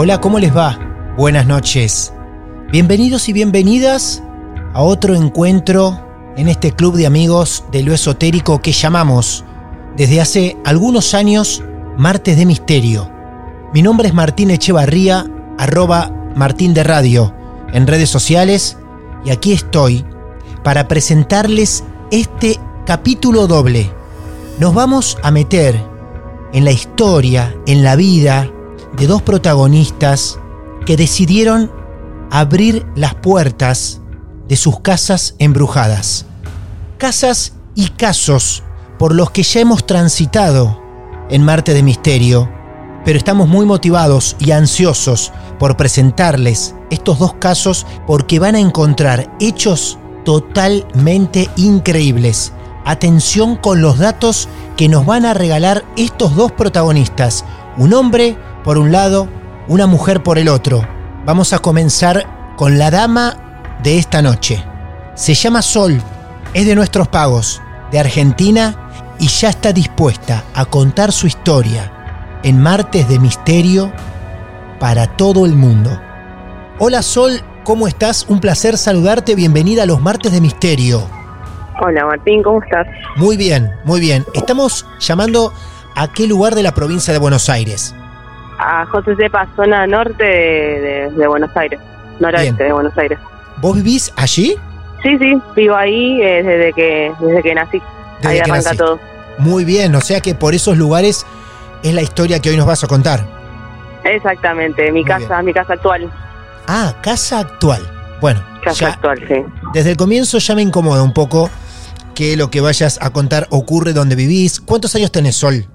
Hola, 0.00 0.20
¿cómo 0.20 0.38
les 0.38 0.56
va? 0.56 0.78
Buenas 1.16 1.44
noches. 1.48 2.12
Bienvenidos 2.70 3.28
y 3.28 3.32
bienvenidas 3.32 4.22
a 4.72 4.80
otro 4.80 5.16
encuentro 5.16 6.00
en 6.36 6.46
este 6.46 6.70
club 6.70 6.94
de 6.94 7.04
amigos 7.04 7.64
de 7.72 7.82
lo 7.82 7.92
esotérico 7.92 8.62
que 8.62 8.70
llamamos 8.70 9.44
desde 9.96 10.20
hace 10.20 10.56
algunos 10.64 11.14
años 11.14 11.64
Martes 11.96 12.36
de 12.36 12.46
Misterio. 12.46 13.10
Mi 13.74 13.82
nombre 13.82 14.06
es 14.06 14.14
Martín 14.14 14.52
Echevarría, 14.52 15.26
arroba 15.58 16.12
Martín 16.36 16.74
de 16.74 16.84
Radio, 16.84 17.34
en 17.72 17.88
redes 17.88 18.08
sociales, 18.08 18.78
y 19.24 19.30
aquí 19.30 19.52
estoy 19.52 20.06
para 20.62 20.86
presentarles 20.86 21.82
este 22.12 22.60
capítulo 22.86 23.48
doble. 23.48 23.90
Nos 24.60 24.74
vamos 24.74 25.18
a 25.24 25.32
meter 25.32 25.84
en 26.52 26.64
la 26.64 26.70
historia, 26.70 27.52
en 27.66 27.82
la 27.82 27.96
vida, 27.96 28.48
de 28.98 29.06
dos 29.06 29.22
protagonistas 29.22 30.38
que 30.84 30.96
decidieron 30.96 31.70
abrir 32.30 32.86
las 32.94 33.14
puertas 33.14 34.00
de 34.48 34.56
sus 34.56 34.80
casas 34.80 35.34
embrujadas. 35.38 36.26
Casas 36.98 37.52
y 37.74 37.88
casos 37.88 38.62
por 38.98 39.14
los 39.14 39.30
que 39.30 39.42
ya 39.42 39.60
hemos 39.60 39.86
transitado 39.86 40.82
en 41.30 41.44
Marte 41.44 41.74
de 41.74 41.82
Misterio, 41.82 42.50
pero 43.04 43.18
estamos 43.18 43.48
muy 43.48 43.66
motivados 43.66 44.34
y 44.40 44.50
ansiosos 44.50 45.32
por 45.58 45.76
presentarles 45.76 46.74
estos 46.90 47.18
dos 47.18 47.34
casos 47.34 47.86
porque 48.06 48.38
van 48.38 48.56
a 48.56 48.60
encontrar 48.60 49.32
hechos 49.40 49.98
totalmente 50.24 51.48
increíbles. 51.56 52.52
Atención 52.84 53.56
con 53.56 53.80
los 53.80 53.98
datos 53.98 54.48
que 54.76 54.88
nos 54.88 55.06
van 55.06 55.24
a 55.24 55.34
regalar 55.34 55.84
estos 55.96 56.34
dos 56.34 56.52
protagonistas, 56.52 57.44
un 57.76 57.94
hombre 57.94 58.36
por 58.64 58.78
un 58.78 58.92
lado, 58.92 59.28
una 59.68 59.86
mujer 59.86 60.22
por 60.22 60.38
el 60.38 60.48
otro. 60.48 60.86
Vamos 61.24 61.52
a 61.52 61.58
comenzar 61.58 62.54
con 62.56 62.78
la 62.78 62.90
dama 62.90 63.36
de 63.82 63.98
esta 63.98 64.22
noche. 64.22 64.64
Se 65.14 65.34
llama 65.34 65.62
Sol, 65.62 66.00
es 66.54 66.66
de 66.66 66.74
nuestros 66.74 67.08
pagos, 67.08 67.62
de 67.90 67.98
Argentina, 67.98 68.90
y 69.18 69.28
ya 69.28 69.50
está 69.50 69.72
dispuesta 69.72 70.44
a 70.54 70.64
contar 70.64 71.12
su 71.12 71.26
historia 71.26 71.92
en 72.42 72.60
Martes 72.60 73.08
de 73.08 73.18
Misterio 73.18 73.92
para 74.78 75.06
todo 75.06 75.44
el 75.44 75.54
mundo. 75.54 75.90
Hola 76.78 77.02
Sol, 77.02 77.40
¿cómo 77.64 77.88
estás? 77.88 78.26
Un 78.28 78.40
placer 78.40 78.78
saludarte, 78.78 79.34
bienvenida 79.34 79.82
a 79.82 79.86
los 79.86 80.00
Martes 80.00 80.32
de 80.32 80.40
Misterio. 80.40 81.02
Hola 81.80 82.06
Martín, 82.06 82.42
¿cómo 82.42 82.62
estás? 82.62 82.86
Muy 83.16 83.36
bien, 83.36 83.72
muy 83.84 84.00
bien. 84.00 84.24
Estamos 84.34 84.86
llamando 85.00 85.52
a 85.96 86.12
qué 86.12 86.26
lugar 86.26 86.54
de 86.54 86.62
la 86.62 86.72
provincia 86.72 87.12
de 87.12 87.18
Buenos 87.18 87.48
Aires 87.48 87.94
a 88.58 88.86
José 88.86 89.14
Cepa, 89.16 89.48
zona 89.56 89.86
norte 89.86 90.24
de, 90.24 91.26
Buenos 91.26 91.56
Aires, 91.56 91.80
noroeste 92.20 92.64
de 92.64 92.72
Buenos 92.72 92.96
Aires. 92.98 93.18
¿Vos 93.58 93.76
vivís 93.76 94.12
allí? 94.16 94.56
Sí, 95.02 95.16
sí, 95.18 95.40
vivo 95.54 95.76
ahí 95.76 96.20
eh, 96.20 96.42
desde 96.42 96.72
que 96.72 97.12
desde 97.20 97.42
que 97.42 97.54
nací. 97.54 97.82
ahí 98.24 98.38
arranca 98.40 98.74
todo. 98.74 98.98
Muy 99.38 99.64
bien, 99.64 99.94
o 99.94 100.00
sea 100.00 100.20
que 100.20 100.34
por 100.34 100.54
esos 100.54 100.76
lugares 100.76 101.24
es 101.82 101.94
la 101.94 102.02
historia 102.02 102.40
que 102.40 102.50
hoy 102.50 102.56
nos 102.56 102.66
vas 102.66 102.82
a 102.82 102.88
contar. 102.88 103.24
Exactamente, 104.04 104.90
mi 104.90 105.04
casa, 105.04 105.40
mi 105.42 105.52
casa 105.52 105.74
actual. 105.74 106.10
Ah, 106.66 106.94
casa 107.00 107.40
actual. 107.40 107.80
Bueno, 108.20 108.42
casa 108.62 108.88
actual, 108.88 109.18
sí. 109.28 109.44
Desde 109.72 109.92
el 109.92 109.96
comienzo 109.96 110.38
ya 110.38 110.54
me 110.56 110.62
incomoda 110.62 111.02
un 111.02 111.12
poco 111.12 111.48
que 112.14 112.36
lo 112.36 112.50
que 112.50 112.60
vayas 112.60 112.98
a 113.00 113.10
contar 113.10 113.46
ocurre 113.50 113.92
donde 113.92 114.16
vivís. 114.16 114.60
¿Cuántos 114.60 114.94
años 114.96 115.12
tenés, 115.12 115.36
Sol? 115.36 115.66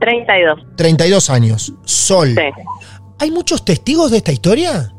32. 0.00 0.76
32 0.76 1.30
años. 1.30 1.74
Sol. 1.84 2.28
Sí. 2.28 2.40
¿Hay 3.18 3.30
muchos 3.30 3.64
testigos 3.64 4.10
de 4.10 4.18
esta 4.18 4.32
historia? 4.32 4.92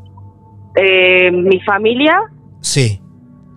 Eh, 0.74 1.30
mi 1.30 1.60
familia. 1.60 2.18
Sí. 2.60 3.00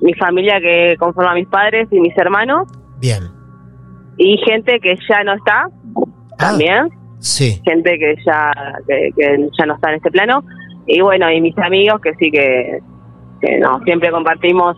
Mi 0.01 0.13
familia 0.13 0.59
que 0.59 0.95
conforma 0.99 1.31
a 1.31 1.35
mis 1.35 1.47
padres 1.47 1.87
y 1.91 1.99
mis 1.99 2.15
hermanos. 2.17 2.67
Bien. 2.99 3.23
Y 4.17 4.37
gente 4.45 4.79
que 4.79 4.95
ya 5.09 5.23
no 5.23 5.33
está. 5.33 5.65
Ah, 5.65 6.37
también. 6.37 6.89
Sí. 7.19 7.61
Gente 7.65 7.97
que 7.97 8.15
ya, 8.25 8.51
que, 8.87 9.11
ya 9.57 9.65
no 9.65 9.75
está 9.75 9.89
en 9.89 9.95
este 9.95 10.11
plano. 10.11 10.43
Y 10.87 11.01
bueno, 11.01 11.31
y 11.31 11.41
mis 11.41 11.57
amigos 11.57 12.01
que 12.01 12.13
sí 12.15 12.31
que, 12.31 12.79
no, 13.59 13.79
siempre 13.83 14.11
compartimos 14.11 14.77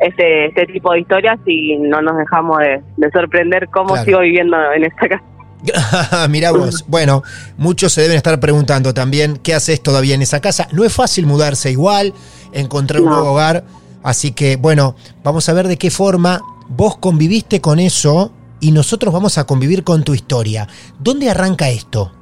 este, 0.00 0.46
este 0.46 0.66
tipo 0.66 0.92
de 0.92 1.00
historias 1.00 1.38
y 1.46 1.76
no 1.76 2.00
nos 2.02 2.16
dejamos 2.16 2.58
de, 2.58 3.10
sorprender 3.12 3.68
cómo 3.68 3.96
sigo 3.98 4.20
viviendo 4.20 4.56
en 4.72 4.84
esta 4.84 5.08
casa. 5.08 5.24
Mira 6.30 6.52
vos. 6.52 6.84
Bueno, 6.88 7.22
muchos 7.56 7.92
se 7.92 8.02
deben 8.02 8.16
estar 8.16 8.38
preguntando 8.40 8.94
también 8.94 9.38
qué 9.42 9.54
haces 9.54 9.82
todavía 9.82 10.14
en 10.14 10.22
esa 10.22 10.40
casa. 10.40 10.68
No 10.72 10.84
es 10.84 10.94
fácil 10.94 11.26
mudarse 11.26 11.70
igual, 11.70 12.12
encontrar 12.52 13.00
un 13.00 13.10
nuevo 13.10 13.32
hogar. 13.32 13.64
Así 14.02 14.32
que, 14.32 14.56
bueno, 14.56 14.96
vamos 15.22 15.48
a 15.48 15.52
ver 15.52 15.68
de 15.68 15.76
qué 15.76 15.90
forma 15.90 16.40
vos 16.68 16.96
conviviste 16.96 17.60
con 17.60 17.78
eso 17.78 18.32
y 18.60 18.72
nosotros 18.72 19.12
vamos 19.12 19.38
a 19.38 19.44
convivir 19.44 19.84
con 19.84 20.02
tu 20.02 20.14
historia. 20.14 20.66
¿Dónde 20.98 21.30
arranca 21.30 21.68
esto? 21.68 22.12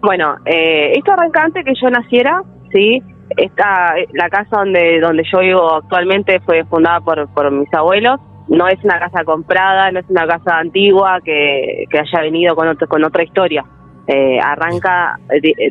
Bueno, 0.00 0.36
eh, 0.44 0.92
esto 0.96 1.12
arranca 1.12 1.42
antes 1.42 1.64
que 1.64 1.72
yo 1.80 1.90
naciera, 1.90 2.42
¿sí? 2.72 3.02
Esta, 3.36 3.94
la 4.14 4.28
casa 4.30 4.58
donde, 4.58 5.00
donde 5.00 5.22
yo 5.30 5.40
vivo 5.40 5.76
actualmente 5.76 6.40
fue 6.40 6.64
fundada 6.64 7.00
por, 7.00 7.28
por 7.34 7.50
mis 7.50 7.72
abuelos 7.74 8.18
no 8.48 8.68
es 8.68 8.82
una 8.84 8.98
casa 8.98 9.24
comprada, 9.24 9.90
no 9.90 10.00
es 10.00 10.06
una 10.08 10.26
casa 10.26 10.58
antigua 10.58 11.20
que, 11.24 11.84
haya 11.92 12.20
venido 12.22 12.54
con, 12.54 12.68
otro, 12.68 12.88
con 12.88 13.04
otra 13.04 13.22
historia. 13.22 13.64
Eh, 14.06 14.38
arranca 14.42 15.18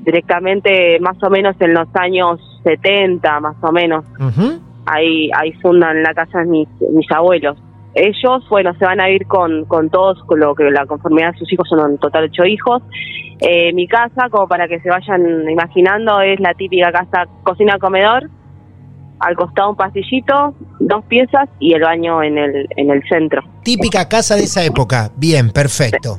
directamente 0.06 1.00
más 1.00 1.18
o 1.24 1.30
menos 1.30 1.56
en 1.60 1.74
los 1.74 1.88
años 1.96 2.40
70, 2.64 3.40
más 3.40 3.56
o 3.62 3.72
menos. 3.72 4.06
ahí, 4.86 5.30
ahí 5.36 5.54
fundan 5.54 6.04
la 6.04 6.14
casa 6.14 6.44
mis, 6.44 6.70
mis 6.94 7.12
abuelos. 7.12 7.58
Ellos, 7.96 8.48
bueno, 8.50 8.76
se 8.78 8.86
van 8.86 9.00
a 9.02 9.10
ir 9.10 9.26
con, 9.26 9.66
con 9.66 9.90
todos, 9.90 10.22
con 10.26 10.40
lo 10.40 10.54
que 10.54 10.70
la 10.70 10.86
conformidad 10.86 11.32
de 11.32 11.40
sus 11.40 11.52
hijos 11.52 11.68
son 11.68 11.94
en 11.94 11.98
total 11.98 12.26
ocho 12.26 12.46
hijos. 12.46 12.84
Eh, 13.40 13.74
mi 13.74 13.88
casa, 13.88 14.30
como 14.30 14.48
para 14.48 14.68
que 14.68 14.80
se 14.82 14.90
vayan 14.90 15.50
imaginando, 15.50 16.22
es 16.22 16.40
la 16.40 16.54
típica 16.54 16.92
casa 16.92 17.26
cocina-comedor, 17.44 18.30
al 19.20 19.36
costado 19.36 19.72
un 19.72 19.76
pasillito, 19.76 20.54
dos 20.80 21.04
piezas 21.06 21.50
y 21.60 21.74
el 21.74 21.82
baño 21.82 22.22
en 22.24 22.38
el, 22.38 22.68
en 22.76 22.92
el 22.92 23.02
centro. 23.10 23.42
Típica 23.64 24.08
casa 24.08 24.36
de 24.36 24.44
esa 24.44 24.64
época, 24.64 25.12
bien, 25.16 25.52
perfecto. 25.52 26.16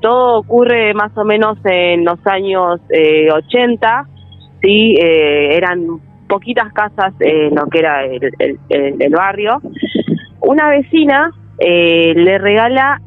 Todo 0.00 0.38
ocurre 0.40 0.92
más 0.94 1.16
o 1.16 1.24
menos 1.24 1.58
en 1.64 2.04
los 2.04 2.18
años 2.26 2.80
eh, 2.90 3.30
80, 3.30 4.08
sí, 4.60 4.96
eh, 5.00 5.56
eran 5.56 5.86
poquitas 6.28 6.72
casas 6.72 7.12
en 7.20 7.54
lo 7.54 7.66
que 7.66 7.78
era 7.78 8.04
el, 8.04 8.58
el- 8.68 9.12
barrio. 9.14 9.60
Una 10.40 10.68
vecina 10.70 11.30
eh, 11.58 12.14
le 12.16 12.38
regala 12.38 13.00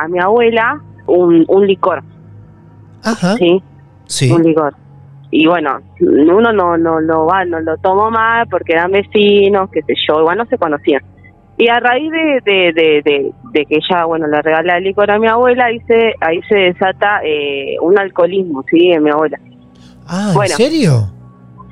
a 0.00 0.08
mi 0.08 0.18
abuela 0.18 0.80
un, 1.06 1.44
un 1.48 1.66
licor, 1.66 2.02
Ajá. 3.02 3.34
¿sí? 3.36 3.62
Sí. 4.06 4.30
un 4.30 4.42
licor. 4.42 4.74
Y 5.36 5.48
bueno, 5.48 5.80
uno 6.00 6.52
no 6.52 6.76
no 6.76 7.00
no 7.00 7.26
va, 7.26 7.44
no 7.44 7.58
lo 7.58 7.76
tomó 7.78 8.08
mal 8.08 8.46
porque 8.48 8.72
eran 8.72 8.92
vecinos, 8.92 9.68
qué 9.72 9.82
sé 9.82 9.94
yo, 10.06 10.20
igual 10.20 10.38
no 10.38 10.46
se 10.46 10.56
conocían. 10.56 11.02
Y 11.58 11.66
a 11.68 11.80
raíz 11.80 12.08
de, 12.12 12.40
de, 12.44 12.72
de, 12.72 13.02
de, 13.04 13.32
de 13.52 13.66
que 13.66 13.78
ella, 13.78 14.04
bueno, 14.04 14.28
le 14.28 14.40
regala 14.42 14.78
el 14.78 14.84
licor 14.84 15.10
a 15.10 15.18
mi 15.18 15.26
abuela, 15.26 15.64
ahí 15.64 15.80
se, 15.88 16.14
ahí 16.20 16.40
se 16.48 16.54
desata 16.54 17.20
eh, 17.24 17.74
un 17.80 17.98
alcoholismo, 17.98 18.62
¿sí? 18.70 18.92
En 18.92 19.02
mi 19.02 19.10
abuela. 19.10 19.36
Ah, 20.06 20.26
¿en 20.28 20.34
Bueno. 20.34 20.54
serio? 20.54 21.08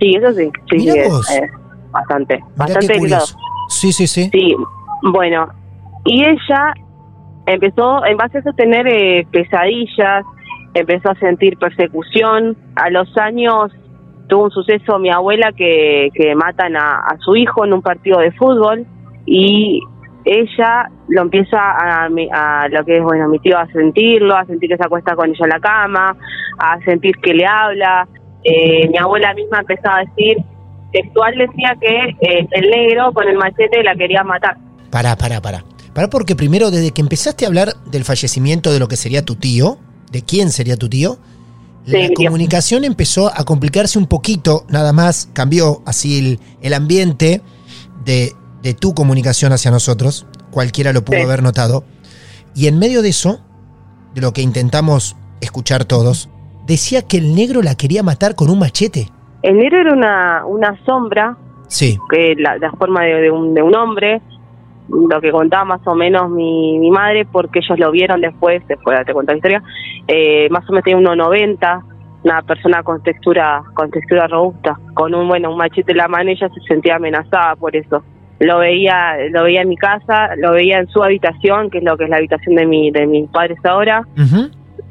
Sí, 0.00 0.16
eso 0.16 0.32
sí, 0.32 0.50
sí, 0.68 0.76
Mira 0.78 0.92
sí, 0.94 0.98
es, 0.98 1.08
vos. 1.08 1.30
es 1.30 1.50
bastante, 1.92 2.34
Mirá 2.38 2.48
bastante 2.56 2.92
delicado. 2.94 3.26
Sí, 3.68 3.92
sí, 3.92 4.08
sí. 4.08 4.28
Sí, 4.32 4.56
bueno, 5.12 5.46
y 6.04 6.24
ella 6.24 6.74
empezó, 7.46 8.04
en 8.06 8.16
base 8.16 8.38
a 8.38 8.40
eso, 8.40 8.50
a 8.50 8.54
tener 8.54 8.88
eh, 8.88 9.24
pesadillas, 9.30 10.24
empezó 10.74 11.10
a 11.10 11.14
sentir 11.16 11.58
persecución. 11.58 12.56
A 12.76 12.90
los 12.90 13.16
años 13.18 13.72
tuvo 14.28 14.44
un 14.44 14.50
suceso 14.50 14.98
mi 14.98 15.10
abuela 15.10 15.52
que, 15.56 16.10
que 16.14 16.34
matan 16.34 16.76
a, 16.76 17.00
a 17.00 17.18
su 17.18 17.36
hijo 17.36 17.64
en 17.64 17.72
un 17.72 17.82
partido 17.82 18.18
de 18.18 18.32
fútbol 18.32 18.86
y 19.26 19.80
ella 20.24 20.88
lo 21.08 21.22
empieza 21.22 21.58
a, 21.58 22.06
a 22.06 22.68
lo 22.68 22.84
que 22.84 22.98
es, 22.98 23.02
bueno, 23.02 23.28
mi 23.28 23.38
tío 23.40 23.58
a 23.58 23.66
sentirlo, 23.68 24.36
a 24.36 24.44
sentir 24.46 24.70
que 24.70 24.76
se 24.76 24.84
acuesta 24.84 25.14
con 25.16 25.30
ella 25.30 25.44
en 25.44 25.48
la 25.48 25.60
cama, 25.60 26.16
a 26.58 26.78
sentir 26.84 27.16
que 27.16 27.34
le 27.34 27.44
habla. 27.46 28.06
Eh, 28.44 28.88
mi 28.88 28.98
abuela 28.98 29.34
misma 29.34 29.60
empezaba 29.60 29.98
a 29.98 30.04
decir, 30.04 30.38
textual 30.92 31.34
decía 31.36 31.76
que 31.80 32.16
eh, 32.20 32.46
el 32.50 32.70
negro 32.70 33.12
con 33.12 33.28
el 33.28 33.36
machete 33.36 33.82
la 33.82 33.94
quería 33.94 34.22
matar. 34.22 34.56
Pará, 34.90 35.16
pará, 35.16 35.40
pará. 35.40 35.64
Pará 35.94 36.08
porque 36.08 36.34
primero, 36.36 36.70
desde 36.70 36.92
que 36.92 37.02
empezaste 37.02 37.44
a 37.44 37.48
hablar 37.48 37.68
del 37.90 38.04
fallecimiento 38.04 38.72
de 38.72 38.78
lo 38.78 38.88
que 38.88 38.96
sería 38.96 39.24
tu 39.24 39.34
tío, 39.34 39.76
de 40.12 40.22
quién 40.22 40.50
sería 40.50 40.76
tu 40.76 40.88
tío, 40.88 41.18
la 41.86 42.08
comunicación 42.14 42.84
empezó 42.84 43.26
a 43.28 43.44
complicarse 43.44 43.98
un 43.98 44.06
poquito, 44.06 44.64
nada 44.68 44.92
más 44.92 45.28
cambió 45.32 45.82
así 45.84 46.18
el, 46.18 46.40
el 46.60 46.74
ambiente 46.74 47.40
de, 48.04 48.32
de 48.62 48.74
tu 48.74 48.94
comunicación 48.94 49.52
hacia 49.52 49.70
nosotros, 49.72 50.26
cualquiera 50.52 50.92
lo 50.92 51.04
pudo 51.04 51.16
Sí. 51.18 51.24
haber 51.24 51.42
notado, 51.42 51.82
y 52.54 52.68
en 52.68 52.78
medio 52.78 53.02
de 53.02 53.08
eso, 53.08 53.40
de 54.14 54.20
lo 54.20 54.32
que 54.32 54.42
intentamos 54.42 55.16
escuchar 55.40 55.84
todos, 55.84 56.28
decía 56.66 57.02
que 57.02 57.16
el 57.16 57.34
negro 57.34 57.62
la 57.62 57.74
quería 57.74 58.04
matar 58.04 58.36
con 58.36 58.48
un 58.50 58.60
machete. 58.60 59.08
El 59.42 59.56
negro 59.56 59.80
era 59.80 59.92
una, 59.92 60.46
una 60.46 60.78
sombra, 60.84 61.36
Sí, 61.66 61.98
que 62.10 62.34
la, 62.36 62.58
la 62.58 62.70
forma 62.72 63.02
de, 63.02 63.14
de 63.22 63.30
un, 63.30 63.54
de 63.54 63.62
un 63.62 63.74
hombre, 63.74 64.20
lo 64.88 65.20
que 65.20 65.30
contaba 65.30 65.64
más 65.64 65.86
o 65.86 65.94
menos 65.94 66.30
mi, 66.30 66.78
mi 66.78 66.90
madre, 66.90 67.24
porque 67.24 67.60
ellos 67.60 67.78
lo 67.78 67.90
vieron 67.90 68.20
después, 68.20 68.62
después 68.68 69.04
te 69.06 69.12
cuento 69.12 69.32
la 69.32 69.36
historia, 69.36 69.62
eh, 70.08 70.48
más 70.50 70.68
o 70.68 70.72
menos 70.72 70.84
tenía 70.84 70.98
1,90, 70.98 71.82
una 72.24 72.42
persona 72.42 72.82
con 72.82 73.02
textura 73.02 73.62
con 73.74 73.90
textura 73.90 74.26
robusta, 74.28 74.78
con 74.94 75.14
un 75.14 75.26
bueno 75.28 75.50
un 75.50 75.56
machete 75.58 75.92
en 75.92 75.98
la 75.98 76.08
mano, 76.08 76.30
ella 76.30 76.48
se 76.48 76.60
sentía 76.68 76.96
amenazada 76.96 77.56
por 77.56 77.74
eso. 77.74 78.02
Lo 78.40 78.58
veía 78.58 79.14
lo 79.30 79.44
veía 79.44 79.62
en 79.62 79.68
mi 79.68 79.76
casa, 79.76 80.34
lo 80.36 80.52
veía 80.52 80.78
en 80.78 80.88
su 80.88 81.02
habitación, 81.02 81.70
que 81.70 81.78
es 81.78 81.84
lo 81.84 81.96
que 81.96 82.04
es 82.04 82.10
la 82.10 82.16
habitación 82.18 82.54
de 82.56 82.66
mi 82.66 82.90
de 82.90 83.06
mis 83.06 83.28
padres 83.30 83.58
ahora, 83.64 84.06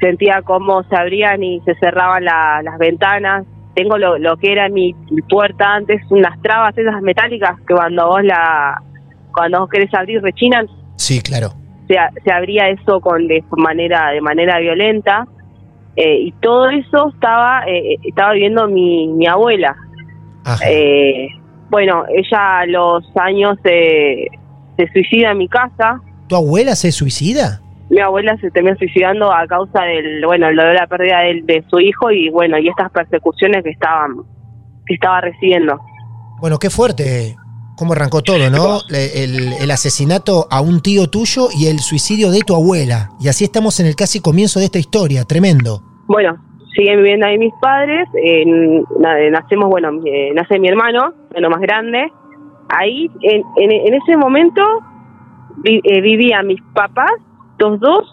sentía 0.00 0.42
cómo 0.42 0.82
se 0.84 0.96
abrían 0.96 1.42
y 1.42 1.60
se 1.60 1.74
cerraban 1.76 2.24
la- 2.24 2.60
las 2.62 2.78
ventanas. 2.78 3.44
Tengo 3.74 3.96
lo, 3.98 4.18
lo 4.18 4.36
que 4.36 4.52
era 4.52 4.68
mi, 4.68 4.94
mi 5.10 5.22
puerta 5.22 5.74
antes, 5.74 6.02
unas 6.10 6.40
trabas 6.42 6.76
esas 6.76 7.00
metálicas 7.02 7.58
que 7.66 7.74
cuando 7.74 8.06
vos 8.08 8.22
la 8.22 8.82
cuando 9.32 9.60
vos 9.60 9.70
querés 9.70 9.92
abrir 9.94 10.22
rechinan, 10.22 10.66
sí, 10.96 11.20
claro. 11.20 11.52
se, 11.88 11.96
se 12.24 12.32
abría 12.32 12.68
eso 12.68 13.00
con 13.00 13.26
de 13.26 13.42
manera 13.56 14.10
de 14.10 14.20
manera 14.20 14.58
violenta 14.60 15.26
eh, 15.96 16.18
y 16.20 16.32
todo 16.40 16.68
eso 16.70 17.10
estaba 17.14 17.64
eh, 17.66 17.96
estaba 18.04 18.32
viviendo 18.32 18.66
mi, 18.68 19.08
mi 19.08 19.26
abuela. 19.26 19.74
Ajá. 20.44 20.64
Eh, 20.68 21.28
bueno, 21.70 22.04
ella 22.14 22.60
a 22.60 22.66
los 22.66 23.04
años 23.16 23.56
eh, 23.64 24.26
se 24.76 24.88
suicida 24.92 25.30
en 25.32 25.38
mi 25.38 25.48
casa, 25.48 26.00
¿Tu 26.28 26.36
abuela 26.36 26.74
se 26.76 26.92
suicida? 26.92 27.60
mi 27.90 28.00
abuela 28.00 28.36
se 28.38 28.50
terminó 28.50 28.74
suicidando 28.76 29.30
a 29.30 29.46
causa 29.46 29.82
del 29.82 30.24
bueno 30.24 30.46
de 30.48 30.54
la 30.54 30.86
pérdida 30.86 31.18
de, 31.20 31.42
de 31.44 31.62
su 31.68 31.78
hijo 31.78 32.10
y 32.10 32.30
bueno 32.30 32.56
y 32.58 32.68
estas 32.68 32.90
persecuciones 32.90 33.62
que 33.62 33.70
estaban 33.70 34.16
que 34.86 34.94
estaba 34.94 35.20
recibiendo 35.20 35.78
Bueno, 36.40 36.58
qué 36.58 36.70
fuerte 36.70 37.36
cómo 37.76 37.92
arrancó 37.94 38.22
todo, 38.22 38.50
¿no? 38.50 38.80
El, 38.90 39.52
el 39.54 39.70
asesinato 39.70 40.46
a 40.50 40.60
un 40.60 40.80
tío 40.80 41.08
tuyo 41.08 41.48
y 41.58 41.66
el 41.66 41.78
suicidio 41.80 42.30
de 42.30 42.40
tu 42.40 42.54
abuela. 42.54 43.10
Y 43.20 43.28
así 43.28 43.44
estamos 43.44 43.80
en 43.80 43.86
el 43.86 43.96
casi 43.96 44.20
comienzo 44.20 44.58
de 44.60 44.66
esta 44.66 44.78
historia, 44.78 45.24
tremendo. 45.24 45.82
bueno 46.06 46.36
siguen 46.74 46.96
viviendo 47.02 47.26
ahí 47.26 47.36
mis 47.36 47.52
padres 47.60 48.08
eh, 48.14 48.46
na- 48.98 49.30
nacemos 49.30 49.68
bueno 49.68 49.90
eh, 50.06 50.32
nace 50.34 50.58
mi 50.58 50.68
hermano 50.68 51.12
bueno 51.30 51.50
más 51.50 51.60
grande 51.60 52.10
ahí 52.70 53.10
en, 53.20 53.42
en, 53.56 53.70
en 53.88 53.92
ese 53.92 54.16
momento 54.16 54.62
vi- 55.58 55.82
eh, 55.84 56.00
vivían 56.00 56.46
mis 56.46 56.62
papás 56.72 57.10
los 57.58 57.78
dos 57.78 58.04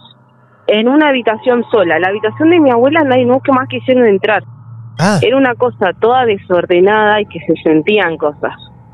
en 0.68 0.90
una 0.90 1.08
habitación 1.08 1.64
sola 1.72 2.00
la 2.00 2.10
habitación 2.10 2.50
de 2.50 2.60
mi 2.60 2.70
abuela 2.70 3.00
nadie 3.06 3.24
nunca 3.26 3.54
más 3.54 3.70
quisieron 3.70 4.06
entrar 4.06 4.44
Ah, 5.02 5.20
era 5.22 5.38
una 5.38 5.56
cosa 5.56 5.94
toda 5.98 6.26
desordenada 6.26 7.22
y 7.22 7.26
que 7.28 7.40
se 7.48 7.54
sentían 7.64 8.18
cosas. 8.18 8.52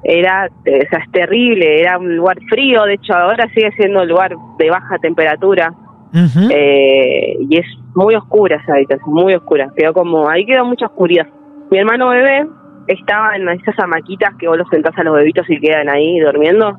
Era, 0.07 0.48
eh, 0.66 0.84
o 0.86 0.90
sea, 0.90 1.00
es 1.00 1.12
terrible, 1.12 1.81
era 1.81 1.98
un 1.98 2.16
lugar 2.16 2.38
frío, 2.48 2.84
de 2.84 2.94
hecho 2.94 3.16
ahora 3.16 3.48
sigue 3.56 3.72
siendo 3.72 4.04
un 4.04 4.07
lugar 4.07 4.36
de 4.60 4.69
baja 4.69 5.00
temperatura 5.00 5.74
eh, 6.13 7.38
y 7.40 7.57
es 7.57 7.66
muy 7.96 8.13
oscura 8.13 8.57
esa 8.57 8.74
habitación, 8.74 9.13
muy 9.13 9.34
oscura. 9.34 9.72
Quedó 9.75 9.94
como, 9.94 10.30
ahí 10.30 10.46
quedó 10.46 10.63
mucha 10.63 10.86
oscuridad. 10.86 11.28
Mi 11.72 11.80
hermano 11.80 12.10
bebé 12.10 12.48
estaba 12.88 13.36
en 13.36 13.50
esas 13.50 13.75
hamaquitas 13.80 14.36
que 14.40 14.48
vos 14.48 14.57
los 14.57 14.69
sentás 14.69 14.96
a 14.98 15.04
los 15.04 15.16
bebitos 15.16 15.50
y 15.50 15.60
quedan 15.60 15.90
ahí 15.90 16.19
durmiendo. 16.19 16.78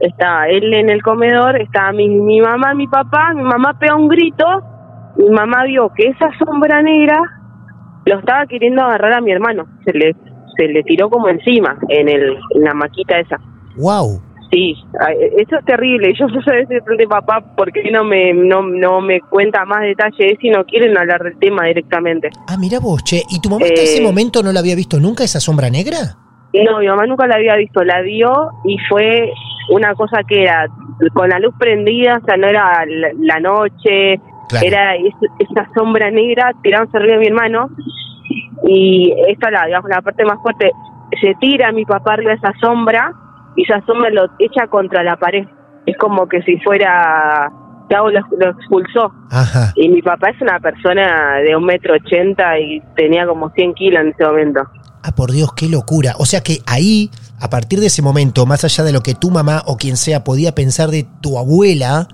Estaba 0.00 0.46
él 0.48 0.74
en 0.74 0.90
el 0.90 1.02
comedor, 1.02 1.58
estaba 1.58 1.92
mi, 1.92 2.08
mi 2.08 2.40
mamá, 2.40 2.74
mi 2.74 2.86
papá, 2.86 3.32
mi 3.34 3.42
mamá 3.42 3.78
pegó 3.78 3.96
un 3.96 4.08
grito, 4.08 4.44
mi 5.16 5.30
mamá 5.30 5.64
vio 5.64 5.90
que 5.94 6.08
esa 6.08 6.28
sombra 6.38 6.82
negra 6.82 7.18
lo 8.04 8.18
estaba 8.18 8.46
queriendo 8.46 8.82
agarrar 8.82 9.14
a 9.14 9.20
mi 9.22 9.32
hermano, 9.32 9.66
se 9.84 9.92
le 9.92 10.14
se 10.56 10.68
le 10.68 10.82
tiró 10.82 11.08
como 11.10 11.28
encima 11.28 11.76
en 11.88 12.08
el 12.08 12.36
en 12.54 12.62
la 12.62 12.74
maquita 12.74 13.18
esa. 13.18 13.38
Wow. 13.76 14.20
Sí, 14.52 14.76
eso 15.36 15.56
es 15.58 15.64
terrible. 15.64 16.14
Yo 16.16 16.26
a 16.26 16.52
veces 16.52 16.80
pregunté 16.84 17.08
papá 17.08 17.42
por 17.56 17.72
qué 17.72 17.90
no 17.90 18.04
me 18.04 18.32
no, 18.32 18.62
no 18.62 19.00
me 19.00 19.20
cuenta 19.20 19.64
más 19.64 19.80
detalles 19.82 20.38
y 20.40 20.50
no 20.50 20.64
quieren 20.64 20.96
hablar 20.96 21.24
del 21.24 21.36
tema 21.40 21.64
directamente. 21.66 22.30
Ah, 22.46 22.56
mira 22.56 22.78
vos, 22.78 23.02
che. 23.02 23.22
¿Y 23.30 23.40
tu 23.40 23.48
mamá 23.50 23.64
hasta 23.66 23.80
Eh. 23.80 23.84
ese 23.84 24.00
momento 24.02 24.42
no 24.44 24.52
la 24.52 24.60
había 24.60 24.76
visto 24.76 25.00
nunca 25.00 25.24
esa 25.24 25.40
sombra 25.40 25.70
negra? 25.70 26.18
No, 26.52 26.78
mi 26.78 26.86
mamá 26.86 27.04
nunca 27.06 27.26
la 27.26 27.34
había 27.34 27.56
visto, 27.56 27.82
la 27.82 28.00
vio 28.02 28.30
y 28.64 28.76
fue 28.88 29.28
una 29.70 29.92
cosa 29.94 30.22
que 30.28 30.42
era 30.42 30.68
con 31.14 31.28
la 31.28 31.40
luz 31.40 31.52
prendida, 31.58 32.20
o 32.22 32.24
sea, 32.24 32.36
no 32.36 32.46
era 32.46 32.84
la, 32.86 33.08
la 33.18 33.40
noche, 33.40 34.20
Claro. 34.48 34.66
era 34.66 34.94
es- 34.94 35.48
esa 35.50 35.66
sombra 35.74 36.12
negra 36.12 36.52
tirándose 36.62 36.96
arriba 36.98 37.14
de 37.14 37.20
mi 37.20 37.26
hermano 37.26 37.70
y 38.66 39.12
esta 39.28 39.50
la 39.50 39.66
digamos 39.66 39.90
la 39.90 40.02
parte 40.02 40.24
más 40.24 40.38
fuerte 40.42 40.70
se 41.20 41.34
tira 41.40 41.72
mi 41.72 41.84
papá 41.84 42.14
arriba 42.14 42.32
esa 42.32 42.52
sombra 42.60 43.12
y 43.56 43.62
esa 43.62 43.84
sombra 43.86 44.10
lo 44.10 44.26
echa 44.38 44.66
contra 44.68 45.02
la 45.02 45.16
pared 45.16 45.46
es 45.86 45.96
como 45.98 46.26
que 46.28 46.42
si 46.42 46.58
fuera 46.60 47.50
Gabo 47.88 48.08
lo, 48.10 48.20
lo 48.38 48.50
expulsó 48.50 49.12
Ajá. 49.30 49.72
y 49.76 49.88
mi 49.90 50.00
papá 50.02 50.30
es 50.30 50.40
una 50.40 50.58
persona 50.58 51.34
de 51.44 51.54
un 51.54 51.64
metro 51.64 51.94
ochenta 51.94 52.58
y 52.58 52.80
tenía 52.96 53.26
como 53.26 53.50
100 53.50 53.74
kilos 53.74 54.00
en 54.02 54.08
ese 54.08 54.24
momento 54.24 54.62
Ah, 55.06 55.12
por 55.14 55.32
Dios, 55.32 55.52
qué 55.52 55.68
locura. 55.68 56.14
O 56.18 56.24
sea 56.24 56.40
que 56.42 56.60
ahí, 56.66 57.10
a 57.38 57.50
partir 57.50 57.78
de 57.78 57.88
ese 57.88 58.00
momento, 58.00 58.46
más 58.46 58.64
allá 58.64 58.84
de 58.84 58.90
lo 58.92 59.02
que 59.02 59.12
tu 59.14 59.30
mamá 59.30 59.62
o 59.66 59.76
quien 59.76 59.98
sea 59.98 60.24
podía 60.24 60.54
pensar 60.54 60.88
de 60.88 61.04
tu 61.20 61.36
abuela, 61.38 62.08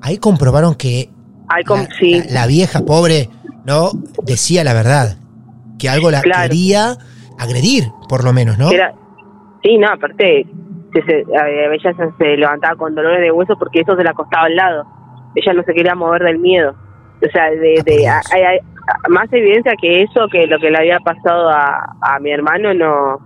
ahí 0.00 0.16
comprobaron 0.16 0.74
que 0.74 1.10
Ay, 1.48 1.64
com- 1.64 1.80
la, 1.82 1.88
sí. 2.00 2.22
la- 2.30 2.32
la 2.40 2.46
vieja 2.46 2.80
pobre, 2.80 3.28
¿no? 3.66 3.90
Decía 4.22 4.64
la 4.64 4.72
verdad. 4.72 5.18
Que 5.78 5.88
algo 5.88 6.10
la 6.10 6.20
Claro. 6.22 6.42
quería 6.48 6.96
agredir, 7.38 7.84
por 8.08 8.24
lo 8.24 8.32
menos, 8.32 8.58
¿no? 8.58 8.70
Era, 8.70 8.94
sí, 9.62 9.76
no, 9.78 9.88
aparte, 9.88 10.46
se, 10.92 11.02
se- 11.02 11.24
a- 11.36 11.42
a 11.44 11.74
ella 11.74 11.92
se, 11.96 12.16
se 12.24 12.36
levantaba 12.36 12.76
con 12.76 12.94
dolores 12.94 13.20
de 13.20 13.30
hueso 13.32 13.56
porque 13.58 13.80
eso 13.80 13.96
se 13.96 14.04
la 14.04 14.10
acostaba 14.10 14.44
al 14.46 14.54
lado. 14.56 14.84
Ella 15.34 15.52
no 15.52 15.62
se 15.64 15.74
quería 15.74 15.94
mover 15.94 16.22
del 16.22 16.38
miedo. 16.38 16.74
O 17.26 17.30
sea, 17.32 17.50
de, 17.50 17.74
Ah, 17.78 17.82
de 17.84 17.96
Dios. 17.98 18.14
hay- 18.32 18.42
hay- 18.42 18.58
más 19.08 19.32
evidencia 19.32 19.72
que 19.80 20.02
eso, 20.02 20.28
que 20.30 20.46
lo 20.46 20.58
que 20.58 20.70
le 20.70 20.76
había 20.78 20.98
pasado 21.00 21.48
a, 21.48 21.96
a 22.02 22.18
mi 22.20 22.30
hermano, 22.30 22.74
no, 22.74 23.18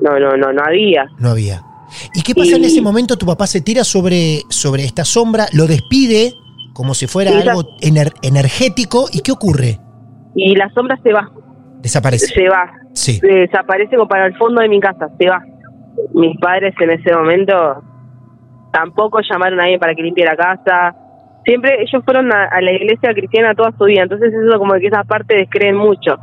no, 0.00 0.18
no, 0.20 0.36
no, 0.36 0.52
no 0.52 0.62
había. 0.62 1.06
No 1.18 1.30
había. 1.30 1.62
¿Y 2.14 2.22
qué 2.22 2.34
pasa 2.34 2.56
en 2.56 2.64
ese 2.64 2.82
momento? 2.82 3.16
Tu 3.16 3.24
papá 3.24 3.46
se 3.46 3.60
tira 3.62 3.82
sobre, 3.82 4.42
sobre 4.50 4.84
esta 4.84 5.04
sombra, 5.04 5.46
lo 5.54 5.66
despide 5.66 6.32
como 6.74 6.92
si 6.94 7.06
fuera 7.06 7.30
algo 7.30 7.62
ener- 7.80 8.12
energético. 8.22 9.06
¿Y 9.10 9.20
qué 9.20 9.32
ocurre? 9.32 9.78
Y 10.34 10.54
la 10.54 10.68
sombra 10.74 10.98
se 11.02 11.12
va. 11.12 11.30
Desaparece. 11.80 12.26
se 12.26 12.48
va, 12.48 12.70
Sí. 12.92 13.20
desaparece 13.20 13.96
como 13.96 14.08
para 14.08 14.26
el 14.26 14.36
fondo 14.36 14.60
de 14.62 14.68
mi 14.68 14.80
casa, 14.80 15.08
se 15.18 15.28
va. 15.28 15.42
Mis 16.14 16.38
padres 16.38 16.74
en 16.80 16.90
ese 16.90 17.12
momento 17.14 17.82
tampoco 18.72 19.20
llamaron 19.20 19.60
a 19.60 19.64
alguien 19.64 19.80
para 19.80 19.94
que 19.94 20.02
limpie 20.02 20.24
la 20.24 20.36
casa. 20.36 20.94
Siempre 21.44 21.80
ellos 21.80 22.02
fueron 22.04 22.32
a, 22.32 22.44
a 22.46 22.60
la 22.60 22.72
iglesia 22.72 23.14
cristiana 23.14 23.54
toda 23.54 23.72
su 23.78 23.84
vida, 23.84 24.02
entonces 24.02 24.32
eso 24.34 24.58
como 24.58 24.74
que 24.74 24.86
esa 24.88 25.04
parte 25.04 25.34
descreen 25.36 25.76
mucho. 25.76 26.16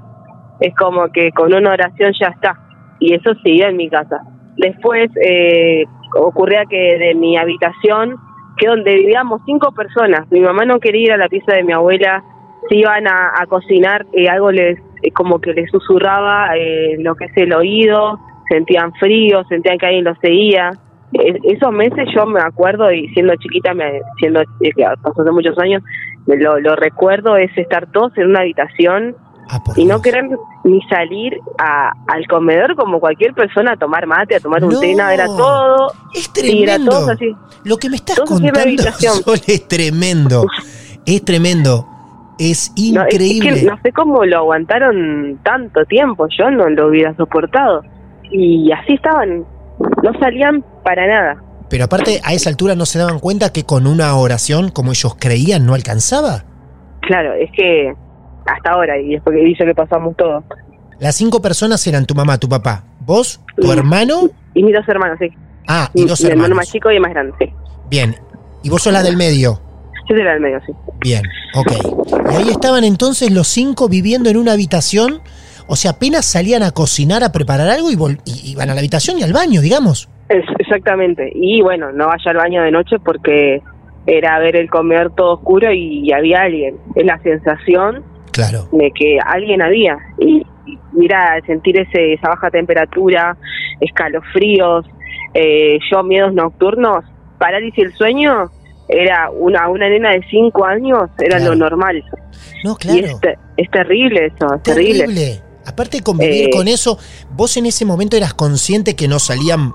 Es 0.59 0.75
como 0.75 1.07
que 1.11 1.31
con 1.31 1.53
una 1.53 1.71
oración 1.71 2.11
ya 2.19 2.27
está. 2.27 2.57
Y 2.99 3.13
eso 3.15 3.33
siguió 3.43 3.67
en 3.67 3.77
mi 3.77 3.89
casa. 3.89 4.17
Después 4.57 5.09
eh, 5.25 5.85
ocurría 6.15 6.65
que 6.69 6.97
de 6.97 7.15
mi 7.15 7.37
habitación, 7.37 8.17
que 8.57 8.67
donde 8.67 8.93
vivíamos 8.95 9.41
cinco 9.45 9.71
personas, 9.71 10.29
mi 10.31 10.41
mamá 10.41 10.65
no 10.65 10.79
quería 10.79 11.03
ir 11.05 11.11
a 11.13 11.17
la 11.17 11.27
pieza 11.27 11.53
de 11.53 11.63
mi 11.63 11.73
abuela, 11.73 12.23
se 12.69 12.75
iban 12.75 13.07
a, 13.07 13.31
a 13.39 13.45
cocinar, 13.47 14.05
y 14.13 14.27
algo 14.27 14.51
les 14.51 14.79
eh, 15.03 15.11
como 15.11 15.39
que 15.39 15.53
les 15.53 15.69
susurraba 15.69 16.55
eh, 16.57 16.95
lo 16.99 17.13
que 17.15 17.25
es 17.25 17.31
el 17.37 17.53
oído, 17.53 18.19
sentían 18.49 18.91
frío, 18.93 19.43
sentían 19.49 19.77
que 19.77 19.85
alguien 19.85 20.05
los 20.05 20.17
seguía. 20.19 20.71
Es- 21.13 21.37
esos 21.43 21.71
meses 21.71 22.07
yo 22.15 22.25
me 22.25 22.41
acuerdo 22.41 22.91
y 22.91 23.07
siendo 23.09 23.35
chiquita, 23.35 23.73
me, 23.75 24.01
siendo 24.19 24.41
eh, 24.41 24.71
pasó 25.01 25.21
hace 25.21 25.31
muchos 25.31 25.57
años, 25.59 25.83
lo, 26.25 26.59
lo 26.59 26.75
recuerdo 26.75 27.35
es 27.37 27.55
estar 27.57 27.85
todos 27.91 28.17
en 28.17 28.27
una 28.29 28.39
habitación 28.39 29.15
Ah, 29.49 29.59
y 29.75 29.83
no 29.83 30.01
querer 30.01 30.23
ni 30.63 30.79
salir 30.83 31.37
a, 31.59 31.91
al 32.07 32.25
comedor 32.27 32.77
como 32.77 33.01
cualquier 33.01 33.33
persona 33.33 33.73
a 33.73 33.75
tomar 33.77 34.07
mate, 34.07 34.37
a 34.37 34.39
tomar 34.39 34.63
un 34.63 34.71
No. 34.71 34.79
té, 34.79 34.95
nada, 34.95 35.13
era 35.13 35.25
todo, 35.25 35.91
Es 36.15 36.31
era 36.33 36.33
tremendo. 36.33 36.91
todo 36.91 37.11
así. 37.11 37.35
Lo 37.65 37.75
que 37.75 37.89
me 37.89 37.97
estás 37.97 38.21
contando. 38.21 38.81
Sol, 38.99 39.37
es 39.45 39.67
tremendo. 39.67 40.45
Es 41.05 41.25
tremendo. 41.25 41.85
Es 42.39 42.71
No, 42.93 43.03
es- 43.05 43.13
increíble. 43.13 43.49
Es 43.51 43.59
que 43.61 43.65
no 43.65 43.77
sé 43.83 43.91
cómo 43.91 44.25
lo 44.25 44.37
aguantaron 44.37 45.39
tanto 45.43 45.85
tiempo, 45.85 46.27
yo 46.37 46.49
no 46.51 46.69
lo 46.69 46.87
hubiera 46.87 47.15
soportado. 47.15 47.81
Y 48.31 48.71
así 48.71 48.93
estaban, 48.93 49.45
no 50.01 50.19
salían 50.19 50.63
para 50.83 51.07
nada. 51.07 51.43
Pero 51.69 51.85
aparte, 51.85 52.19
a 52.23 52.33
esa 52.33 52.49
altura 52.49 52.75
no 52.75 52.85
se 52.85 52.99
daban 52.99 53.19
cuenta 53.19 53.51
que 53.51 53.63
con 53.63 53.87
una 53.87 54.15
oración, 54.15 54.69
como 54.69 54.91
ellos 54.91 55.15
creían, 55.19 55.65
no 55.65 55.73
alcanzaba. 55.73 56.43
Claro, 57.01 57.33
es 57.33 57.49
que 57.55 57.93
hasta 58.45 58.71
ahora, 58.71 58.97
y 58.99 59.09
después 59.13 59.35
que 59.35 59.43
dice 59.43 59.65
que 59.65 59.73
pasamos 59.73 60.15
todo. 60.17 60.43
Las 60.99 61.15
cinco 61.15 61.41
personas 61.41 61.85
eran 61.87 62.05
tu 62.05 62.13
mamá, 62.15 62.37
tu 62.37 62.47
papá, 62.47 62.83
vos, 62.99 63.41
tu 63.59 63.71
hermano. 63.71 64.29
Y 64.53 64.63
mis 64.63 64.73
dos 64.75 64.87
hermanos, 64.87 65.17
sí. 65.19 65.29
Ah, 65.67 65.89
y 65.93 66.05
dos 66.05 66.21
mi 66.21 66.27
hermano 66.29 66.45
hermanos. 66.47 66.57
más 66.65 66.71
chico 66.71 66.91
y 66.91 66.95
el 66.95 67.01
más 67.01 67.11
grande, 67.11 67.33
sí. 67.39 67.45
Bien. 67.89 68.15
Y 68.63 68.69
vos 68.69 68.81
sos 68.83 68.93
la 68.93 69.01
del 69.03 69.17
medio. 69.17 69.59
Yo 70.09 70.15
la 70.15 70.31
del 70.33 70.41
medio, 70.41 70.59
sí. 70.65 70.73
Bien, 71.01 71.21
ok. 71.55 71.71
Y 72.31 72.35
ahí 72.35 72.49
estaban 72.49 72.83
entonces 72.83 73.31
los 73.31 73.47
cinco 73.47 73.87
viviendo 73.89 74.29
en 74.29 74.37
una 74.37 74.53
habitación. 74.53 75.21
O 75.67 75.75
sea, 75.77 75.91
apenas 75.91 76.25
salían 76.25 76.61
a 76.61 76.71
cocinar, 76.71 77.23
a 77.23 77.31
preparar 77.31 77.69
algo 77.69 77.89
y, 77.89 77.95
vol- 77.95 78.19
y 78.25 78.51
iban 78.51 78.69
a 78.69 78.73
la 78.73 78.79
habitación 78.81 79.17
y 79.19 79.23
al 79.23 79.31
baño, 79.31 79.61
digamos. 79.61 80.09
Es- 80.27 80.43
exactamente. 80.59 81.31
Y 81.33 81.61
bueno, 81.61 81.91
no 81.93 82.07
vaya 82.07 82.31
al 82.31 82.37
baño 82.37 82.61
de 82.63 82.71
noche 82.71 82.97
porque 83.03 83.61
era 84.05 84.37
ver 84.39 84.57
el 84.57 84.69
comedor 84.69 85.13
todo 85.15 85.35
oscuro 85.35 85.71
y, 85.71 86.11
había 86.11 86.41
alguien. 86.41 86.75
Es 86.95 87.05
la 87.05 87.17
sensación 87.19 88.03
Claro. 88.33 88.67
de 88.73 88.91
que 88.91 89.19
alguien 89.25 89.61
había. 89.61 89.97
Y, 90.19 90.45
y 90.65 90.77
mira, 90.91 91.39
sentir 91.47 91.79
ese, 91.79 92.13
esa 92.13 92.27
baja 92.27 92.51
temperatura, 92.51 93.37
escalofríos, 93.79 94.85
eh, 95.33 95.79
yo 95.91 96.03
miedos 96.03 96.33
nocturnos, 96.33 97.05
parálisis 97.37 97.83
del 97.85 97.93
sueño, 97.93 98.49
era 98.93 99.29
una, 99.31 99.67
una 99.69 99.89
nena 99.89 100.11
de 100.11 100.21
5 100.29 100.65
años, 100.65 101.09
era 101.19 101.37
Claro. 101.37 101.53
lo 101.55 101.59
normal. 101.69 102.03
No, 102.63 102.73
Y 102.73 102.75
claro. 102.75 103.07
es, 103.07 103.19
te- 103.19 103.37
es 103.57 103.69
terrible 103.71 104.27
eso, 104.27 104.55
es 104.55 104.63
terrible. 104.63 104.99
Terrible. 105.05 105.41
Aparte 105.65 105.97
de 105.97 106.03
convivir 106.03 106.47
Eh. 106.47 106.49
con 106.51 106.67
eso, 106.67 106.97
¿vos 107.31 107.55
en 107.57 107.65
ese 107.65 107.85
momento 107.85 108.15
eras 108.17 108.33
consciente 108.33 108.95
que 108.95 109.07
no 109.07 109.19
salían 109.19 109.73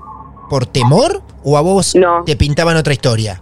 por 0.49 0.65
temor 0.65 1.21
o 1.43 1.57
a 1.57 1.61
vos 1.61 1.95
No. 1.95 2.23
te 2.25 2.35
pintaban 2.35 2.77
otra 2.77 2.93
historia? 2.93 3.41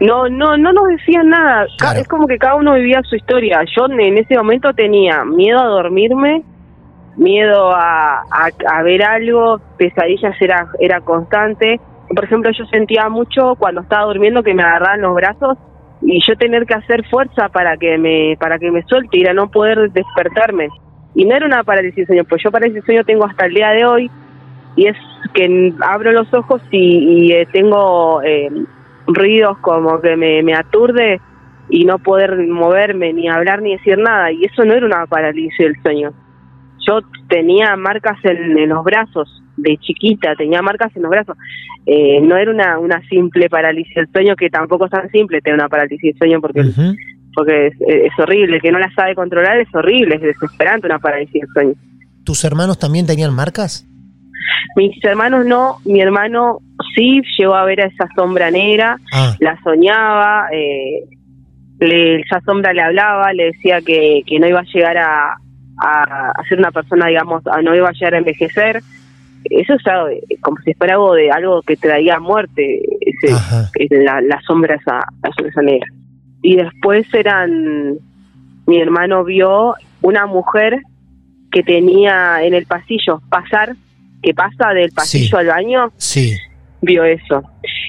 No, 0.00 0.28
no, 0.28 0.56
no 0.56 0.72
nos 0.72 0.88
decían 0.88 1.28
nada. 1.28 1.66
Claro. 1.78 2.00
Es 2.00 2.06
como 2.08 2.26
que 2.28 2.38
cada 2.38 2.54
uno 2.54 2.74
vivía 2.74 3.00
su 3.02 3.16
historia. 3.16 3.60
Yo 3.76 3.86
en 3.86 4.16
ese 4.18 4.36
momento 4.36 4.72
tenía 4.72 5.24
miedo 5.24 5.58
a 5.58 5.64
dormirme, 5.66 6.42
miedo 7.16 7.70
a, 7.72 8.20
a, 8.30 8.50
a 8.76 8.82
ver 8.82 9.02
algo, 9.02 9.60
pesadillas 9.76 10.36
era, 10.40 10.68
era 10.78 11.00
constante. 11.00 11.80
Por 12.14 12.24
ejemplo, 12.24 12.50
yo 12.50 12.64
sentía 12.66 13.08
mucho 13.08 13.54
cuando 13.58 13.82
estaba 13.82 14.06
durmiendo 14.06 14.42
que 14.42 14.54
me 14.54 14.62
agarraban 14.62 15.02
los 15.02 15.14
brazos 15.14 15.58
y 16.00 16.20
yo 16.26 16.36
tener 16.36 16.64
que 16.64 16.74
hacer 16.74 17.04
fuerza 17.08 17.48
para 17.48 17.76
que 17.76 17.98
me 17.98 18.36
para 18.38 18.58
que 18.58 18.70
me 18.70 18.82
suelte 18.84 19.18
y 19.18 19.26
a 19.26 19.34
no 19.34 19.50
poder 19.50 19.90
despertarme. 19.92 20.68
Y 21.14 21.24
no 21.24 21.34
era 21.34 21.46
una 21.46 21.64
parálisis 21.64 21.96
de 21.96 22.06
sueño, 22.06 22.24
pues 22.28 22.42
yo 22.42 22.50
parálisis 22.50 22.82
de 22.82 22.86
sueño 22.86 23.04
tengo 23.04 23.24
hasta 23.26 23.46
el 23.46 23.54
día 23.54 23.70
de 23.70 23.84
hoy 23.84 24.10
y 24.76 24.86
es 24.86 24.96
que 25.34 25.74
abro 25.80 26.12
los 26.12 26.32
ojos 26.32 26.62
y, 26.70 26.78
y, 26.78 27.32
eh, 27.32 27.48
tengo 27.52 28.22
eh, 28.22 28.48
ruidos 29.06 29.58
como 29.58 30.00
que 30.00 30.16
me, 30.16 30.42
me 30.42 30.54
aturde 30.54 31.20
y 31.68 31.84
no 31.84 31.98
poder 31.98 32.36
moverme, 32.46 33.12
ni 33.12 33.28
hablar, 33.28 33.60
ni 33.60 33.72
decir 33.72 33.98
nada. 33.98 34.30
Y 34.32 34.44
eso 34.44 34.64
no 34.64 34.74
era 34.74 34.86
una 34.86 35.06
parálisis 35.06 35.58
del 35.58 35.80
sueño. 35.82 36.12
Yo 36.88 37.00
tenía 37.28 37.76
marcas 37.76 38.16
en, 38.24 38.58
en 38.58 38.68
los 38.70 38.82
brazos, 38.82 39.28
de 39.58 39.76
chiquita, 39.78 40.34
tenía 40.36 40.62
marcas 40.62 40.94
en 40.96 41.02
los 41.02 41.10
brazos. 41.10 41.36
Eh, 41.86 42.20
no 42.20 42.36
era 42.36 42.50
una, 42.50 42.78
una 42.78 43.00
simple 43.08 43.48
parálisis 43.48 43.94
del 43.94 44.08
sueño, 44.12 44.36
que 44.36 44.50
tampoco 44.50 44.86
es 44.86 44.90
tan 44.90 45.10
simple 45.10 45.40
tener 45.40 45.58
una 45.58 45.68
parálisis 45.68 46.00
del 46.00 46.18
sueño, 46.18 46.40
porque, 46.40 46.62
porque 47.34 47.66
es, 47.68 47.74
es 47.80 48.12
horrible. 48.18 48.56
El 48.56 48.62
que 48.62 48.72
no 48.72 48.78
la 48.78 48.92
sabe 48.94 49.14
controlar 49.14 49.58
es 49.58 49.68
horrible, 49.74 50.16
es 50.16 50.22
desesperante 50.22 50.86
una 50.86 50.98
parálisis 50.98 51.40
del 51.40 51.50
sueño. 51.52 51.72
¿Tus 52.24 52.44
hermanos 52.44 52.78
también 52.78 53.06
tenían 53.06 53.34
marcas? 53.34 53.86
Mis 54.76 55.02
hermanos 55.04 55.44
no, 55.46 55.76
mi 55.84 56.00
hermano 56.00 56.58
sí 56.94 57.20
llegó 57.38 57.54
a 57.54 57.64
ver 57.64 57.80
a 57.80 57.86
esa 57.86 58.08
sombra 58.14 58.50
negra, 58.50 58.98
Ah, 59.12 59.34
la 59.40 59.58
soñaba, 59.62 60.48
eh, 60.52 61.04
le, 61.80 62.20
esa 62.20 62.40
sombra 62.42 62.72
le 62.72 62.82
hablaba, 62.82 63.32
le 63.32 63.46
decía 63.46 63.80
que, 63.80 64.22
que 64.26 64.38
no 64.38 64.46
iba 64.46 64.60
a 64.60 64.64
llegar 64.72 64.96
a, 64.98 65.36
a, 65.80 66.30
a 66.30 66.44
ser 66.48 66.58
una 66.58 66.70
persona, 66.70 67.06
digamos, 67.06 67.46
a- 67.46 67.62
no 67.62 67.74
iba 67.74 67.88
a 67.88 67.92
llegar 67.92 68.14
a 68.14 68.18
envejecer. 68.18 68.82
Eso 69.44 69.74
es 69.74 69.86
algo, 69.86 70.08
como 70.40 70.56
si 70.64 70.74
fuera 70.74 70.94
algo 70.94 71.14
de 71.14 71.30
algo 71.30 71.62
que 71.62 71.76
traía 71.76 72.18
muerte, 72.18 72.80
ese, 73.00 73.32
la, 74.04 74.20
la 74.20 74.40
sombra 74.46 74.74
esa, 74.74 74.94
la 75.22 75.30
sombra 75.34 75.50
esa 75.50 75.62
negra. 75.62 75.86
Y 76.42 76.56
después 76.56 77.06
eran, 77.14 77.96
mi 78.66 78.80
hermano 78.80 79.24
vio 79.24 79.74
una 80.02 80.26
mujer 80.26 80.80
que 81.50 81.62
tenía 81.62 82.42
en 82.42 82.52
el 82.54 82.66
pasillo 82.66 83.22
pasar, 83.30 83.74
que 84.22 84.34
pasa 84.34 84.70
del 84.74 84.90
pasillo 84.90 85.28
Sí. 85.30 85.36
al 85.36 85.46
baño, 85.46 85.92
Sí. 85.96 86.36
vio 86.82 87.04
eso. 87.04 87.42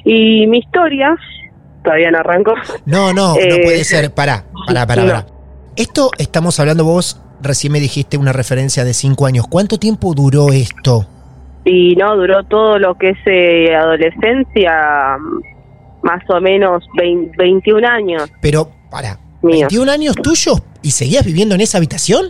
Y 0.05 0.47
mi 0.47 0.59
historia, 0.59 1.15
todavía 1.83 2.11
no 2.11 2.19
arranco, 2.19 2.53
No, 2.85 3.11
no, 3.11 3.33
no 3.33 3.39
Eh, 3.39 3.61
puede 3.63 3.83
ser. 3.83 4.13
Pará, 4.13 4.45
pará, 4.67 4.85
pará, 4.85 5.01
no. 5.01 5.07
pará. 5.09 5.25
Esto 5.75 6.11
estamos 6.17 6.59
hablando 6.59 6.85
vos, 6.85 7.21
recién 7.41 7.73
me 7.73 7.79
dijiste 7.79 8.17
una 8.17 8.33
referencia 8.33 8.83
de 8.83 8.93
cinco 8.93 9.25
años. 9.25 9.45
¿Cuánto 9.49 9.77
tiempo 9.77 10.13
duró 10.13 10.49
esto? 10.51 11.05
y 11.65 11.95
no 11.97 12.15
duró 12.15 12.43
todo 12.45 12.79
lo 12.79 12.95
que 12.95 13.09
es 13.09 13.17
eh, 13.25 13.75
adolescencia, 13.75 15.17
más 16.01 16.21
o 16.29 16.39
menos 16.41 16.83
20 16.97 17.35
21 17.37 17.87
años. 17.87 18.31
Pero, 18.41 18.71
pará, 18.89 19.19
Mío. 19.41 19.67
¿21 19.67 19.89
años 19.89 20.15
tuyos 20.15 20.61
y 20.81 20.91
seguías 20.91 21.25
viviendo 21.25 21.55
en 21.55 21.61
esa 21.61 21.77
habitación? 21.77 22.27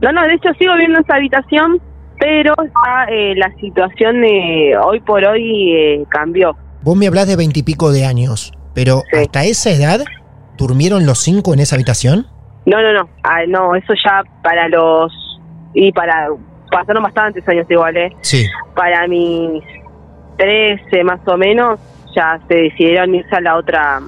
No, 0.00 0.10
no, 0.12 0.22
de 0.22 0.34
hecho 0.34 0.48
sigo 0.58 0.74
viendo 0.76 0.98
esa 1.00 1.14
habitación, 1.16 1.80
pero 2.18 2.54
ya, 2.56 3.04
eh, 3.12 3.34
la 3.36 3.52
situación 3.60 4.24
eh, 4.24 4.76
hoy 4.76 5.00
por 5.00 5.24
hoy 5.24 5.72
eh, 5.74 6.04
cambió. 6.08 6.56
Vos 6.82 6.96
me 6.96 7.06
hablás 7.06 7.28
de 7.28 7.36
veintipico 7.36 7.92
de 7.92 8.04
años, 8.06 8.52
pero 8.74 9.02
Sí. 9.12 9.18
hasta 9.18 9.44
esa 9.44 9.70
edad, 9.70 10.04
¿durmieron 10.56 11.06
los 11.06 11.18
cinco 11.20 11.52
en 11.54 11.60
esa 11.60 11.76
habitación? 11.76 12.26
No, 12.66 12.80
no, 12.80 12.92
no, 12.92 13.08
ah, 13.24 13.40
no, 13.48 13.74
eso 13.74 13.92
ya 14.04 14.22
para 14.42 14.68
los... 14.68 15.12
Y 15.74 15.92
para... 15.92 16.28
Pasaron 16.70 17.02
bastantes 17.02 17.46
años 17.48 17.66
igual, 17.68 17.96
¿eh? 17.96 18.16
Sí. 18.22 18.46
Para 18.74 19.06
mis 19.06 19.62
13 20.38 21.04
más 21.04 21.20
o 21.26 21.36
menos, 21.36 21.78
ya 22.16 22.40
se 22.48 22.54
decidieron 22.54 23.14
irse 23.14 23.36
a 23.36 23.40
la 23.40 23.56
otra 23.56 24.00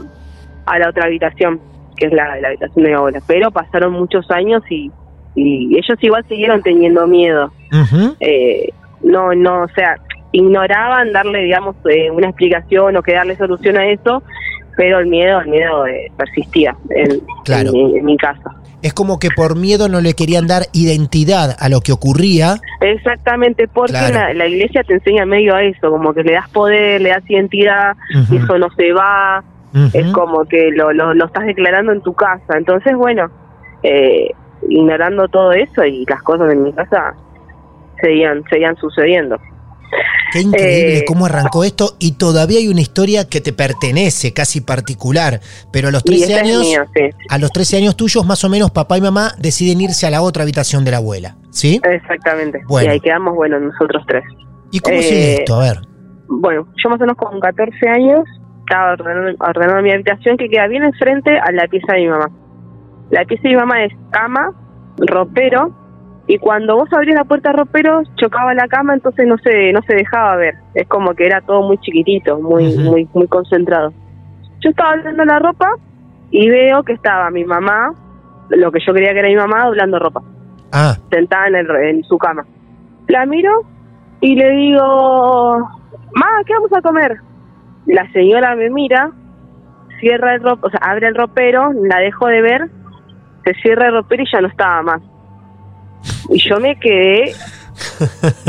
a 0.66 0.78
la 0.78 0.88
otra 0.88 1.04
habitación, 1.04 1.60
que 1.96 2.06
es 2.06 2.12
la, 2.12 2.40
la 2.40 2.48
habitación 2.48 2.84
de 2.84 2.90
mi 2.90 2.96
abuela. 2.96 3.20
Pero 3.26 3.50
pasaron 3.50 3.92
muchos 3.92 4.30
años 4.30 4.62
y, 4.70 4.90
y 5.34 5.76
ellos 5.76 5.98
igual 6.00 6.24
siguieron 6.26 6.62
teniendo 6.62 7.06
miedo. 7.06 7.52
Ujú. 7.72 8.16
eh, 8.20 8.70
no, 9.02 9.34
no, 9.34 9.64
o 9.64 9.68
sea, 9.68 9.96
ignoraban 10.32 11.12
darle, 11.12 11.42
digamos, 11.42 11.76
eh, 11.88 12.10
una 12.10 12.28
explicación 12.28 12.96
o 12.96 13.02
que 13.02 13.12
darle 13.12 13.36
solución 13.36 13.76
a 13.76 13.86
eso, 13.86 14.22
pero 14.76 14.98
el 14.98 15.06
miedo, 15.06 15.40
el 15.40 15.48
miedo 15.48 15.86
eh, 15.86 16.10
persistía 16.16 16.76
en, 16.90 17.20
Claro. 17.44 17.68
en 17.70 17.72
mi- 17.74 17.98
en 17.98 18.04
mi 18.04 18.16
casa. 18.16 18.50
Es 18.82 18.92
como 18.92 19.18
que 19.18 19.28
por 19.34 19.56
miedo 19.56 19.88
no 19.88 20.02
le 20.02 20.12
querían 20.12 20.46
dar 20.46 20.64
identidad 20.74 21.56
a 21.58 21.68
lo 21.70 21.80
que 21.80 21.90
ocurría. 21.92 22.56
Exactamente, 22.82 23.66
porque 23.66 23.92
Claro. 23.92 24.14
la, 24.14 24.34
la 24.34 24.46
iglesia 24.46 24.82
te 24.84 24.92
enseña 24.94 25.24
medio 25.24 25.54
a 25.54 25.62
eso, 25.62 25.90
como 25.90 26.12
que 26.12 26.22
le 26.22 26.34
das 26.34 26.50
poder, 26.50 27.00
le 27.00 27.08
das 27.08 27.22
identidad, 27.28 27.96
y 28.30 28.36
eso 28.36 28.58
no 28.58 28.68
se 28.76 28.92
va, 28.92 29.42
es 29.94 30.06
como 30.12 30.44
que 30.44 30.70
lo, 30.70 30.92
lo, 30.92 31.14
lo 31.14 31.24
estás 31.26 31.46
declarando 31.46 31.92
en 31.92 32.02
tu 32.02 32.12
casa. 32.12 32.58
Entonces, 32.58 32.94
bueno, 32.94 33.30
eh, 33.82 34.30
ignorando 34.68 35.28
todo 35.28 35.52
eso 35.52 35.82
y 35.84 36.04
las 36.06 36.22
cosas 36.22 36.52
en 36.52 36.62
mi 36.64 36.72
casa 36.74 37.14
seguían, 38.02 38.44
seguían 38.50 38.76
sucediendo. 38.76 39.38
Qué 40.34 40.40
increíble 40.40 40.98
Eh, 40.98 41.04
cómo 41.06 41.26
arrancó 41.26 41.62
esto 41.62 41.94
y 42.00 42.18
todavía 42.18 42.58
hay 42.58 42.66
una 42.66 42.80
historia 42.80 43.28
que 43.28 43.40
te 43.40 43.52
pertenece, 43.52 44.32
casi 44.32 44.60
particular, 44.60 45.38
pero 45.72 45.88
a 45.88 45.90
los 45.92 46.02
Y 46.04 46.08
13 46.08 46.24
esa 46.24 46.34
es 46.34 46.42
años, 46.42 46.66
sí. 46.92 47.02
a 47.30 47.38
los 47.38 47.52
13 47.52 47.76
años 47.76 47.96
tuyos 47.96 48.26
más 48.26 48.42
o 48.42 48.48
menos 48.48 48.72
papá 48.72 48.98
y 48.98 49.00
mamá 49.00 49.30
deciden 49.38 49.80
irse 49.80 50.08
a 50.08 50.10
la 50.10 50.22
otra 50.22 50.42
habitación 50.42 50.84
de 50.84 50.90
la 50.90 50.96
abuela, 50.96 51.36
¿sí? 51.50 51.80
Exactamente. 51.84 52.62
Bueno. 52.66 52.88
Y 52.88 52.94
ahí 52.94 53.00
quedamos, 53.00 53.36
bueno, 53.36 53.60
nosotros 53.60 54.02
tres. 54.08 54.24
¿Y 54.72 54.80
cómo 54.80 54.96
eh, 54.96 55.02
sigue 55.02 55.34
esto? 55.34 55.54
A 55.54 55.60
ver. 55.60 55.78
Bueno, 56.26 56.66
yo 56.82 56.90
más 56.90 56.98
o 56.98 57.04
menos 57.04 57.16
con 57.16 57.38
14 57.38 57.88
años 57.88 58.24
estaba 58.58 58.94
ordenando, 58.94 59.36
ordenando 59.38 59.82
mi 59.82 59.92
habitación 59.92 60.36
que 60.36 60.48
queda 60.48 60.66
bien 60.66 60.82
enfrente 60.82 61.30
a 61.38 61.52
la 61.52 61.68
pieza 61.68 61.92
de 61.92 62.00
mi 62.00 62.08
mamá. 62.08 62.28
La 63.10 63.24
pieza 63.24 63.42
de 63.44 63.50
mi 63.50 63.56
mamá 63.56 63.84
es 63.84 63.92
cama, 64.10 64.50
ropero, 64.96 65.72
y 66.26 66.38
cuando 66.38 66.76
vos 66.76 66.88
abrías 66.92 67.16
la 67.16 67.24
puerta 67.24 67.50
de 67.50 67.56
ropero 67.58 68.02
chocaba 68.16 68.54
la 68.54 68.66
cama, 68.68 68.94
entonces 68.94 69.26
no 69.26 69.36
se 69.38 69.72
no 69.72 69.82
se 69.82 69.94
dejaba 69.94 70.36
ver. 70.36 70.54
Es 70.74 70.88
como 70.88 71.12
que 71.14 71.26
era 71.26 71.40
todo 71.42 71.62
muy 71.62 71.76
chiquitito, 71.78 72.38
muy 72.40 72.64
muy 72.78 73.08
muy 73.12 73.26
concentrado. 73.28 73.92
Yo 74.60 74.70
estaba 74.70 74.96
doblando 74.96 75.24
la 75.26 75.38
ropa 75.38 75.68
y 76.30 76.48
veo 76.48 76.82
que 76.82 76.94
estaba 76.94 77.30
mi 77.30 77.44
mamá, 77.44 77.92
lo 78.50 78.72
que 78.72 78.80
yo 78.86 78.92
creía 78.94 79.12
que 79.12 79.18
era 79.18 79.28
mi 79.28 79.36
mamá, 79.36 79.66
doblando 79.66 79.98
ropa 79.98 80.22
Ah, 80.72 80.96
sentada 81.10 81.48
en, 81.48 81.54
el- 81.56 81.70
en 81.76 82.04
su 82.04 82.16
cama. 82.18 82.44
La 83.08 83.26
miro 83.26 83.62
y 84.20 84.34
le 84.34 84.50
digo, 84.50 85.58
Ma, 86.16 86.26
¿qué 86.46 86.54
vamos 86.54 86.72
a 86.72 86.80
comer? 86.80 87.18
La 87.86 88.10
señora 88.12 88.56
me 88.56 88.70
mira, 88.70 89.10
cierra 90.00 90.34
el 90.36 90.42
ropero, 90.42 90.66
o 90.66 90.70
sea, 90.70 90.80
abre 90.90 91.08
el 91.08 91.14
ropero, 91.14 91.70
la 91.74 91.98
dejo 91.98 92.26
de 92.28 92.40
ver, 92.40 92.70
se 93.44 93.52
cierra 93.62 93.88
el 93.88 93.94
ropero 93.94 94.22
y 94.22 94.26
ya 94.32 94.40
no 94.40 94.48
estaba 94.48 94.82
más. 94.82 95.02
Y 96.30 96.38
yo 96.48 96.58
me 96.60 96.76
quedé 96.78 97.32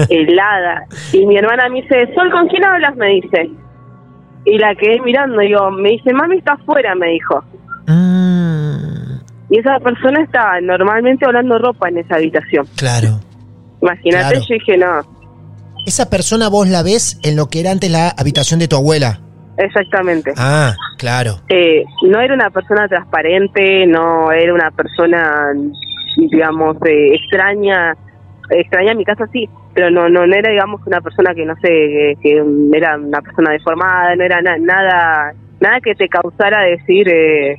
helada. 0.10 0.86
Y 1.14 1.26
mi 1.26 1.38
hermana 1.38 1.70
me 1.70 1.82
dice, 1.82 2.08
Sol, 2.14 2.32
¿con 2.32 2.48
quién 2.48 2.64
hablas? 2.64 2.96
Me 2.96 3.08
dice. 3.08 3.50
Y 4.46 4.58
la 4.60 4.76
quedé 4.76 5.00
mirando, 5.02 5.40
digo, 5.40 5.72
me 5.72 5.90
dice, 5.92 6.14
mami 6.14 6.38
está 6.38 6.54
afuera, 6.54 6.94
me 6.96 7.08
dijo. 7.08 7.44
mm, 7.88 9.16
Y 9.50 9.60
esa 9.60 9.80
persona 9.80 10.22
estaba 10.24 10.62
normalmente 10.62 11.26
hablando 11.26 11.58
ropa 11.58 11.90
en 11.90 11.98
esa 12.00 12.16
habitación. 12.16 12.68
claro. 12.76 13.20
Imagínate, 13.82 14.30
Claro. 14.36 14.40
yo 14.50 14.54
dije, 14.56 14.78
no, 14.78 15.16
Esa 15.86 16.10
persona 16.10 16.50
vos 16.50 16.68
la 16.68 16.82
ves 16.82 17.20
en 17.24 17.36
lo 17.36 17.48
que 17.48 17.60
era 17.60 17.70
antes 17.72 17.92
la 17.92 18.10
habitación 18.10 18.60
de 18.60 18.68
tu 18.68 18.76
abuela. 18.76 19.20
exactamente. 19.58 20.32
Ah, 20.38 20.74
claro. 20.98 21.40
Eh, 21.50 21.84
no 22.04 22.20
era 22.20 22.34
una 22.34 22.50
persona 22.50 22.88
transparente, 22.88 23.86
no 23.86 24.32
era 24.32 24.54
una 24.54 24.72
persona, 24.72 25.52
digamos, 26.32 26.78
eh, 26.86 27.16
extraña. 27.16 27.96
Extraña 28.50 28.94
mi 28.94 29.04
casa 29.04 29.26
sí, 29.34 29.50
pero 29.74 29.90
no, 29.90 30.08
no, 30.08 30.24
era, 30.24 30.52
digamos, 30.52 30.86
una 30.86 31.02
persona 31.02 31.34
que, 31.34 31.46
no 31.46 31.56
sé, 31.56 32.16
que, 32.22 32.44
era 32.74 32.96
una 32.96 33.22
persona 33.22 33.52
deformada, 33.52 34.16
no 34.16 34.24
era 34.24 34.40
na- 34.42 34.58
nada 34.58 35.34
nada 35.60 35.80
que 35.82 35.96
te 35.96 36.08
causara 36.08 36.62
decir 36.62 37.08
eh, 37.10 37.54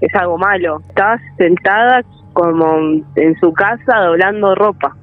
es 0.00 0.14
algo 0.14 0.38
malo. 0.38 0.80
Estaba 0.88 1.18
sentada 1.36 2.02
como 2.32 2.78
en 3.14 3.38
su 3.40 3.52
casa 3.52 4.00
doblando 4.00 4.54
ropa. 4.54 4.96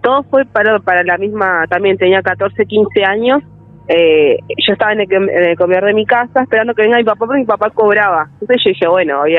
Todo 0.00 0.22
fue 0.24 0.46
para, 0.46 0.78
para 0.78 1.02
la 1.02 1.18
misma, 1.18 1.64
también 1.68 1.98
tenía 1.98 2.22
14, 2.22 2.64
15 2.64 3.04
años 3.04 3.42
eh, 3.88 4.38
yo 4.66 4.74
estaba 4.74 4.92
en 4.92 5.00
el, 5.00 5.12
en 5.12 5.44
el 5.50 5.56
comedor 5.56 5.86
de 5.86 5.94
mi 5.94 6.04
casa 6.04 6.42
esperando 6.42 6.74
que 6.74 6.82
venga 6.82 6.98
mi 6.98 7.04
papá 7.04 7.24
porque 7.26 7.40
mi 7.40 7.46
papá 7.46 7.70
cobraba. 7.70 8.28
Entonces 8.34 8.62
yo 8.64 8.68
dije, 8.70 8.86
bueno, 8.88 9.18
voy 9.20 9.36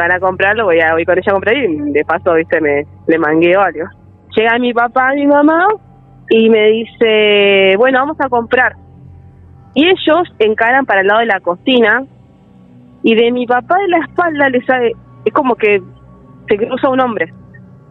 van 0.00 0.12
a 0.12 0.20
comprarlo, 0.20 0.64
voy 0.64 0.80
a 0.80 0.92
voy 0.92 1.04
con 1.04 1.18
ella 1.18 1.30
a 1.30 1.32
comprar 1.32 1.56
y 1.56 1.92
de 1.92 2.04
paso, 2.04 2.34
viste, 2.34 2.60
me 2.60 2.86
le 3.06 3.18
mangueo 3.18 3.60
algo. 3.60 3.86
Llega 4.36 4.58
mi 4.58 4.72
papá 4.72 5.14
y 5.14 5.20
mi 5.20 5.26
mamá 5.26 5.66
y 6.30 6.48
me 6.48 6.66
dice, 6.68 7.74
bueno, 7.76 7.98
vamos 8.00 8.16
a 8.20 8.28
comprar. 8.28 8.76
Y 9.74 9.86
ellos 9.86 10.28
encaran 10.38 10.86
para 10.86 11.02
el 11.02 11.06
lado 11.06 11.20
de 11.20 11.26
la 11.26 11.40
cocina 11.40 12.04
y 13.02 13.14
de 13.14 13.32
mi 13.32 13.46
papá 13.46 13.76
de 13.78 13.88
la 13.88 13.98
espalda 13.98 14.48
le 14.48 14.64
sale, 14.64 14.92
es 15.24 15.32
como 15.32 15.56
que 15.56 15.82
se 16.48 16.56
cruza 16.56 16.88
un 16.88 17.00
hombre. 17.00 17.32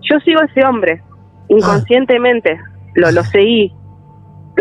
Yo 0.01 0.19
sigo 0.21 0.41
a 0.41 0.45
ese 0.45 0.65
hombre, 0.65 1.01
inconscientemente, 1.49 2.59
lo, 2.95 3.11
lo 3.11 3.23
seguí. 3.23 3.71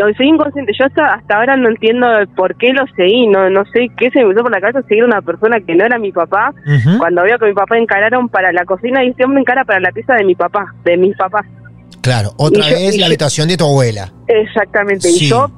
Lo 0.07 0.13
seguí 0.15 0.29
inconsciente. 0.29 0.71
Yo 0.77 0.85
hasta, 0.85 1.13
hasta 1.13 1.37
ahora 1.37 1.55
no 1.57 1.69
entiendo 1.69 2.07
por 2.35 2.55
qué 2.55 2.73
lo 2.73 2.83
seguí, 2.95 3.27
no 3.27 3.49
no 3.49 3.63
sé 3.65 3.87
qué 3.97 4.09
se 4.11 4.19
me 4.19 4.31
puso 4.31 4.41
por 4.43 4.51
la 4.51 4.59
cabeza 4.61 4.81
seguir 4.87 5.03
a 5.03 5.07
una 5.07 5.21
persona 5.21 5.59
que 5.59 5.75
no 5.75 5.85
era 5.85 5.99
mi 5.99 6.11
papá. 6.11 6.53
Cuando 6.97 7.23
veo 7.23 7.37
que 7.37 7.45
mi 7.47 7.53
papá 7.53 7.77
encararon 7.77 8.27
para 8.29 8.51
la 8.51 8.65
cocina 8.65 9.03
y 9.03 9.09
este 9.09 9.25
hombre 9.25 9.41
encara 9.41 9.63
para 9.65 9.79
la 9.79 9.91
pieza 9.91 10.15
de 10.15 10.23
mi 10.23 10.35
papá, 10.35 10.65
de 10.83 10.97
mis 10.97 11.15
papás. 11.15 11.45
Claro, 12.01 12.29
otra 12.37 12.63
Y 12.67 12.73
vez 12.73 12.97
la 12.97 13.05
habitación 13.05 13.47
de 13.47 13.57
tu 13.57 13.65
abuela. 13.65 14.11
Exactamente. 14.27 15.01
Sí. 15.09 15.25
Y 15.25 15.29
yo 15.29 15.49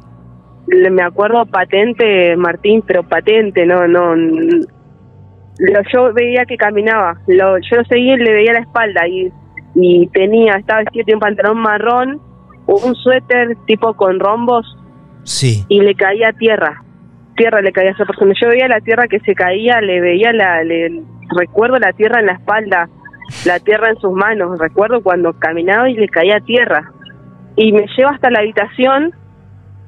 me 0.92 1.02
acuerdo 1.04 1.46
patente, 1.46 2.36
Martín, 2.36 2.84
pero 2.86 3.04
patente, 3.04 3.66
no, 3.66 3.88
no. 3.88 4.16
lo- 4.16 5.82
yo 5.94 6.14
veía 6.14 6.46
que 6.46 6.58
caminaba, 6.58 7.16
lo, 7.28 7.58
yo 7.60 7.78
lo 7.78 7.84
seguía 7.86 8.16
y 8.16 8.18
le 8.18 8.34
veía 8.34 8.54
la 8.54 8.60
espalda 8.60 9.08
y, 9.08 9.32
y 9.76 10.08
tenía, 10.08 10.56
estaba 10.56 10.80
vestido, 10.80 11.06
tenía 11.06 11.16
un 11.18 11.22
pantalón 11.22 11.58
marrón, 11.60 12.22
un 12.76 12.96
suéter 12.96 13.58
tipo 13.66 13.94
con 13.94 14.20
rombos 14.20 14.78
Sí. 15.24 15.64
y 15.70 15.82
le 15.82 15.96
caía 15.96 16.34
tierra. 16.34 16.84
Tierra 17.36 17.62
le 17.62 17.72
caía 17.72 17.90
a 17.90 17.94
esa 17.94 18.06
persona. 18.06 18.34
Yo 18.40 18.50
veía 18.50 18.68
la 18.68 18.82
tierra 18.82 19.08
que 19.08 19.20
se 19.22 19.34
caía, 19.36 19.82
le 19.82 20.02
veía 20.02 20.34
la, 20.34 20.64
le, 20.64 21.02
recuerdo 21.36 21.78
la 21.78 21.94
tierra 21.94 22.20
en 22.20 22.28
la 22.28 22.34
espalda, 22.34 22.90
la 23.46 23.60
tierra 23.60 23.90
en 23.90 23.98
sus 23.98 24.12
manos. 24.12 24.60
Recuerdo 24.60 25.02
cuando 25.02 25.34
caminaba 25.34 25.90
y 25.90 25.96
le 25.96 26.08
caía 26.10 26.40
tierra. 26.42 26.92
Y 27.56 27.72
me 27.72 27.86
lleva 27.96 28.12
hasta 28.12 28.30
la 28.30 28.40
habitación 28.40 29.14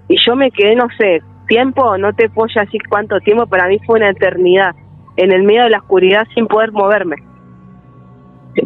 y 0.08 0.18
yo 0.26 0.36
me 0.36 0.52
quedé, 0.52 0.76
no 0.76 0.88
sé, 0.98 1.22
tiempo, 1.48 1.98
no 1.98 2.14
te 2.14 2.30
puedo 2.30 2.48
decir 2.54 2.82
cuánto 2.90 3.20
tiempo, 3.20 3.48
para 3.48 3.68
mí 3.68 3.80
fue 3.86 3.98
una 3.98 4.10
eternidad, 4.10 4.76
en 5.18 5.32
el 5.32 5.44
medio 5.44 5.64
de 5.64 5.70
la 5.72 5.80
oscuridad 5.80 6.28
sin 6.34 6.48
poder 6.48 6.72
moverme. 6.72 7.18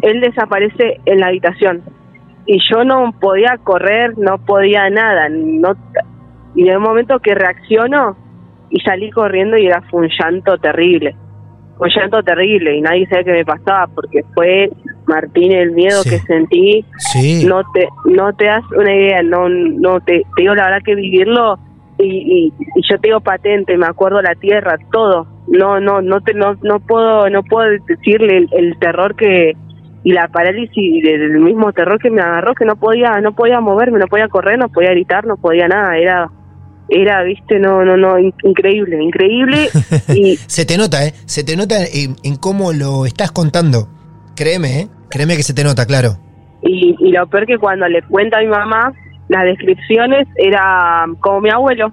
Él 0.02 0.20
desaparece 0.20 1.00
en 1.04 1.18
la 1.18 1.28
habitación 1.28 1.82
y 2.52 2.58
yo 2.68 2.82
no 2.84 3.12
podía 3.20 3.58
correr, 3.62 4.18
no 4.18 4.38
podía 4.44 4.90
nada, 4.90 5.28
no 5.30 5.76
y 6.56 6.68
en 6.68 6.78
un 6.78 6.82
momento 6.82 7.20
que 7.20 7.32
reacciono 7.32 8.16
y 8.70 8.80
salí 8.80 9.08
corriendo 9.12 9.56
y 9.56 9.66
era 9.66 9.82
fue 9.82 10.00
un 10.00 10.08
llanto 10.18 10.58
terrible, 10.58 11.14
un 11.78 11.88
llanto 11.88 12.24
terrible 12.24 12.74
y 12.76 12.80
nadie 12.80 13.06
sabía 13.06 13.22
qué 13.24 13.32
me 13.34 13.44
pasaba 13.44 13.86
porque 13.94 14.24
fue 14.34 14.68
Martín 15.06 15.52
el 15.52 15.70
miedo 15.70 16.02
Sí. 16.02 16.10
que 16.10 16.18
sentí, 16.18 16.84
Sí. 16.98 17.46
no 17.46 17.62
te 17.72 17.88
no 18.06 18.32
te 18.32 18.46
das 18.46 18.64
una 18.76 18.92
idea, 18.96 19.22
no 19.22 19.48
no 19.48 20.00
te, 20.00 20.24
te 20.34 20.42
digo 20.42 20.56
la 20.56 20.64
verdad 20.64 20.82
que 20.84 20.96
vivirlo 20.96 21.56
y, 21.98 22.04
y, 22.04 22.52
y 22.74 22.82
yo 22.90 22.98
te 22.98 23.08
digo 23.08 23.20
patente, 23.20 23.76
me 23.76 23.86
acuerdo 23.86 24.20
la 24.22 24.34
tierra, 24.34 24.76
todo, 24.90 25.28
no 25.46 25.78
no 25.78 26.02
no 26.02 26.20
te 26.20 26.34
no, 26.34 26.56
no 26.62 26.80
puedo 26.80 27.30
no 27.30 27.44
puedo 27.44 27.70
decirle 27.86 28.38
el, 28.38 28.48
el 28.52 28.76
terror 28.80 29.14
que 29.14 29.52
y 30.02 30.12
la 30.12 30.28
parálisis 30.28 31.02
del 31.02 31.38
mismo 31.40 31.72
terror 31.72 31.98
que 32.00 32.10
me 32.10 32.20
agarró 32.22 32.54
que 32.54 32.64
no 32.64 32.76
podía 32.76 33.20
no 33.20 33.34
podía 33.34 33.60
moverme, 33.60 33.98
no 33.98 34.06
podía 34.06 34.28
correr, 34.28 34.58
no 34.58 34.68
podía 34.68 34.90
gritar, 34.90 35.26
no 35.26 35.36
podía 35.36 35.68
nada, 35.68 35.96
era 35.96 36.30
era, 36.88 37.22
viste, 37.22 37.58
no 37.58 37.84
no 37.84 37.96
no 37.96 38.18
in- 38.18 38.34
increíble, 38.42 39.02
increíble 39.02 39.68
y 40.08 40.36
Se 40.46 40.64
te 40.64 40.76
nota, 40.76 41.04
¿eh? 41.06 41.12
Se 41.26 41.44
te 41.44 41.56
nota 41.56 41.76
en, 41.84 42.16
en 42.24 42.36
cómo 42.36 42.72
lo 42.72 43.06
estás 43.06 43.30
contando. 43.30 43.88
Créeme, 44.36 44.80
¿eh? 44.80 44.88
Créeme 45.10 45.36
que 45.36 45.42
se 45.42 45.54
te 45.54 45.62
nota, 45.64 45.84
claro. 45.86 46.16
Y, 46.62 46.96
y 46.98 47.12
lo 47.12 47.26
peor 47.28 47.46
que 47.46 47.58
cuando 47.58 47.86
le 47.88 48.02
cuenta 48.02 48.38
a 48.38 48.40
mi 48.40 48.48
mamá, 48.48 48.92
las 49.28 49.44
descripciones 49.44 50.26
era 50.36 51.04
como 51.20 51.40
mi 51.42 51.50
abuelo, 51.50 51.92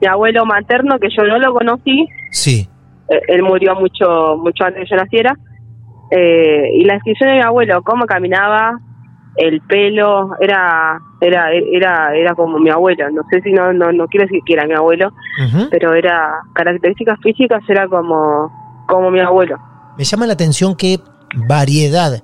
mi 0.00 0.06
abuelo 0.08 0.44
materno, 0.46 0.98
que 0.98 1.08
yo 1.16 1.22
no 1.24 1.38
lo 1.38 1.52
conocí, 1.54 2.06
Sí. 2.30 2.68
eh, 3.08 3.20
él 3.28 3.42
murió 3.42 3.74
mucho 3.74 4.36
mucho 4.38 4.64
antes 4.64 4.80
de 4.80 4.84
que 4.86 4.90
yo 4.90 4.96
naciera, 4.96 5.34
eh, 6.10 6.70
y 6.74 6.84
la 6.84 6.94
descripción 6.94 7.30
de 7.30 7.36
mi 7.36 7.42
abuelo, 7.42 7.82
cómo 7.82 8.06
caminaba, 8.06 8.78
el 9.36 9.60
pelo, 9.62 10.30
era 10.40 10.98
era 11.20 11.50
era 11.52 12.14
era 12.14 12.34
como 12.34 12.58
mi 12.58 12.70
abuelo, 12.70 13.10
no 13.10 13.22
sé 13.30 13.40
si 13.42 13.52
no 13.52 13.72
no, 13.72 13.92
no 13.92 14.06
quiero 14.08 14.26
decir 14.26 14.40
que 14.46 14.54
era 14.54 14.66
mi 14.66 14.74
abuelo, 14.74 15.12
pero 15.70 15.94
era 15.94 16.40
características 16.54 17.18
físicas 17.22 17.62
era 17.68 17.86
como 17.88 18.50
como 18.88 19.10
mi 19.10 19.20
abuelo. 19.20 19.58
Me 19.98 20.04
llama 20.04 20.26
la 20.26 20.34
atención 20.34 20.74
qué 20.74 21.00
variedad 21.48 22.22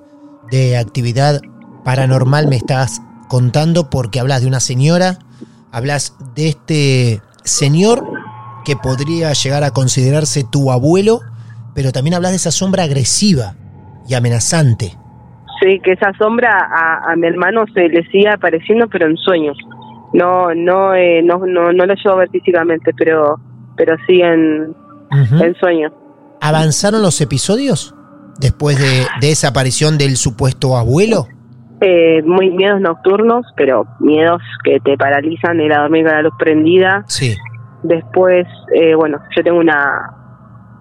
de 0.50 0.76
actividad 0.76 1.40
paranormal 1.84 2.48
me 2.48 2.56
estás 2.56 3.02
contando 3.28 3.90
porque 3.90 4.20
hablas 4.20 4.42
de 4.42 4.46
una 4.46 4.60
señora, 4.60 5.18
hablas 5.70 6.16
de 6.34 6.48
este 6.48 7.22
señor 7.44 8.04
que 8.64 8.76
podría 8.76 9.32
llegar 9.32 9.64
a 9.64 9.70
considerarse 9.70 10.44
tu 10.44 10.70
abuelo, 10.70 11.20
pero 11.74 11.92
también 11.92 12.14
hablas 12.14 12.32
de 12.32 12.36
esa 12.36 12.52
sombra 12.52 12.84
agresiva 12.84 13.54
y 14.08 14.14
amenazante. 14.14 14.92
Sí, 15.60 15.78
que 15.80 15.92
esa 15.92 16.12
sombra 16.18 16.50
a, 16.50 17.12
a 17.12 17.16
mi 17.16 17.26
hermano 17.26 17.64
se 17.72 17.88
le 17.88 18.02
sigue 18.10 18.28
apareciendo, 18.28 18.88
pero 18.88 19.06
en 19.06 19.16
sueños. 19.16 19.56
No, 20.12 20.54
no, 20.54 20.94
eh, 20.94 21.22
no, 21.22 21.38
no, 21.38 21.72
no 21.72 21.86
lo 21.86 21.94
llevo 21.94 22.10
a 22.16 22.16
ver 22.16 22.30
físicamente, 22.30 22.92
pero, 22.96 23.36
pero 23.76 23.96
sí 24.06 24.20
en, 24.20 24.74
Ujú. 25.10 25.42
en 25.42 25.54
sueños. 25.54 25.92
¿Avanzaron 26.40 27.00
los 27.02 27.20
episodios 27.20 27.94
después 28.38 28.78
de, 28.78 29.06
de 29.20 29.30
esa 29.30 29.48
aparición 29.48 29.96
del 29.98 30.16
supuesto 30.16 30.76
abuelo? 30.76 31.26
Eh, 31.80 32.22
muy 32.24 32.50
miedos 32.50 32.80
nocturnos, 32.80 33.46
pero 33.56 33.86
miedos 34.00 34.40
que 34.64 34.78
te 34.80 34.96
paralizan, 34.96 35.60
a 35.60 35.82
dormir 35.82 36.04
con 36.04 36.12
la 36.12 36.22
luz 36.22 36.34
prendida. 36.38 37.04
Sí. 37.06 37.36
Después, 37.82 38.46
eh, 38.74 38.94
bueno, 38.94 39.18
yo 39.36 39.42
tengo 39.42 39.58
una 39.58 40.10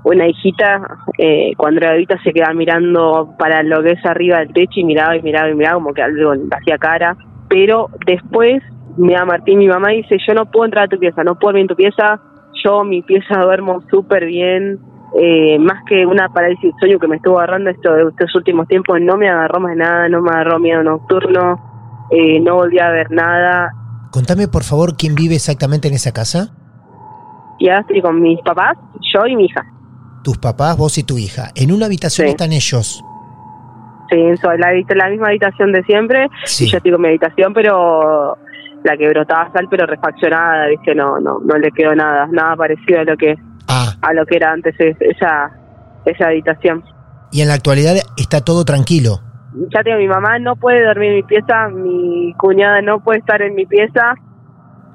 una 0.04 0.28
hijita, 0.28 0.82
eh, 1.18 1.54
cuando 1.58 1.80
era 1.80 1.92
bebita 1.92 2.18
se 2.24 2.34
quedaba 2.34 2.54
mirando 2.54 3.36
para 3.38 3.62
lo 3.64 3.84
que 3.84 3.92
es 3.92 4.06
arriba 4.06 4.40
del 4.40 4.54
techo 4.54 4.80
y 4.80 4.84
miraba 4.84 5.16
y 5.16 5.22
miraba 5.22 5.50
y 5.50 5.56
miraba 5.56 5.76
como 5.76 5.94
que 5.94 6.02
algo 6.02 6.34
le 6.34 6.44
hacía 6.52 6.78
cara. 6.78 7.16
Pero 7.50 7.90
después, 8.06 8.64
me 8.98 9.14
da 9.14 9.26
Martín, 9.26 9.60
mi 9.60 9.68
mamá 9.68 9.90
dice, 9.90 10.18
yo 10.26 10.34
no 10.34 10.50
puedo 10.50 10.66
entrar 10.66 10.86
a 10.86 10.88
tu 10.88 10.98
pieza, 10.98 11.24
no 11.24 11.36
puedo 11.36 11.50
dormir 11.52 11.64
en 11.64 11.68
tu 11.68 11.76
pieza, 11.76 12.20
yo 12.64 12.84
mi 12.84 13.02
pieza 13.02 13.40
duermo 13.40 13.82
súper 13.90 14.26
bien, 14.26 14.80
eh, 15.20 15.60
más 15.60 15.84
que 15.86 16.06
una 16.06 16.30
parálisis 16.30 16.74
de 16.74 16.80
sueño 16.80 17.00
que 17.00 17.08
me 17.08 17.18
estuvo 17.18 17.38
agarrando 17.38 17.70
esto 17.70 17.94
de 17.94 18.04
estos 18.04 18.34
últimos 18.36 18.68
tiempos, 18.68 19.00
no 19.02 19.18
me 19.18 19.30
agarró 19.30 19.60
más 19.60 19.76
nada, 19.76 20.08
no 20.10 20.22
me 20.22 20.30
agarró 20.30 20.60
miedo 20.60 20.84
nocturno, 20.84 22.08
eh, 22.12 22.40
no 22.40 22.56
volví 22.56 22.80
a 22.80 22.90
ver 22.90 23.12
nada. 23.12 23.72
Contame 24.12 24.48
por 24.48 24.64
favor 24.64 24.96
quién 24.98 25.16
vive 25.16 25.36
exactamente 25.36 25.88
en 25.88 25.94
esa 25.94 26.12
casa. 26.12 26.56
Y 27.60 27.70
ahora 27.70 27.82
estoy 27.82 28.02
con 28.02 28.22
mis 28.22 28.42
papás, 28.42 28.78
yo 29.14 29.28
y 29.28 29.36
mi 29.36 29.46
hija. 29.46 29.66
Tus 30.24 30.38
papás, 30.38 30.78
vos 30.78 30.98
y 30.98 31.04
tu 31.04 31.18
hija. 31.18 31.50
En 31.56 31.72
una 31.72 31.88
habitación 31.88 32.28
Sí. 32.28 32.32
están 32.32 32.52
ellos. 32.52 33.04
Sí, 34.10 34.18
en 34.18 34.98
la, 34.98 35.10
misma 35.10 35.28
habitación 35.28 35.72
de 35.72 35.84
siempre, 35.84 36.28
Sí. 36.46 36.66
y 36.66 36.70
yo 36.70 36.80
con 36.92 37.02
mi 37.02 37.08
habitación, 37.08 37.54
pero 37.54 38.38
la 38.84 38.98
que 38.98 39.08
brotaba 39.10 39.50
sal, 39.54 39.68
pero 39.70 39.86
refaccionada, 39.86 40.68
¿viste? 40.68 40.94
No, 40.94 41.20
no, 41.20 41.40
no 41.40 41.58
le 41.58 41.72
quedó 41.72 41.96
nada, 41.96 42.28
nada 42.32 42.56
parecido 42.56 43.00
a 43.00 43.04
lo 43.06 43.16
que 43.18 43.36
Ah, 43.68 43.94
a 44.02 44.14
lo 44.14 44.26
que 44.26 44.36
era 44.36 44.52
antes 44.52 44.76
es- 44.80 44.98
esa 45.00 45.52
esa 46.06 46.26
habitación. 46.28 46.84
y 47.32 47.42
en 47.42 47.48
la 47.48 47.54
actualidad 47.54 47.96
está 48.18 48.42
todo 48.42 48.66
tranquilo. 48.66 49.22
ya 49.74 49.82
tengo 49.84 49.98
mi 49.98 50.08
mamá 50.08 50.40
no 50.40 50.56
puede 50.56 50.84
dormir 50.86 51.10
en 51.12 51.16
mi 51.18 51.24
pieza, 51.24 51.68
mi 51.70 52.34
cuñada 52.38 52.82
no 52.82 53.00
puede 53.02 53.20
estar 53.20 53.42
en 53.42 53.54
mi 53.56 53.66
pieza, 53.66 54.16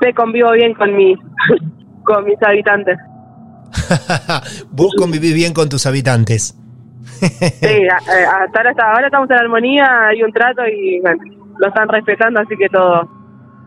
me 0.00 0.12
convivo 0.14 0.50
bien 0.52 0.74
con 0.74 0.94
mis 0.96 1.18
con 2.04 2.24
mis 2.24 2.42
habitantes. 2.42 2.98
vos 4.70 4.92
convivís 4.96 5.34
bien 5.34 5.52
con 5.52 5.68
tus 5.68 5.86
habitantes. 5.86 6.54
Sí, 7.20 7.88
a- 7.88 7.96
hasta 8.44 8.58
ahora, 8.58 8.70
hasta 8.70 8.90
ahora 8.92 9.06
estamos 9.06 9.30
en 9.30 9.36
armonía, 9.36 9.86
hay 10.08 10.22
un 10.22 10.32
trato 10.32 10.62
y 10.66 11.00
bueno, 11.00 11.22
lo 11.58 11.68
están 11.68 11.88
respetando, 11.88 12.40
así 12.40 12.54
que 12.58 12.68
todo 12.68 13.08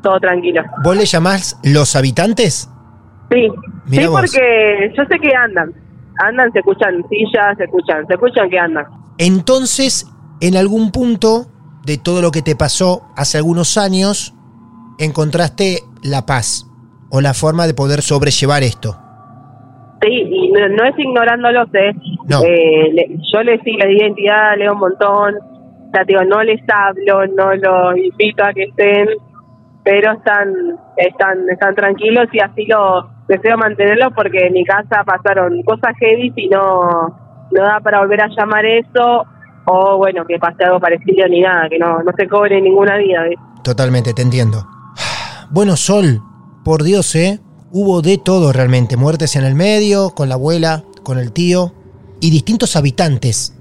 todo 0.03 0.19
tranquilo. 0.19 0.61
¿Vos 0.83 0.95
le 0.95 1.05
llamás 1.05 1.57
los 1.63 1.95
habitantes? 1.95 2.69
Sí, 3.31 3.47
Mirá 3.87 4.03
sí 4.03 4.07
vos. 4.09 4.21
porque 4.21 4.93
yo 4.97 5.03
sé 5.09 5.19
que 5.19 5.35
andan, 5.35 5.73
andan, 6.19 6.51
se 6.53 6.59
escuchan 6.59 7.03
sillas, 7.09 7.57
se 7.57 7.65
escuchan, 7.65 8.07
se 8.07 8.13
escuchan 8.13 8.49
que 8.49 8.57
andan. 8.59 8.85
Entonces, 9.17 10.05
en 10.39 10.55
algún 10.55 10.91
punto 10.91 11.47
de 11.85 11.97
todo 11.97 12.21
lo 12.21 12.31
que 12.31 12.41
te 12.41 12.55
pasó 12.55 13.07
hace 13.17 13.37
algunos 13.37 13.77
años, 13.77 14.33
encontraste 14.99 15.83
la 16.01 16.25
paz 16.25 16.65
o 17.09 17.19
la 17.19 17.33
forma 17.33 17.67
de 17.67 17.73
poder 17.73 18.01
sobrellevar 18.01 18.63
esto. 18.63 18.97
Sí, 20.01 20.07
y 20.09 20.51
no, 20.51 20.67
no 20.69 20.83
es 20.85 20.97
ignorándolos, 20.97 21.67
¿eh? 21.73 21.93
No. 22.27 22.41
Eh, 22.43 22.89
le- 22.93 23.17
yo 23.33 23.43
les 23.43 23.61
sí 23.63 23.73
les 23.73 23.87
di 23.89 23.97
identidad, 23.97 24.57
leo 24.57 24.73
un 24.73 24.79
montón, 24.79 25.35
ya 25.93 26.03
digo, 26.05 26.23
no 26.23 26.41
les 26.43 26.61
hablo, 26.71 27.27
no 27.27 27.53
los 27.55 27.97
invito 27.97 28.43
a 28.43 28.53
que 28.53 28.63
estén, 28.63 29.07
pero 29.83 30.13
están, 30.13 30.53
están, 30.97 31.49
están 31.49 31.75
tranquilos 31.75 32.27
y 32.31 32.39
así 32.39 32.65
lo 32.67 33.09
deseo 33.27 33.57
mantenerlos 33.57 34.13
porque 34.15 34.47
en 34.47 34.53
mi 34.53 34.63
casa 34.63 35.03
pasaron 35.05 35.61
cosas 35.63 35.93
heavy 35.99 36.31
y 36.35 36.47
no, 36.49 36.81
no 37.51 37.63
da 37.63 37.79
para 37.81 37.99
volver 37.99 38.21
a 38.21 38.27
llamar 38.29 38.65
eso, 38.65 39.25
o 39.65 39.97
bueno, 39.97 40.25
que 40.25 40.39
pase 40.39 40.63
algo 40.63 40.79
parecido 40.79 41.27
ni 41.27 41.41
nada, 41.41 41.67
que 41.69 41.77
no, 41.77 42.01
no 42.03 42.11
se 42.17 42.27
cobre 42.27 42.61
ninguna 42.61 42.97
vida, 42.97 43.23
¿ves? 43.23 43.35
Totalmente, 43.63 44.13
te 44.13 44.21
entiendo. 44.21 44.63
Bueno, 45.51 45.75
Sol, 45.75 46.21
por 46.63 46.83
Dios, 46.83 47.15
¿eh? 47.15 47.39
Hubo 47.71 48.01
de 48.01 48.17
todo 48.17 48.51
realmente. 48.51 48.97
Muertes 48.97 49.35
en 49.35 49.43
el 49.43 49.53
medio, 49.53 50.09
con 50.11 50.27
la 50.27 50.35
abuela, 50.35 50.83
con 51.03 51.19
el 51.19 51.31
tío, 51.31 51.73
y 52.19 52.31
distintos 52.31 52.75
habitantes, 52.75 53.53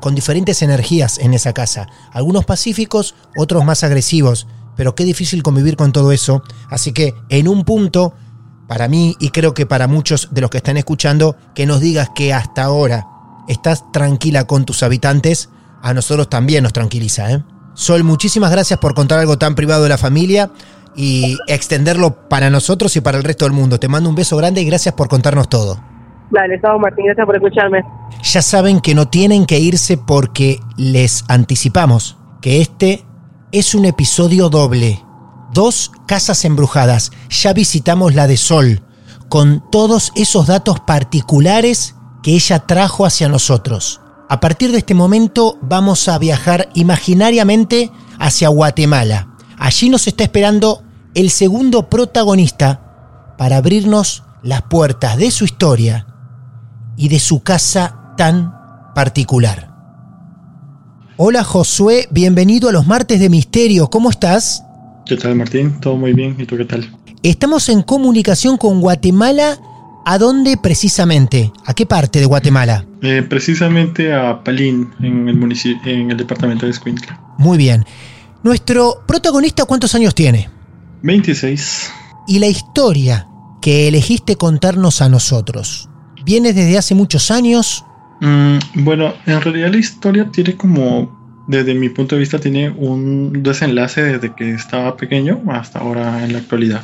con 0.00 0.14
diferentes 0.14 0.60
energías 0.60 1.18
en 1.18 1.32
esa 1.32 1.54
casa. 1.54 1.86
Algunos 2.12 2.44
pacíficos, 2.44 3.14
otros 3.36 3.64
más 3.64 3.84
agresivos. 3.84 4.46
Pero 4.76 4.94
qué 4.94 5.04
difícil 5.04 5.42
convivir 5.42 5.76
con 5.76 5.92
todo 5.92 6.12
eso. 6.12 6.42
Así 6.68 6.92
que 6.92 7.14
en 7.30 7.48
un 7.48 7.64
punto, 7.64 8.14
para 8.68 8.86
mí 8.86 9.16
y 9.18 9.30
creo 9.30 9.54
que 9.54 9.64
para 9.64 9.88
muchos 9.88 10.28
de 10.30 10.42
los 10.42 10.50
que 10.50 10.58
están 10.58 10.76
escuchando, 10.76 11.34
que 11.54 11.64
nos 11.64 11.80
digas 11.80 12.10
que 12.14 12.34
hasta 12.34 12.64
ahora 12.64 13.06
estás 13.48 13.90
tranquila 13.92 14.46
con 14.46 14.66
tus 14.66 14.82
habitantes, 14.82 15.48
a 15.82 15.94
nosotros 15.94 16.28
también 16.28 16.62
nos 16.64 16.74
tranquiliza, 16.74 17.32
¿eh? 17.32 17.42
Sol, 17.74 18.02
muchísimas 18.02 18.50
gracias 18.50 18.80
por 18.80 18.92
contar 18.92 19.20
algo 19.20 19.38
tan 19.38 19.54
privado 19.54 19.84
de 19.84 19.88
la 19.88 19.98
familia 19.98 20.50
y 20.96 21.36
extenderlo 21.46 22.28
para 22.28 22.50
nosotros 22.50 22.96
y 22.96 23.00
para 23.00 23.18
el 23.18 23.24
resto 23.24 23.44
del 23.44 23.52
mundo. 23.52 23.78
Te 23.78 23.88
mando 23.88 24.08
un 24.08 24.14
beso 24.14 24.36
grande 24.36 24.60
y 24.60 24.64
gracias 24.64 24.94
por 24.94 25.08
contarnos 25.08 25.48
todo. 25.48 25.78
Dale, 26.30 26.60
Sao 26.60 26.78
Martín, 26.78 27.06
gracias 27.06 27.24
por 27.24 27.36
escucharme. 27.36 27.82
Ya 28.22 28.42
saben 28.42 28.80
que 28.80 28.94
no 28.94 29.08
tienen 29.08 29.46
que 29.46 29.58
irse 29.58 29.96
porque 29.96 30.60
les 30.76 31.24
anticipamos 31.28 32.18
que 32.40 32.60
este 32.60 33.04
es 33.52 33.74
un 33.74 33.84
episodio 33.84 34.50
doble. 34.50 35.02
Dos 35.52 35.90
casas 36.06 36.44
embrujadas. 36.44 37.12
Ya 37.30 37.52
visitamos 37.54 38.14
la 38.14 38.26
de 38.26 38.36
Sol, 38.36 38.82
con 39.28 39.62
todos 39.70 40.12
esos 40.16 40.46
datos 40.46 40.80
particulares 40.80 41.94
que 42.22 42.32
ella 42.32 42.60
trajo 42.60 43.06
hacia 43.06 43.28
nosotros. 43.28 44.00
A 44.28 44.40
partir 44.40 44.72
de 44.72 44.78
este 44.78 44.94
momento 44.94 45.56
vamos 45.62 46.08
a 46.08 46.18
viajar 46.18 46.68
imaginariamente 46.74 47.90
hacia 48.18 48.48
Guatemala. 48.48 49.28
Allí 49.58 49.90
nos 49.90 50.06
está 50.06 50.24
esperando 50.24 50.82
el 51.14 51.30
segundo 51.30 51.88
protagonista 51.90 53.34
para 53.36 53.56
abrirnos 53.56 54.22
las 54.42 54.62
puertas 54.62 55.16
de 55.16 55.30
su 55.30 55.44
historia 55.44 56.06
y 56.96 57.08
de 57.08 57.18
su 57.18 57.42
casa 57.42 58.14
tan 58.16 58.54
particular. 58.94 59.68
Hola 61.16 61.42
Josué, 61.42 62.06
bienvenido 62.12 62.68
a 62.68 62.72
los 62.72 62.86
martes 62.86 63.18
de 63.18 63.28
misterio, 63.28 63.90
¿cómo 63.90 64.10
estás? 64.10 64.62
¿Qué 65.06 65.16
tal, 65.16 65.34
Martín? 65.34 65.80
Todo 65.80 65.96
muy 65.96 66.12
bien. 66.12 66.36
¿Y 66.38 66.44
tú 66.44 66.56
qué 66.56 66.64
tal? 66.64 66.88
Estamos 67.22 67.68
en 67.68 67.82
comunicación 67.82 68.58
con 68.58 68.80
Guatemala. 68.80 69.58
¿A 70.04 70.18
dónde 70.18 70.56
precisamente? 70.56 71.52
¿A 71.66 71.74
qué 71.74 71.84
parte 71.84 72.20
de 72.20 72.26
Guatemala? 72.26 72.84
Eh, 73.02 73.22
precisamente 73.28 74.14
a 74.14 74.42
Palín, 74.44 74.90
en 75.00 75.28
el, 75.28 75.56
en 75.84 76.10
el 76.10 76.16
departamento 76.16 76.66
de 76.66 76.72
Escuintla. 76.72 77.20
Muy 77.38 77.58
bien. 77.58 77.84
Nuestro 78.42 79.02
protagonista, 79.06 79.64
¿cuántos 79.64 79.94
años 79.94 80.14
tiene? 80.14 80.48
26. 81.02 81.90
Y 82.28 82.38
la 82.38 82.46
historia 82.46 83.28
que 83.60 83.88
elegiste 83.88 84.36
contarnos 84.36 85.02
a 85.02 85.08
nosotros. 85.08 85.88
¿Viene 86.24 86.52
desde 86.52 86.78
hace 86.78 86.94
muchos 86.94 87.30
años? 87.30 87.84
Mm, 88.20 88.58
bueno, 88.84 89.14
en 89.26 89.40
realidad 89.40 89.70
la 89.70 89.78
historia 89.78 90.28
tiene 90.30 90.56
como, 90.56 91.44
desde 91.48 91.74
mi 91.74 91.88
punto 91.88 92.14
de 92.14 92.20
vista, 92.20 92.38
tiene 92.38 92.70
un 92.70 93.42
desenlace 93.42 94.02
desde 94.02 94.34
que 94.34 94.52
estaba 94.52 94.96
pequeño 94.96 95.42
hasta 95.50 95.80
ahora 95.80 96.24
en 96.24 96.32
la 96.32 96.38
actualidad. 96.38 96.82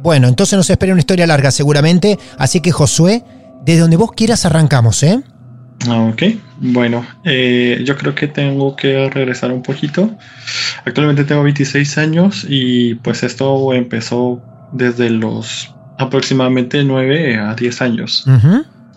Bueno, 0.00 0.28
entonces 0.28 0.56
nos 0.56 0.70
espera 0.70 0.92
una 0.92 1.00
historia 1.00 1.26
larga 1.26 1.50
seguramente. 1.50 2.18
Así 2.38 2.60
que 2.60 2.72
Josué, 2.72 3.24
desde 3.64 3.80
donde 3.80 3.96
vos 3.96 4.12
quieras 4.12 4.44
arrancamos, 4.44 5.02
¿eh? 5.02 5.22
Ah, 5.88 6.10
Ok, 6.12 6.22
bueno, 6.58 7.06
eh, 7.24 7.82
yo 7.84 7.96
creo 7.96 8.14
que 8.14 8.28
tengo 8.28 8.74
que 8.76 9.08
regresar 9.10 9.52
un 9.52 9.62
poquito. 9.62 10.10
Actualmente 10.84 11.24
tengo 11.24 11.42
26 11.42 11.98
años 11.98 12.46
y 12.48 12.94
pues 12.96 13.22
esto 13.22 13.72
empezó 13.74 14.42
desde 14.72 15.10
los 15.10 15.72
aproximadamente 15.98 16.82
9 16.82 17.36
a 17.38 17.54
10 17.54 17.82
años. 17.82 18.24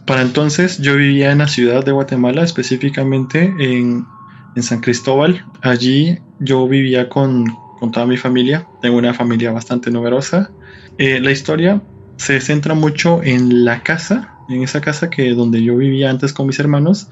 Para 0.06 0.22
entonces 0.22 0.80
yo 0.80 0.96
vivía 0.96 1.32
en 1.32 1.38
la 1.40 1.48
ciudad 1.48 1.84
de 1.86 1.92
Guatemala, 1.92 2.44
específicamente 2.44 3.54
en, 3.60 4.06
en 4.56 4.64
San 4.64 4.80
Cristóbal. 4.80 5.46
Allí 5.62 6.18
yo 6.40 6.68
vivía 6.68 7.10
con, 7.10 7.46
con 7.80 7.92
toda 7.92 8.06
mi 8.08 8.18
familia. 8.18 8.66
Tengo 8.82 8.98
una 8.98 9.14
familia 9.14 9.52
bastante 9.52 9.92
numerosa. 9.92 10.50
Eh, 10.98 11.20
la 11.20 11.32
historia 11.32 11.82
se 12.18 12.42
centra 12.42 12.74
mucho 12.74 13.22
en 13.24 13.64
la 13.66 13.84
casa, 13.84 14.34
en 14.50 14.64
esa 14.64 14.82
casa 14.82 15.10
que 15.10 15.34
donde 15.34 15.64
yo 15.64 15.78
vivía 15.78 16.10
antes 16.10 16.34
con 16.34 16.48
mis 16.48 16.60
hermanos. 16.60 17.10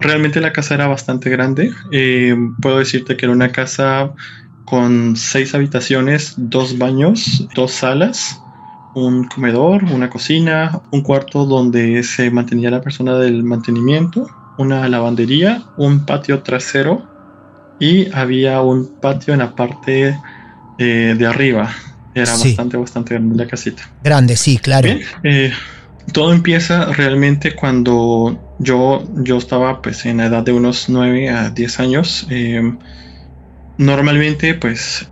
Realmente 0.00 0.40
la 0.40 0.52
casa 0.52 0.74
era 0.74 0.86
bastante 0.88 1.30
grande. 1.30 1.70
Eh, 1.92 2.34
puedo 2.60 2.78
decirte 2.78 3.16
que 3.16 3.26
era 3.26 3.32
una 3.34 3.52
casa 3.52 4.12
con 4.64 5.16
seis 5.16 5.54
habitaciones, 5.54 6.34
dos 6.36 6.78
baños, 6.78 7.46
dos 7.54 7.72
salas, 7.72 8.40
un 8.94 9.24
comedor, 9.24 9.84
una 9.84 10.10
cocina, 10.10 10.80
un 10.90 11.02
cuarto 11.02 11.44
donde 11.44 12.02
se 12.02 12.30
mantenía 12.30 12.70
la 12.70 12.80
persona 12.80 13.16
del 13.18 13.42
mantenimiento, 13.44 14.28
una 14.58 14.88
lavandería, 14.88 15.62
un 15.76 16.04
patio 16.06 16.42
trasero 16.42 17.06
y 17.78 18.10
había 18.12 18.60
un 18.62 19.00
patio 19.00 19.32
en 19.32 19.40
la 19.40 19.54
parte 19.54 20.16
eh, 20.78 21.14
de 21.16 21.26
arriba. 21.26 21.70
Era 22.14 22.26
Sí. 22.26 22.48
bastante, 22.48 22.76
bastante 22.76 23.14
grande 23.14 23.36
la 23.36 23.46
casita. 23.46 23.82
Grande, 24.02 24.36
sí, 24.36 24.58
claro. 24.58 24.86
Bien, 24.88 25.00
eh, 25.22 25.52
todo 26.12 26.32
empieza 26.32 26.86
realmente 26.86 27.54
cuando 27.54 28.38
yo, 28.58 29.02
yo 29.16 29.38
estaba 29.38 29.82
pues 29.82 30.06
en 30.06 30.18
la 30.18 30.26
edad 30.26 30.42
de 30.42 30.52
unos 30.52 30.88
9 30.88 31.30
a 31.30 31.50
10 31.50 31.80
años. 31.80 32.26
Em, 32.30 32.78
normalmente 33.78 34.54
pues 34.54 35.10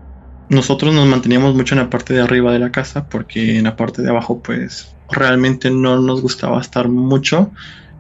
nosotros 0.48 0.94
nos 0.94 1.06
manteníamos 1.06 1.54
mucho 1.54 1.74
en 1.74 1.80
la 1.80 1.90
parte 1.90 2.14
de 2.14 2.20
arriba 2.20 2.52
de 2.52 2.58
la 2.58 2.70
casa 2.70 3.08
porque 3.08 3.58
en 3.58 3.64
la 3.64 3.76
parte 3.76 4.02
de 4.02 4.11
abajo 4.11 4.40
pues 4.42 4.94
realmente 5.11 5.70
no 5.70 6.00
nos 6.00 6.22
gustaba 6.22 6.61
estar 6.61 6.88
mucho 6.88 7.50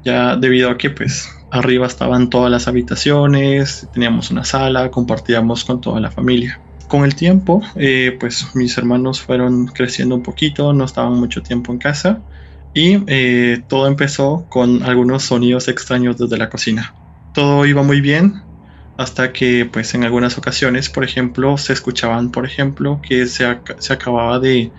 ya 0.04 0.36
debido 0.36 0.70
a 0.70 0.78
que 0.78 0.90
pues 0.90 1.28
arriba 1.50 1.86
estaban 1.86 2.30
todas 2.30 2.50
las 2.50 2.68
habitaciones, 2.68 3.88
teníamos 3.92 4.30
una 4.30 4.44
sala, 4.44 4.90
compartíamos 4.90 5.64
con 5.64 5.80
toda 5.80 6.00
la 6.00 6.10
familia. 6.10 6.60
Con 6.86 7.04
el 7.04 7.14
tiempo, 7.14 7.62
eh, 7.76 8.16
pues 8.18 8.54
mis 8.54 8.78
hermanos 8.78 9.20
fueron 9.20 9.66
creciendo 9.66 10.14
un 10.14 10.22
poquito, 10.22 10.72
no 10.72 10.84
estaban 10.84 11.14
mucho 11.14 11.42
tiempo 11.42 11.72
en 11.72 11.78
casa 11.78 12.22
y 12.74 13.02
eh, 13.06 13.62
todo 13.68 13.86
empezó 13.86 14.46
con 14.48 14.82
algunos 14.82 15.24
sonidos 15.24 15.68
extraños 15.68 16.18
desde 16.18 16.38
la 16.38 16.48
cocina. 16.50 16.94
Todo 17.34 17.66
iba 17.66 17.82
muy 17.82 18.00
bien 18.00 18.42
hasta 18.96 19.32
que 19.32 19.68
pues 19.70 19.94
en 19.94 20.04
algunas 20.04 20.38
ocasiones, 20.38 20.88
por 20.88 21.04
ejemplo, 21.04 21.56
se 21.56 21.72
escuchaban, 21.72 22.30
por 22.30 22.44
ejemplo, 22.44 23.00
que 23.00 23.26
se, 23.26 23.58
se 23.78 23.92
acababa 23.92 24.40
de 24.40 24.72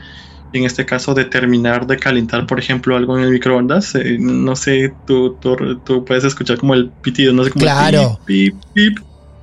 en 0.52 0.63
este 0.65 0.86
caso 0.86 1.13
de 1.13 1.25
terminar 1.25 1.86
de 1.88 1.97
calentar, 1.97 2.47
por 2.47 2.60
ejemplo, 2.60 2.95
algo 2.95 3.17
en 3.17 3.23
el 3.23 3.32
microondas, 3.32 3.95
eh, 3.95 4.17
no 4.19 4.56
sé, 4.56 4.93
tú, 5.06 5.38
tú, 5.39 6.06
puedes 6.06 6.23
escuchar 6.23 6.58
como 6.58 6.73
el 6.73 6.89
pitido, 6.89 7.34
no 7.34 7.43
sé 7.43 7.52
cómo. 7.52 7.63
Claro. 7.63 8.19
Pip, 8.25 8.56
pip, 8.73 8.97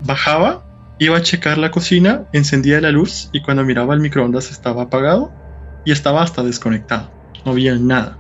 Bajaba, 0.05 0.65
iba 0.99 1.17
a 1.17 1.23
checar 1.23 1.59
la 1.59 1.71
cocina, 1.71 2.25
encendía 2.33 2.81
la 2.81 2.91
luz 2.91 3.31
y 3.33 3.41
cuando 3.41 3.65
miraba 3.65 3.95
el 3.95 4.01
microondas 4.01 4.51
estaba 4.51 4.83
apagado 4.83 5.33
y 5.85 5.93
estaba 5.93 6.23
hasta 6.23 6.43
desconectado, 6.43 7.11
no 7.45 7.53
había 7.53 7.77
nada. 7.77 8.19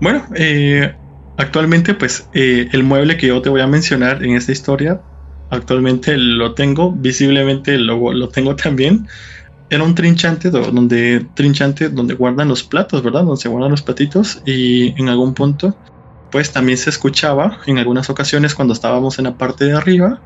Bueno, 0.00 0.26
eh, 0.36 0.96
actualmente 1.36 1.94
pues 1.94 2.28
eh, 2.32 2.68
el 2.72 2.84
mueble 2.84 3.16
que 3.16 3.28
yo 3.28 3.42
te 3.42 3.48
voy 3.48 3.60
a 3.60 3.66
mencionar 3.66 4.22
en 4.24 4.36
esta 4.36 4.52
historia, 4.52 5.02
actualmente 5.50 6.16
lo 6.16 6.54
tengo, 6.54 6.92
visiblemente 6.92 7.78
lo, 7.78 8.12
lo 8.12 8.28
tengo 8.28 8.56
también 8.56 9.06
era 9.70 9.82
un 9.82 9.94
trinchante 9.94 10.50
donde 10.50 11.28
trinchante 11.34 11.88
donde 11.88 12.14
guardan 12.14 12.48
los 12.48 12.62
platos, 12.62 13.02
¿verdad? 13.02 13.24
Donde 13.24 13.40
se 13.40 13.48
guardan 13.48 13.70
los 13.70 13.82
platitos 13.82 14.42
y 14.44 15.00
en 15.00 15.08
algún 15.08 15.34
punto 15.34 15.76
pues 16.30 16.52
también 16.52 16.78
se 16.78 16.90
escuchaba 16.90 17.60
en 17.66 17.78
algunas 17.78 18.10
ocasiones 18.10 18.54
cuando 18.54 18.74
estábamos 18.74 19.18
en 19.18 19.24
la 19.26 19.36
parte 19.36 19.64
de 19.64 19.72
arriba 19.72 20.22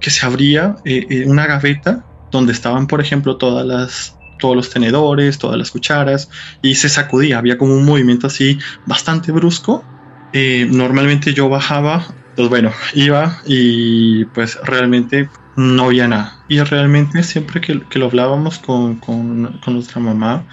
que 0.00 0.10
se 0.10 0.24
abría 0.24 0.76
eh, 0.84 1.06
eh, 1.10 1.26
una 1.26 1.46
gaveta 1.46 2.06
donde 2.30 2.52
estaban 2.52 2.86
por 2.86 3.00
ejemplo 3.00 3.36
todas 3.36 3.66
las 3.66 4.17
todos 4.38 4.56
los 4.56 4.70
tenedores, 4.70 5.38
todas 5.38 5.58
las 5.58 5.70
cucharas 5.70 6.30
y 6.62 6.74
se 6.76 6.88
sacudía, 6.88 7.38
había 7.38 7.58
como 7.58 7.74
un 7.74 7.84
movimiento 7.84 8.26
así 8.26 8.58
bastante 8.86 9.32
brusco. 9.32 9.84
Eh, 10.32 10.66
normalmente 10.70 11.32
yo 11.32 11.48
bajaba, 11.48 12.06
pues 12.36 12.48
bueno, 12.48 12.72
iba 12.94 13.40
y 13.46 14.24
pues 14.26 14.58
realmente 14.62 15.28
no 15.56 15.86
había 15.86 16.06
nada. 16.06 16.36
Y 16.48 16.60
realmente 16.60 17.22
siempre 17.24 17.60
que, 17.60 17.98
lo 17.98 18.06
hablábamos 18.06 18.58
con, 18.60 18.96
con, 18.96 19.60
nuestra 19.66 20.00
mamá, 20.00 20.44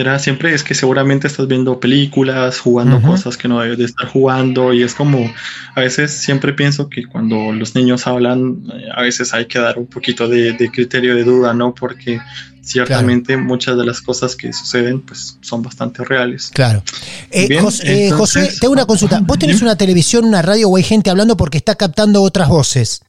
era 0.00 0.18
siempre 0.18 0.54
es 0.54 0.64
que 0.64 0.74
seguramente 0.74 1.26
estás 1.26 1.46
viendo 1.46 1.80
películas, 1.80 2.58
jugando 2.58 3.00
cosas 3.00 3.36
que 3.36 3.48
no 3.48 3.60
debes 3.60 3.78
de 3.78 3.84
estar 3.84 4.06
jugando 4.06 4.72
y 4.72 4.82
es 4.82 4.94
como, 4.94 5.32
a 5.74 5.80
veces 5.80 6.12
siempre 6.12 6.52
pienso 6.52 6.88
que 6.88 7.06
cuando 7.06 7.52
los 7.52 7.74
niños 7.74 8.06
hablan, 8.06 8.64
eh, 8.72 8.88
a 8.94 9.02
veces 9.02 9.32
hay 9.34 9.46
que 9.46 9.58
dar 9.58 9.78
un 9.78 9.86
poquito 9.86 10.28
de, 10.28 10.70
criterio 10.72 11.14
de 11.14 11.24
duda, 11.24 11.54
¿no? 11.54 11.74
Porque 11.74 12.20
ciertamente 12.62 13.36
muchas 13.36 13.76
de 13.76 13.84
las 13.84 14.00
cosas 14.00 14.36
que 14.36 14.52
suceden 14.52 15.00
pues 15.00 15.38
son 15.40 15.62
bastante 15.62 16.04
reales. 16.04 16.50
Claro. 16.52 16.82
Eh, 17.30 17.48
eh, 17.84 18.10
José, 18.10 18.50
tengo 18.60 18.72
una 18.72 18.86
consulta. 18.86 19.20
¿Vos 19.20 19.38
tenés 19.38 19.62
una 19.62 19.76
televisión, 19.76 20.24
una 20.24 20.42
radio 20.42 20.68
o 20.68 20.76
hay 20.76 20.82
gente 20.82 21.10
hablando 21.10 21.36
porque 21.36 21.58
está 21.58 21.74
captando 21.74 22.22
otras 22.22 22.48
voces? 22.48 23.02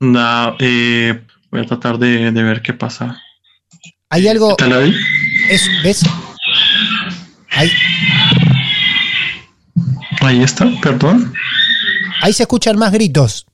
No, 0.00 0.56
eh, 0.58 1.22
voy 1.50 1.60
a 1.60 1.66
tratar 1.66 1.98
de, 1.98 2.30
ver 2.30 2.62
qué 2.62 2.74
pasa. 2.74 3.20
Hay 4.10 4.28
algo. 4.28 4.56
ahí? 4.60 4.94
¿Ves? 5.48 6.02
Ahí. 7.50 7.70
Ahí 10.20 10.42
está, 10.42 10.66
perdón. 10.82 11.32
Ahí 12.22 12.32
se 12.32 12.44
escuchan 12.44 12.78
más 12.78 12.92
gritos. 12.92 13.46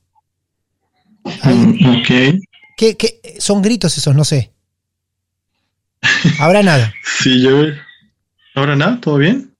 Mm, 1.43 1.99
ok. 1.99 2.39
¿Qué, 2.77 2.97
¿Qué, 2.97 3.21
son 3.39 3.61
gritos 3.61 3.97
esos? 3.97 4.15
No 4.15 4.23
sé. 4.23 4.53
Ahora 6.39 6.63
nada. 6.63 6.93
sí, 7.19 7.41
yo. 7.41 7.65
Ahora 8.55 8.75
nada, 8.75 8.99
¿todo 8.99 9.17
bien? 9.17 9.53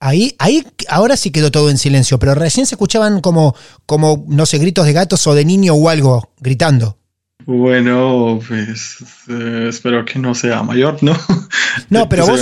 Ahí, 0.00 0.34
ahí, 0.38 0.66
ahora 0.88 1.16
sí 1.16 1.30
quedó 1.30 1.50
todo 1.50 1.70
en 1.70 1.78
silencio, 1.78 2.18
pero 2.18 2.34
recién 2.34 2.66
se 2.66 2.74
escuchaban 2.74 3.20
como, 3.20 3.56
como, 3.86 4.24
no 4.28 4.44
sé, 4.44 4.58
gritos 4.58 4.84
de 4.84 4.92
gatos 4.92 5.26
o 5.26 5.34
de 5.34 5.46
niño 5.46 5.72
o 5.74 5.88
algo 5.88 6.34
gritando. 6.38 6.98
Bueno, 7.46 8.40
pues 8.46 8.96
eh, 9.28 9.66
espero 9.68 10.04
que 10.04 10.18
no 10.18 10.34
sea 10.34 10.62
mayor, 10.62 11.02
¿no? 11.02 11.16
No, 11.90 12.08
pero 12.08 12.24
vos, 12.26 12.40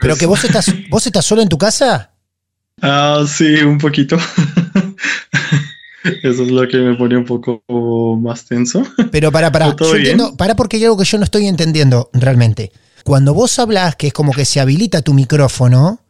pero 0.00 0.16
que 0.16 0.24
vos 0.26 0.42
estás, 0.44 0.72
vos 0.90 1.06
estás 1.06 1.24
solo 1.24 1.42
en 1.42 1.48
tu 1.48 1.58
casa. 1.58 2.12
Ah, 2.80 3.22
sí, 3.28 3.56
un 3.62 3.78
poquito. 3.78 4.16
Eso 6.22 6.42
es 6.42 6.50
lo 6.50 6.66
que 6.66 6.78
me 6.78 6.96
pone 6.96 7.16
un 7.16 7.24
poco 7.24 7.62
más 8.20 8.46
tenso. 8.46 8.82
Pero 9.12 9.30
para, 9.30 9.52
para, 9.52 9.76
yo 9.76 9.94
entiendo, 9.94 10.36
para 10.36 10.56
porque 10.56 10.78
hay 10.78 10.84
algo 10.84 10.96
que 10.96 11.04
yo 11.04 11.18
no 11.18 11.24
estoy 11.24 11.46
entendiendo 11.46 12.10
realmente. 12.12 12.72
Cuando 13.04 13.34
vos 13.34 13.58
hablas, 13.58 13.94
que 13.96 14.08
es 14.08 14.12
como 14.12 14.32
que 14.32 14.44
se 14.44 14.58
habilita 14.58 15.02
tu 15.02 15.12
micrófono, 15.14 16.00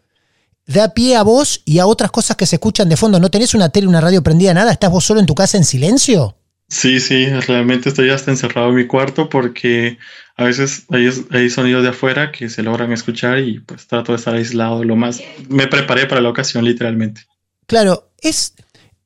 da 0.67 0.95
pie 0.95 1.17
a 1.17 1.23
vos 1.23 1.63
y 1.65 1.79
a 1.79 1.87
otras 1.87 2.11
cosas 2.11 2.37
que 2.37 2.47
se 2.47 2.57
escuchan 2.57 2.89
de 2.89 2.97
fondo. 2.97 3.21
¿No 3.21 3.31
tenés 3.31 3.55
una 3.55 3.69
tele, 3.69 3.87
una 3.87 4.01
radio 4.01 4.23
prendida, 4.23 4.55
nada? 4.55 4.73
¿Estás 4.73 4.91
vos 4.91 5.05
solo 5.05 5.21
en 5.21 5.27
tu 5.27 5.35
casa 5.35 5.59
en 5.59 5.65
silencio? 5.65 6.37
Sí, 6.73 7.01
sí, 7.01 7.27
realmente 7.27 7.91
estoy 7.91 8.09
hasta 8.09 8.31
encerrado 8.31 8.71
en 8.71 8.77
mi 8.77 8.87
cuarto 8.87 9.29
porque 9.29 9.99
a 10.37 10.45
veces 10.45 10.87
hay, 10.89 11.07
hay, 11.31 11.51
sonidos 11.51 11.83
de 11.83 11.91
afuera 11.91 12.33
que 12.33 12.49
se 12.49 12.63
logran 12.63 12.91
escuchar 12.93 13.41
y 13.41 13.61
pues 13.61 13.87
trato 13.87 14.13
de 14.13 14.17
estar 14.17 14.35
aislado 14.35 14.83
lo 14.83 14.97
más. 14.97 15.21
Me 15.51 15.67
preparé 15.67 16.07
para 16.07 16.23
la 16.23 16.31
ocasión, 16.31 16.65
literalmente. 16.65 17.27
Claro, 17.67 18.13
es, 18.23 18.55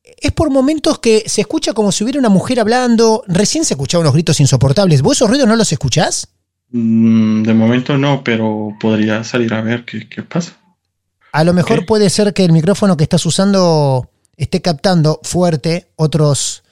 es 0.05 0.31
por 0.31 0.50
momentos 0.50 1.00
que 1.00 1.24
se 1.26 1.40
escucha 1.40 1.72
como 1.72 1.90
si 1.90 2.05
hubiera 2.05 2.20
una 2.20 2.29
mujer 2.29 2.61
hablando. 2.61 3.24
Recién 3.26 3.64
se 3.64 3.74
escuchaban 3.74 4.05
unos 4.05 4.14
gritos 4.14 4.38
insoportables. 4.38 5.02
¿Vos 5.02 5.16
esos 5.16 5.29
ruidos 5.29 5.48
no 5.48 5.57
los 5.57 5.72
escuchás? 5.72 6.29
Mm, 6.70 7.42
de 7.42 7.52
momento 7.52 7.98
no, 7.98 8.22
pero 8.22 8.76
podría 8.79 9.24
salir 9.24 9.52
a 9.55 9.61
ver 9.61 9.85
qué, 9.85 10.09
qué 10.09 10.22
pasa. 10.22 10.57
A 11.33 11.42
lo 11.42 11.52
mejor 11.52 11.85
puede 11.85 12.11
ser 12.11 12.33
que 12.33 12.44
el 12.44 12.52
micrófono 12.52 12.96
que 12.96 13.02
estás 13.02 13.26
usando 13.26 14.09
esté 14.37 14.62
captando 14.62 15.18
fuerte 15.24 15.88
otros, 15.96 16.62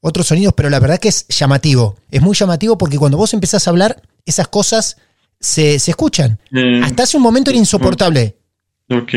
otros 0.00 0.26
sonidos, 0.26 0.54
pero 0.56 0.70
la 0.70 0.80
verdad 0.80 0.98
que 0.98 1.08
es 1.08 1.26
llamativo. 1.28 1.96
Es 2.10 2.22
muy 2.22 2.34
llamativo 2.34 2.78
porque 2.78 2.98
cuando 2.98 3.18
vos 3.18 3.34
empezás 3.34 3.66
a 3.66 3.70
hablar, 3.70 4.02
esas 4.24 4.48
cosas 4.48 4.96
se, 5.38 5.74
escuchan. 5.74 6.38
Eh, 6.52 6.80
Hasta 6.82 7.04
hace 7.04 7.16
un 7.16 7.22
momento 7.22 7.50
era 7.50 7.58
insoportable. 7.58 8.36
Ok, 8.88 9.12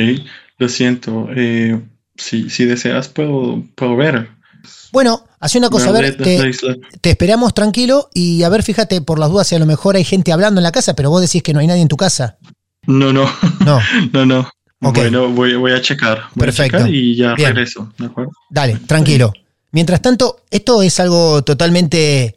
lo 0.58 0.69
siento. 0.69 1.28
Eh, 1.36 1.82
si, 2.15 2.65
deseas, 2.65 3.08
puedo, 3.10 3.63
puedo 3.76 3.96
ver. 3.96 4.30
Bueno, 4.91 5.26
hace 5.39 5.58
una 5.58 5.69
cosa, 5.69 5.89
a 5.89 5.91
ver, 5.91 6.15
te, 6.15 6.52
te, 7.02 7.10
esperamos 7.10 7.54
tranquilo 7.54 8.10
y 8.13 8.43
a 8.43 8.50
ver, 8.50 8.62
fíjate 8.62 9.02
por 9.02 9.17
las 9.17 9.30
dudas 9.30 9.48
si 9.48 9.56
a 9.56 9.60
lo 9.60 9.65
mejor 9.65 9.96
hay 9.96 10.04
gente 10.04 10.32
hablando 10.32 10.60
en 10.60 10.63
la 10.63 10.72
casa, 10.72 10.96
pero 10.96 11.10
vos 11.10 11.19
decís 11.19 11.41
que 11.41 11.52
no 11.54 11.60
hay 11.60 11.67
nadie 11.67 11.82
en 11.82 11.88
tu 11.88 11.98
casa. 11.98 12.38
No, 12.86 13.12
no. 13.12 13.28
No. 13.65 13.80
no, 14.13 14.26
no. 14.26 14.50
Bueno, 14.80 15.30
voy, 15.30 15.72
a 15.72 15.82
checar. 15.82 16.24
Perfecto. 16.38 16.86
y 16.88 17.15
ya 17.15 17.36
regreso, 17.36 17.91
¿de 17.98 18.06
acuerdo? 18.06 18.32
Dale, 18.50 18.80
tranquilo. 18.86 19.34
Mientras 19.74 20.04
tanto, 20.04 20.38
esto 20.52 20.84
es 20.84 21.00
algo 21.00 21.44
totalmente 21.44 22.36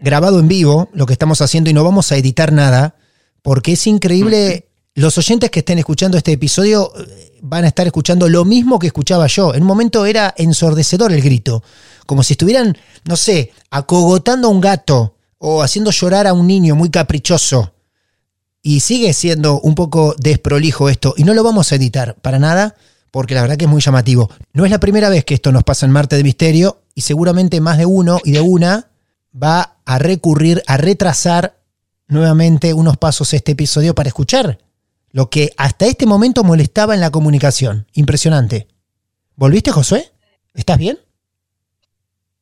grabado 0.00 0.40
en 0.40 0.48
vivo, 0.48 0.90
lo 0.92 1.06
que 1.06 1.12
estamos 1.12 1.40
haciendo, 1.40 1.70
y 1.70 1.72
no 1.72 1.84
vamos 1.84 2.10
a 2.10 2.16
editar 2.16 2.52
nada, 2.52 2.96
porque 3.42 3.74
es 3.74 3.86
increíble. 3.86 4.66
Los 4.96 5.16
oyentes 5.16 5.50
que 5.50 5.60
estén 5.60 5.78
escuchando 5.78 6.18
este 6.18 6.32
episodio 6.32 6.92
eh, 6.98 7.38
van 7.42 7.64
a 7.64 7.68
estar 7.68 7.86
escuchando 7.86 8.28
lo 8.28 8.44
mismo 8.44 8.80
que 8.80 8.88
escuchaba 8.88 9.28
yo. 9.28 9.54
En 9.54 9.62
un 9.62 9.68
momento 9.68 10.04
era 10.04 10.34
ensordecedor 10.36 11.12
el 11.12 11.22
grito, 11.22 11.62
como 12.06 12.24
si 12.24 12.32
estuvieran, 12.32 12.76
no 13.04 13.16
sé, 13.16 13.52
acogotando 13.70 14.48
a 14.48 14.50
un 14.50 14.60
gato 14.60 15.14
o 15.38 15.62
haciendo 15.62 15.92
llorar 15.92 16.26
a 16.26 16.32
un 16.32 16.48
niño 16.48 16.74
muy 16.74 16.90
caprichoso. 16.90 17.72
Y 18.62 18.80
sigue 18.80 19.12
siendo 19.12 19.60
un 19.60 19.76
poco 19.76 20.16
desprolijo 20.18 20.88
esto, 20.88 21.14
y 21.16 21.22
no 21.22 21.34
lo 21.34 21.44
vamos 21.44 21.70
a 21.70 21.76
editar 21.76 22.16
para 22.16 22.40
nada, 22.40 22.74
porque 23.14 23.36
la 23.36 23.42
verdad 23.42 23.56
que 23.56 23.66
es 23.66 23.70
muy 23.70 23.80
llamativo. 23.80 24.28
No 24.54 24.64
es 24.64 24.72
la 24.72 24.80
primera 24.80 25.08
vez 25.08 25.24
que 25.24 25.34
esto 25.34 25.52
nos 25.52 25.62
pasa 25.62 25.86
en 25.86 25.92
Marte 25.92 26.16
de 26.16 26.24
Misterio, 26.24 26.82
y 26.96 27.02
seguramente 27.02 27.60
más 27.60 27.78
de 27.78 27.86
uno 27.86 28.18
y 28.24 28.32
de 28.32 28.40
una 28.40 28.90
va 29.40 29.76
a 29.84 30.00
recurrir 30.00 30.64
a 30.66 30.78
retrasar 30.78 31.60
nuevamente 32.08 32.74
unos 32.74 32.96
pasos 32.96 33.32
este 33.32 33.52
episodio 33.52 33.94
para 33.94 34.08
escuchar 34.08 34.58
lo 35.10 35.30
que 35.30 35.52
hasta 35.56 35.86
este 35.86 36.06
momento 36.06 36.42
molestaba 36.42 36.92
en 36.92 37.00
la 37.00 37.12
comunicación. 37.12 37.86
Impresionante. 37.92 38.66
¿Volviste, 39.36 39.70
Josué? 39.70 40.10
¿Estás 40.52 40.78
bien? 40.78 40.98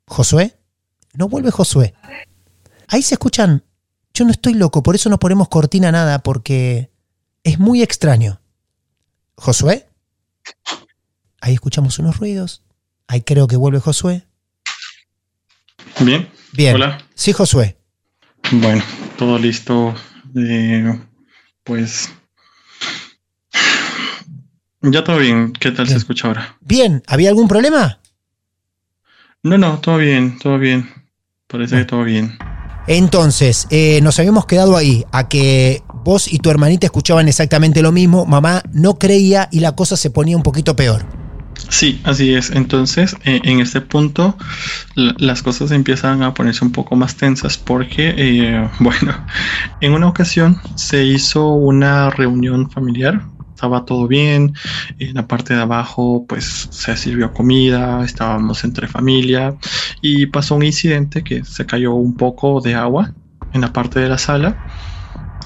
¿Josué? 0.06 0.56
No 1.12 1.28
vuelve 1.28 1.50
Josué. 1.50 1.92
Ahí 2.88 3.02
se 3.02 3.16
escuchan 3.16 3.62
yo 4.14 4.24
no 4.24 4.30
estoy 4.30 4.54
loco, 4.54 4.82
por 4.82 4.94
eso 4.94 5.10
no 5.10 5.18
ponemos 5.18 5.50
cortina 5.50 5.92
nada, 5.92 6.22
porque 6.22 6.90
es 7.44 7.58
muy 7.58 7.82
extraño. 7.82 8.40
¿Josué? 9.36 9.91
Ahí 11.40 11.54
escuchamos 11.54 11.98
unos 11.98 12.18
ruidos. 12.18 12.62
Ahí 13.08 13.22
creo 13.22 13.46
que 13.48 13.56
vuelve 13.56 13.80
Josué. 13.80 14.26
Bien. 16.00 16.28
Bien. 16.52 16.74
Hola. 16.76 16.98
Sí, 17.14 17.32
Josué. 17.32 17.76
Bueno, 18.50 18.82
todo 19.18 19.38
listo. 19.38 19.94
Eh, 20.36 20.98
pues. 21.64 22.10
Ya 24.80 25.04
todo 25.04 25.18
bien. 25.18 25.52
¿Qué 25.52 25.70
tal 25.70 25.86
se 25.88 25.96
escucha 25.96 26.28
ahora? 26.28 26.56
Bien, 26.60 27.02
¿había 27.06 27.28
algún 27.28 27.48
problema? 27.48 28.00
No, 29.42 29.58
no, 29.58 29.80
todo 29.80 29.98
bien, 29.98 30.38
todo 30.38 30.58
bien. 30.58 30.88
Parece 31.46 31.74
Bueno. 31.74 31.86
que 31.86 31.90
todo 31.90 32.04
bien. 32.04 32.38
Entonces, 32.86 33.66
eh, 33.70 34.00
nos 34.02 34.18
habíamos 34.18 34.46
quedado 34.46 34.76
ahí, 34.76 35.04
a 35.12 35.28
que 35.28 35.84
vos 35.92 36.32
y 36.32 36.38
tu 36.40 36.50
hermanita 36.50 36.86
escuchaban 36.86 37.28
exactamente 37.28 37.80
lo 37.82 37.92
mismo, 37.92 38.26
mamá 38.26 38.62
no 38.72 38.98
creía 38.98 39.48
y 39.52 39.60
la 39.60 39.72
cosa 39.76 39.96
se 39.96 40.10
ponía 40.10 40.36
un 40.36 40.42
poquito 40.42 40.74
peor. 40.74 41.06
Sí, 41.68 42.00
así 42.04 42.34
es. 42.34 42.50
Entonces, 42.50 43.14
eh, 43.24 43.40
en 43.44 43.60
este 43.60 43.80
punto, 43.80 44.36
la- 44.94 45.14
las 45.18 45.42
cosas 45.42 45.70
empiezan 45.70 46.22
a 46.22 46.34
ponerse 46.34 46.64
un 46.64 46.72
poco 46.72 46.96
más 46.96 47.16
tensas 47.16 47.56
porque, 47.56 48.14
eh, 48.16 48.68
bueno, 48.80 49.14
en 49.80 49.92
una 49.92 50.08
ocasión 50.08 50.60
se 50.76 51.04
hizo 51.04 51.48
una 51.52 52.10
reunión 52.10 52.70
familiar. 52.70 53.22
Estaba 53.62 53.84
todo 53.84 54.08
bien. 54.08 54.54
En 54.98 55.14
la 55.14 55.28
parte 55.28 55.54
de 55.54 55.60
abajo, 55.60 56.26
pues 56.26 56.66
se 56.72 56.96
sirvió 56.96 57.32
comida. 57.32 58.04
Estábamos 58.04 58.64
entre 58.64 58.88
familia. 58.88 59.56
Y 60.00 60.26
pasó 60.26 60.56
un 60.56 60.64
incidente 60.64 61.22
que 61.22 61.44
se 61.44 61.64
cayó 61.64 61.94
un 61.94 62.16
poco 62.16 62.60
de 62.60 62.74
agua 62.74 63.14
en 63.52 63.60
la 63.60 63.72
parte 63.72 64.00
de 64.00 64.08
la 64.08 64.18
sala. 64.18 64.58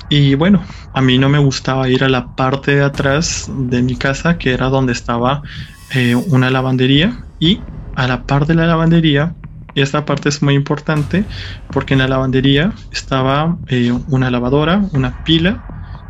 Y 0.08 0.34
bueno, 0.34 0.64
a 0.94 1.02
mí 1.02 1.18
no 1.18 1.28
me 1.28 1.38
gustaba 1.38 1.90
ir 1.90 2.04
a 2.04 2.08
la 2.08 2.30
parte 2.30 2.76
de 2.76 2.84
atrás 2.84 3.44
de 3.48 3.82
mi 3.82 3.98
casa, 3.98 4.38
que 4.38 4.52
era 4.54 4.70
donde 4.70 4.92
estaba 4.92 5.42
eh, 5.90 6.14
una 6.14 6.48
lavandería 6.48 7.20
y 7.38 7.66
a 7.94 8.06
la 8.08 8.24
par 8.24 8.46
de 8.46 8.54
la 8.54 8.66
lavandería, 8.66 9.36
y 9.74 9.82
esta 9.82 10.04
parte 10.06 10.28
es 10.30 10.42
muy 10.42 10.54
importante 10.54 11.26
porque 11.70 11.94
en 11.94 12.00
la 12.00 12.08
lavandería 12.08 12.72
estaba 12.92 13.58
eh, 13.68 13.92
una 14.06 14.30
lavadora, 14.30 14.88
una 14.92 15.18
pila 15.22 15.62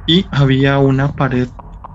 y 0.07 0.29
había 0.31 0.79
una 0.79 1.13
pared, 1.13 1.49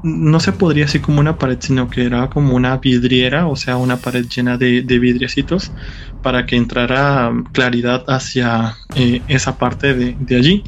no 0.04 0.40
se 0.40 0.52
podría 0.52 0.86
decir 0.86 1.02
como 1.02 1.20
una 1.20 1.38
pared, 1.38 1.58
sino 1.60 1.90
que 1.90 2.06
era 2.06 2.30
como 2.30 2.56
una 2.56 2.78
vidriera, 2.78 3.48
o 3.48 3.56
sea, 3.56 3.78
una 3.78 3.98
pared 3.98 4.26
llena 4.26 4.58
de, 4.58 4.82
de 4.82 5.00
vidriecitos 5.00 5.72
para 6.22 6.46
que 6.46 6.56
entrara 6.56 7.32
claridad 7.52 8.04
hacia 8.08 8.76
eh, 8.96 9.22
esa 9.28 9.58
parte 9.58 9.94
de, 9.94 10.16
de 10.20 10.36
allí 10.36 10.64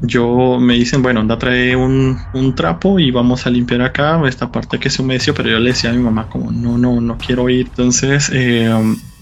yo 0.00 0.58
me 0.58 0.74
dicen, 0.74 1.02
bueno, 1.02 1.20
anda, 1.20 1.38
trae 1.38 1.76
un, 1.76 2.18
un 2.32 2.54
trapo 2.54 2.98
y 2.98 3.10
vamos 3.10 3.46
a 3.46 3.50
limpiar 3.50 3.82
acá 3.82 4.20
esta 4.26 4.50
parte 4.50 4.78
que 4.78 4.90
se 4.90 5.02
humedeció, 5.02 5.34
pero 5.34 5.50
yo 5.50 5.58
le 5.58 5.70
decía 5.70 5.90
a 5.90 5.92
mi 5.92 6.02
mamá 6.02 6.28
como, 6.28 6.50
no, 6.50 6.78
no, 6.78 7.00
no 7.00 7.18
quiero 7.18 7.48
ir. 7.48 7.66
Entonces, 7.68 8.30
eh, 8.32 8.72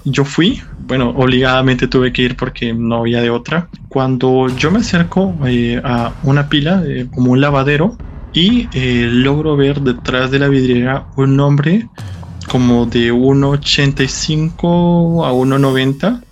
yo 0.05 0.25
fui, 0.25 0.63
bueno, 0.87 1.11
obligadamente 1.11 1.89
tuve 1.89 2.13
que 2.13 2.23
ir 2.23 2.37
porque 2.37 2.73
no 2.73 2.97
había 2.97 3.21
de 3.21 3.31
otra. 3.31 3.69
Cuando 3.89 4.49
yo 4.49 4.71
me 4.71 4.79
acerco 4.79 5.35
eh, 5.47 5.81
a 5.85 6.15
una 6.23 6.49
pila, 6.49 6.83
eh, 6.87 7.09
como 7.11 7.33
un 7.33 7.41
lavadero, 7.41 7.97
y 8.33 8.69
eh, 8.73 9.09
logro 9.11 9.57
ver 9.57 9.81
detrás 9.81 10.31
de 10.31 10.39
la 10.39 10.49
vidriera 10.49 11.07
un 11.17 11.39
hombre 11.41 11.89
como 12.49 12.87
de 12.87 13.13
1,85 13.13 15.27
a 15.27 15.33
1,90 15.33 16.23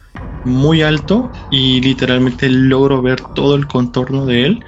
muy 0.44 0.82
alto 0.82 1.30
y 1.50 1.80
literalmente 1.80 2.48
logro 2.48 3.02
ver 3.02 3.20
todo 3.20 3.54
el 3.54 3.66
contorno 3.66 4.26
de 4.26 4.46
él. 4.46 4.64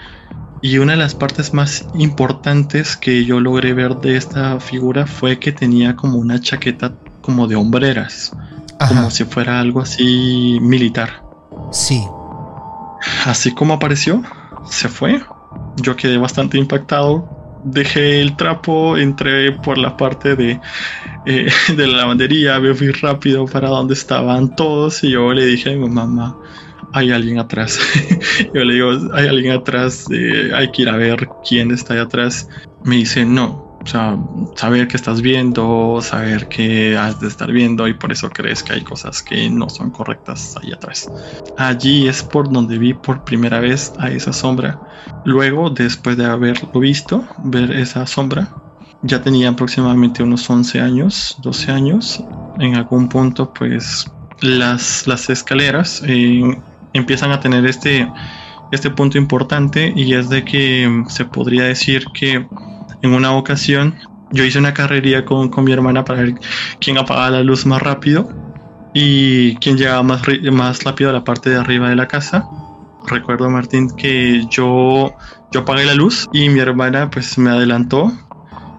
Y 0.63 0.79
una 0.79 0.93
de 0.93 0.99
las 0.99 1.15
partes 1.15 1.55
más 1.55 1.87
importantes 1.95 2.97
que 2.97 3.25
yo 3.25 3.41
logré 3.41 3.73
ver 3.73 3.97
de 3.97 4.17
esta 4.17 4.61
figura 4.61 5.07
fue 5.07 5.39
que 5.39 5.53
tenía 5.53 5.97
como 5.97 6.19
una 6.19 6.41
chaqueta 6.41 6.95
como 7.23 7.47
de 7.47 7.57
hombreras, 7.57 8.37
Ajá, 8.79 8.95
como 8.95 9.11
si 9.11 9.25
fuera 9.25 9.61
algo 9.61 9.81
así 9.81 10.59
militar. 10.61 11.23
sí. 11.73 12.03
Así 13.25 13.55
como 13.55 13.75
apareció, 13.75 14.23
se 14.69 14.89
fue. 14.89 15.23
Yo 15.77 15.97
quedé 15.97 16.19
bastante 16.19 16.59
impactado. 16.59 17.29
Dejé 17.65 18.21
el 18.23 18.37
trapo, 18.37 18.97
entré 18.97 19.53
por 19.53 19.77
la 19.77 19.97
parte 19.97 20.35
de, 20.35 20.61
eh, 21.27 21.51
de 21.77 21.87
la 21.87 21.99
lavandería, 21.99 22.59
me 22.59 22.75
fui 22.75 22.91
rápido 22.91 23.47
para 23.47 23.69
donde 23.69 23.95
estaban 23.95 24.55
todos 24.55 25.05
y 25.05 25.11
yo 25.11 25.33
le 25.33 25.45
dije 25.45 25.71
a 25.71 25.77
mi 25.77 25.89
mamá, 25.89 26.37
hay 26.93 27.11
alguien 27.11 27.39
atrás. 27.39 27.79
yo 28.55 28.65
le 28.65 28.75
digo, 28.75 28.93
hay 29.13 29.29
alguien 29.29 29.53
atrás, 29.53 30.07
eh, 30.11 30.51
hay 30.55 30.71
que 30.73 30.83
ir 30.83 30.89
a 30.89 30.97
ver 30.97 31.29
quién 31.47 31.71
está 31.71 31.95
ahí 31.95 32.01
atrás. 32.01 32.49
Me 32.83 32.97
dice, 32.97 33.25
no, 33.25 33.70
saber 33.85 34.89
que 34.89 34.97
estás 34.97 35.23
viendo, 35.23 36.01
saber 36.03 36.49
que 36.49 36.97
has 36.97 37.21
de 37.21 37.29
estar 37.29 37.51
viendo 37.51 37.89
y 37.89 37.95
por 37.95 38.13
eso 38.13 38.31
crees 38.31 38.63
que 38.63 38.75
hay 38.75 38.83
cosas 38.83 39.23
que 39.23 39.49
no 39.51 39.69
son 39.69 39.91
correctas 39.91 40.57
ahí 40.63 40.73
atrás. 40.73 41.11
Allí 41.57 42.09
es 42.09 42.23
por 42.23 42.51
donde 42.51 42.79
vi 42.79 42.95
por 42.95 43.25
primera 43.25 43.61
vez 43.61 43.93
a 43.99 44.11
esa 44.11 44.33
sombra. 44.33 44.81
Luego, 45.25 45.71
después 45.71 46.17
de 46.17 46.27
haberlo 46.27 46.69
visto, 46.81 47.25
ver 47.39 47.71
esa 47.73 48.07
sombra, 48.07 48.49
ya 49.03 49.23
tenía 49.23 49.49
aproximadamente 49.49 50.23
unos 50.23 50.49
11 50.49 50.81
años, 50.81 51.37
12 51.43 51.73
años. 51.73 52.25
En 52.59 52.75
algún 52.75 53.09
punto, 53.09 53.53
pues 53.53 54.11
las, 54.41 55.07
las 55.07 55.31
escaleras 55.31 56.03
eh, 56.07 56.43
empiezan 56.93 57.33
a 57.33 57.41
tener 57.41 57.65
este, 57.67 58.11
este 58.73 58.91
punto 58.91 59.19
importante 59.19 59.93
y 59.95 60.15
es 60.15 60.29
de 60.29 60.45
que 60.45 61.05
se 61.09 61.25
podría 61.25 61.65
decir 61.65 62.05
que 62.13 62.47
en 63.03 63.15
una 63.15 63.33
ocasión 63.33 63.97
yo 64.33 64.45
hice 64.45 64.59
una 64.59 64.75
carrería 64.75 65.25
con, 65.25 65.49
con 65.49 65.65
mi 65.65 65.73
hermana 65.73 66.05
para 66.05 66.23
ver 66.23 66.35
quién 66.81 66.99
apagaba 66.99 67.31
la 67.31 67.43
luz 67.43 67.67
más 67.67 67.83
rápido 67.83 68.29
y 68.95 69.57
quién 69.57 69.77
llegaba 69.77 70.03
más, 70.03 70.23
más 70.53 70.85
rápido 70.85 71.11
a 71.11 71.13
la 71.13 71.25
parte 71.25 71.51
de 71.51 71.57
arriba 71.57 71.89
de 71.89 71.97
la 71.97 72.07
casa. 72.07 72.49
Recuerdo, 73.07 73.49
Martín, 73.51 73.91
que 73.97 74.45
yo, 74.51 75.15
yo 75.51 75.61
apagué 75.61 75.85
la 75.85 75.95
luz 75.95 76.29
y 76.33 76.49
mi 76.49 76.61
hermana 76.61 77.11
pues 77.11 77.39
me 77.39 77.51
adelantó 77.51 78.13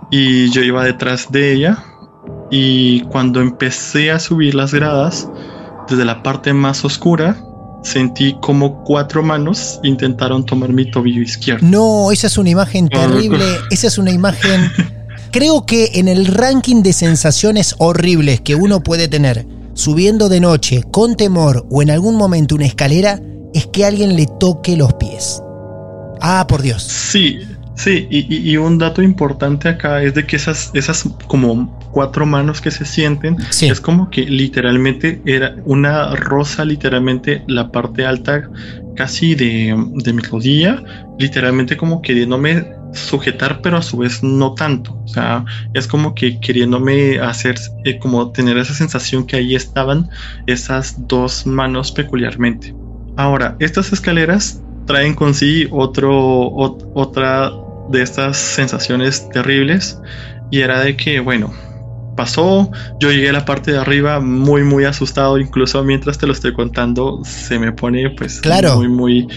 y 0.10 0.50
yo 0.52 0.62
iba 0.62 0.84
detrás 0.84 1.32
de 1.32 1.54
ella 1.54 1.84
y 2.50 3.02
cuando 3.06 3.42
empecé 3.42 4.12
a 4.12 4.20
subir 4.20 4.56
las 4.56 4.74
gradas 4.74 5.30
desde 5.90 6.06
la 6.06 6.22
parte 6.24 6.54
más 6.54 6.86
oscura 6.86 7.38
sentí 7.84 8.36
como 8.42 8.84
cuatro 8.84 9.24
manos 9.24 9.80
intentaron 9.84 10.46
tomar 10.46 10.72
mi 10.72 10.90
tobillo 10.90 11.22
izquierdo. 11.22 11.66
No, 11.66 12.12
esa 12.12 12.28
es 12.28 12.38
una 12.38 12.50
imagen 12.52 12.88
terrible, 12.90 13.44
esa 13.72 13.88
es 13.88 13.98
una 13.98 14.12
imagen... 14.12 14.72
Creo 15.32 15.66
que 15.66 15.92
en 15.96 16.10
el 16.10 16.26
ranking 16.26 16.84
de 16.84 16.92
sensaciones 16.92 17.76
horribles 17.78 18.42
que 18.42 18.56
uno 18.56 18.82
puede 18.84 19.08
tener 19.08 19.46
subiendo 19.74 20.28
de 20.28 20.42
noche 20.42 20.84
con 20.92 21.16
temor 21.16 21.66
o 21.72 21.82
en 21.82 21.90
algún 21.90 22.16
momento 22.16 22.56
una 22.56 22.66
escalera 22.66 23.18
es 23.54 23.66
que 23.68 23.86
alguien 23.86 24.18
le 24.18 24.26
toque 24.26 24.76
los 24.76 24.94
pies. 24.96 25.42
Ah, 26.20 26.46
por 26.50 26.62
Dios. 26.62 26.84
Sí, 26.84 27.40
sí, 27.76 28.08
y, 28.12 28.20
y- 28.36 28.52
y 28.52 28.58
un 28.58 28.78
dato 28.78 29.02
importante 29.02 29.70
acá 29.70 30.04
es 30.04 30.14
de 30.14 30.28
que 30.28 30.36
esas, 30.36 30.70
esas 30.74 31.06
como 31.28 31.80
cuatro 31.92 32.26
manos 32.26 32.62
que 32.62 32.72
se 32.72 32.86
sienten, 32.86 33.38
Sí. 33.50 33.68
es 33.68 33.80
como 33.82 34.10
que 34.10 34.26
literalmente 34.26 35.22
era 35.26 35.56
una 35.66 36.16
rosa, 36.16 36.66
literalmente 36.66 37.44
la 37.48 37.72
parte 37.72 38.06
alta 38.06 38.50
casi 38.96 39.36
de, 39.36 39.76
de 39.96 40.14
mi 40.14 40.22
rodilla, 40.22 40.82
literalmente 41.20 41.78
como 41.78 42.02
queriéndome 42.02 42.66
sujetar, 42.94 43.62
pero 43.62 43.78
a 43.78 43.82
su 43.82 43.98
vez 43.98 44.22
no 44.22 44.54
tanto. 44.54 44.94
O 45.04 45.08
sea, 45.08 45.46
es 45.74 45.88
como 45.88 46.14
que 46.14 46.40
queriéndome 46.40 47.20
hacer, 47.20 47.56
eh, 47.86 48.00
como 48.00 48.32
tener 48.32 48.58
esa 48.58 48.74
sensación 48.74 49.26
que 49.26 49.38
ahí 49.38 49.56
estaban 49.56 50.10
esas 50.46 51.08
dos 51.08 51.46
manos 51.48 51.92
peculiarmente. 51.94 52.76
Ahora, 53.16 53.56
estas 53.60 53.94
escaleras 53.94 54.62
traen 54.88 55.14
con 55.14 55.34
sí 55.34 55.68
otro, 55.72 56.12
ot- 56.52 56.90
otra 56.94 57.52
de 57.90 58.02
estas 58.02 58.38
sensaciones 58.38 59.30
terribles 59.30 60.00
y 60.50 60.60
era 60.60 60.82
de 60.82 60.98
que, 60.98 61.20
bueno, 61.22 61.54
pasó, 62.22 62.70
yo 63.00 63.10
llegué 63.12 63.30
a 63.30 63.34
la 63.34 63.46
parte 63.46 63.72
de 63.72 63.80
arriba 63.80 64.20
muy, 64.20 64.62
muy 64.64 64.84
asustado, 64.86 65.40
incluso 65.40 65.84
mientras 65.84 66.20
te 66.20 66.28
lo 66.28 66.34
estoy 66.34 66.54
contando, 66.54 67.22
se 67.24 67.58
me 67.58 67.72
pone 67.72 68.12
pues 68.12 68.42
Claro. 68.42 68.76
muy, 68.78 68.88
muy, 68.90 69.28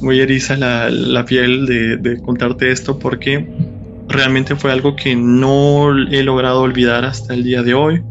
muy 0.00 0.18
eriza 0.20 0.56
la, 0.56 0.88
la 0.88 1.26
piel 1.26 1.66
de, 1.66 1.98
de 1.98 2.22
contarte 2.22 2.70
esto 2.72 2.98
porque 2.98 3.46
realmente 4.08 4.56
fue 4.56 4.72
algo 4.72 4.96
que 4.96 5.14
no 5.14 5.90
he 6.10 6.22
logrado 6.22 6.62
olvidar 6.62 7.04
hasta 7.04 7.34
el 7.34 7.44
día 7.44 7.62
de 7.62 7.74
hoy. 7.74 8.02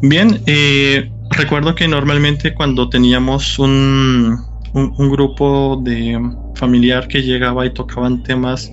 Bien, 0.00 0.40
eh, 0.46 1.10
recuerdo 1.32 1.74
que 1.74 1.86
normalmente 1.88 2.54
cuando 2.54 2.88
teníamos 2.88 3.58
un, 3.58 4.38
un, 4.72 4.94
un 4.96 5.10
grupo 5.10 5.78
de 5.84 6.18
familiar 6.54 7.06
que 7.06 7.20
llegaba 7.22 7.66
y 7.66 7.70
tocaban 7.74 8.22
temas 8.22 8.70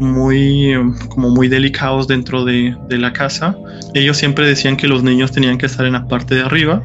muy 0.00 0.72
como 1.10 1.28
muy 1.28 1.48
delicados 1.48 2.06
dentro 2.08 2.46
de, 2.46 2.74
de 2.88 2.96
la 2.96 3.12
casa, 3.12 3.54
ellos 3.94 4.16
siempre 4.16 4.46
decían 4.46 4.76
que 4.76 4.88
los 4.88 5.02
niños 5.02 5.32
tenían 5.32 5.58
que 5.58 5.66
estar 5.66 5.86
en 5.86 5.94
la 5.94 6.06
parte 6.06 6.34
de 6.34 6.42
arriba 6.42 6.82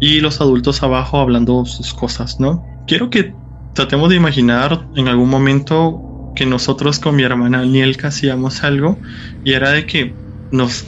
y 0.00 0.20
los 0.20 0.40
adultos 0.40 0.82
abajo 0.82 1.18
hablando 1.18 1.64
sus 1.66 1.94
cosas, 1.94 2.40
¿no? 2.40 2.64
Quiero 2.86 3.10
que 3.10 3.34
tratemos 3.74 4.10
de 4.10 4.16
imaginar 4.16 4.86
en 4.96 5.08
algún 5.08 5.28
momento 5.28 6.32
que 6.34 6.46
nosotros 6.46 6.98
con 6.98 7.16
mi 7.16 7.22
hermana 7.22 7.64
Nielka 7.64 8.08
hacíamos 8.08 8.64
algo 8.64 8.98
y 9.44 9.52
era 9.52 9.70
de 9.70 9.86
que 9.86 10.14
nos 10.50 10.84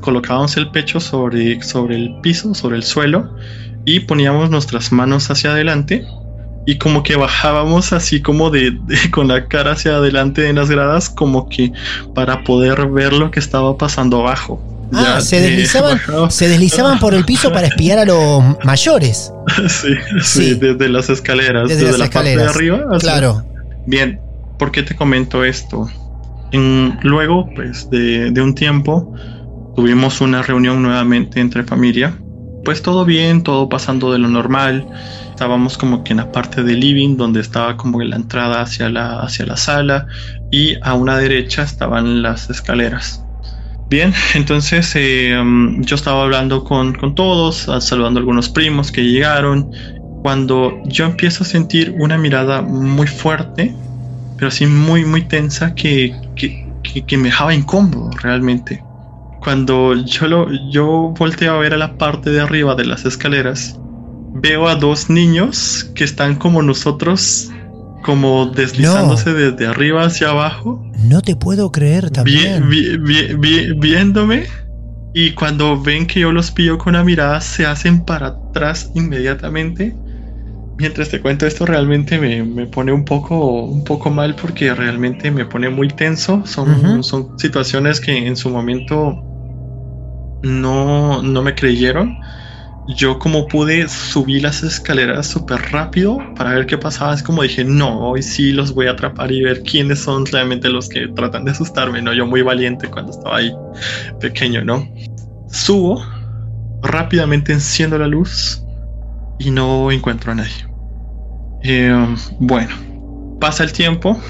colocábamos 0.00 0.56
el 0.56 0.70
pecho 0.70 1.00
sobre, 1.00 1.62
sobre 1.62 1.96
el 1.96 2.20
piso, 2.20 2.54
sobre 2.54 2.76
el 2.76 2.82
suelo, 2.82 3.34
y 3.84 4.00
poníamos 4.00 4.50
nuestras 4.50 4.92
manos 4.92 5.30
hacia 5.30 5.52
adelante 5.52 6.04
y 6.68 6.76
como 6.76 7.02
que 7.02 7.16
bajábamos 7.16 7.94
así 7.94 8.20
como 8.20 8.50
de, 8.50 8.78
con 9.10 9.28
la 9.28 9.46
cara 9.48 9.72
hacia 9.72 9.92
adelante 9.92 10.50
en 10.50 10.56
las 10.56 10.68
gradas 10.68 11.08
como 11.08 11.48
que 11.48 11.72
para 12.14 12.44
poder 12.44 12.88
ver 12.88 13.14
lo 13.14 13.30
que 13.30 13.40
estaba 13.40 13.78
pasando 13.78 14.18
abajo. 14.18 14.62
Ah, 14.92 15.22
se 15.22 15.40
deslizaban, 15.40 15.98
se 16.30 16.46
deslizaban 16.46 16.98
por 16.98 17.14
el 17.14 17.24
piso 17.24 17.50
para 17.54 17.68
espiar 17.68 18.00
a 18.00 18.04
los 18.04 18.42
mayores. 18.64 19.32
Sí, 19.66 19.94
sí, 20.22 20.54
desde 20.56 20.90
las 20.90 21.08
escaleras, 21.08 21.70
desde, 21.70 21.96
la 21.96 22.10
parte 22.10 22.36
de 22.36 22.44
arriba. 22.44 22.84
Claro. 23.00 23.42
Bien, 23.86 24.20
¿por 24.58 24.70
qué 24.70 24.82
te 24.82 24.94
comento 24.94 25.44
esto? 25.44 25.88
luego, 26.52 27.48
pues, 27.54 27.88
de, 27.88 28.30
de 28.30 28.42
un 28.42 28.54
tiempo, 28.54 29.14
tuvimos 29.74 30.20
una 30.20 30.42
reunión 30.42 30.82
nuevamente 30.82 31.40
entre 31.40 31.64
familia. 31.64 32.14
Pues 32.64 32.82
todo 32.82 33.04
bien, 33.04 33.42
todo 33.42 33.68
pasando 33.68 34.12
de 34.12 34.18
lo 34.18 34.28
normal. 34.28 34.86
Estábamos 35.30 35.78
como 35.78 36.04
que 36.04 36.12
en 36.12 36.18
la 36.18 36.32
parte 36.32 36.62
del 36.62 36.80
living, 36.80 37.16
donde 37.16 37.40
estaba 37.40 37.76
como 37.76 38.00
la 38.02 38.16
entrada 38.16 38.60
hacia 38.60 38.88
la, 38.88 39.20
hacia 39.20 39.46
la 39.46 39.56
sala, 39.56 40.06
y 40.50 40.76
a 40.82 40.94
una 40.94 41.16
derecha 41.16 41.62
estaban 41.62 42.22
las 42.22 42.50
escaleras. 42.50 43.24
Bien, 43.88 44.12
entonces 44.34 44.92
eh, 44.96 45.38
um, 45.40 45.82
yo 45.82 45.96
estaba 45.96 46.22
hablando 46.22 46.64
con, 46.64 46.94
con 46.94 47.14
todos, 47.14 47.68
saludando 47.80 48.18
a 48.18 48.20
algunos 48.20 48.48
primos 48.48 48.92
que 48.92 49.04
llegaron, 49.04 49.70
cuando 50.22 50.72
yo 50.84 51.06
empiezo 51.06 51.44
a 51.44 51.46
sentir 51.46 51.94
una 51.98 52.18
mirada 52.18 52.60
muy 52.60 53.06
fuerte 53.06 53.74
pero 54.38 54.48
así 54.48 54.66
muy, 54.66 55.04
muy 55.04 55.22
tensa 55.22 55.74
que, 55.74 56.14
que, 56.36 57.16
me 57.16 57.24
dejaba 57.24 57.52
incómodo 57.52 58.10
realmente. 58.22 58.82
Cuando 59.48 59.94
yo, 59.94 60.28
lo, 60.28 60.46
yo 60.68 61.14
volteo 61.18 61.54
a 61.54 61.58
ver 61.58 61.72
a 61.72 61.78
la 61.78 61.96
parte 61.96 62.28
de 62.28 62.38
arriba 62.38 62.74
de 62.74 62.84
las 62.84 63.06
escaleras, 63.06 63.80
veo 64.34 64.68
a 64.68 64.74
dos 64.74 65.08
niños 65.08 65.90
que 65.94 66.04
están 66.04 66.36
como 66.36 66.60
nosotros, 66.60 67.50
como 68.02 68.44
deslizándose 68.44 69.32
desde 69.32 69.66
arriba 69.66 70.04
hacia 70.04 70.28
abajo. 70.28 70.84
No 71.02 71.22
te 71.22 71.34
puedo 71.34 71.72
creer 71.72 72.10
también. 72.10 72.68
viéndome. 72.68 74.48
Y 75.14 75.30
cuando 75.30 75.80
ven 75.80 76.06
que 76.06 76.20
yo 76.20 76.30
los 76.30 76.50
pillo 76.50 76.76
con 76.76 76.92
la 76.92 77.02
mirada, 77.02 77.40
se 77.40 77.64
hacen 77.64 78.04
para 78.04 78.26
atrás 78.26 78.90
inmediatamente 78.94 79.96
mientras 80.76 81.08
te 81.08 81.20
cuento 81.20 81.46
esto 81.46 81.66
realmente 81.66 82.18
me, 82.18 82.66
pone 82.66 82.92
un 82.92 83.04
poco, 83.04 83.64
un 83.64 83.82
poco 83.82 84.10
mal 84.10 84.36
porque 84.36 84.72
realmente 84.74 85.30
me 85.30 85.44
pone 85.44 85.70
muy 85.70 85.88
tenso. 85.88 86.42
Son, 86.46 87.02
son 87.02 87.38
situaciones 87.38 88.00
que 88.00 88.26
en 88.26 88.36
su 88.36 88.48
momento 88.48 89.24
no, 90.42 91.22
no 91.22 91.42
me 91.42 91.54
creyeron. 91.54 92.18
Yo 92.96 93.18
como 93.18 93.46
pude 93.48 93.86
subir 93.88 94.42
las 94.42 94.62
escaleras 94.62 95.26
súper 95.26 95.60
rápido 95.72 96.18
para 96.34 96.54
ver 96.54 96.66
qué 96.66 96.78
pasaba. 96.78 97.14
Es 97.14 97.22
como 97.22 97.42
dije, 97.42 97.64
no, 97.64 98.10
hoy 98.10 98.22
sí 98.22 98.52
los 98.52 98.74
voy 98.74 98.86
a 98.86 98.92
atrapar 98.92 99.30
y 99.30 99.42
ver 99.42 99.62
quiénes 99.62 99.98
son 100.00 100.24
realmente 100.24 100.70
los 100.70 100.88
que 100.88 101.08
tratan 101.08 101.44
de 101.44 101.50
asustarme. 101.50 102.00
No, 102.00 102.14
yo 102.14 102.26
muy 102.26 102.40
valiente 102.40 102.88
cuando 102.88 103.12
estaba 103.12 103.36
ahí 103.36 103.52
pequeño, 104.20 104.64
¿no? 104.64 104.88
Subo, 105.50 106.02
rápidamente 106.82 107.52
enciendo 107.52 107.98
la 107.98 108.06
luz 108.06 108.64
y 109.38 109.50
no 109.50 109.90
encuentro 109.92 110.32
a 110.32 110.36
nadie. 110.36 110.66
Eh, 111.62 112.16
bueno, 112.38 112.74
pasa 113.40 113.64
el 113.64 113.72
tiempo. 113.72 114.20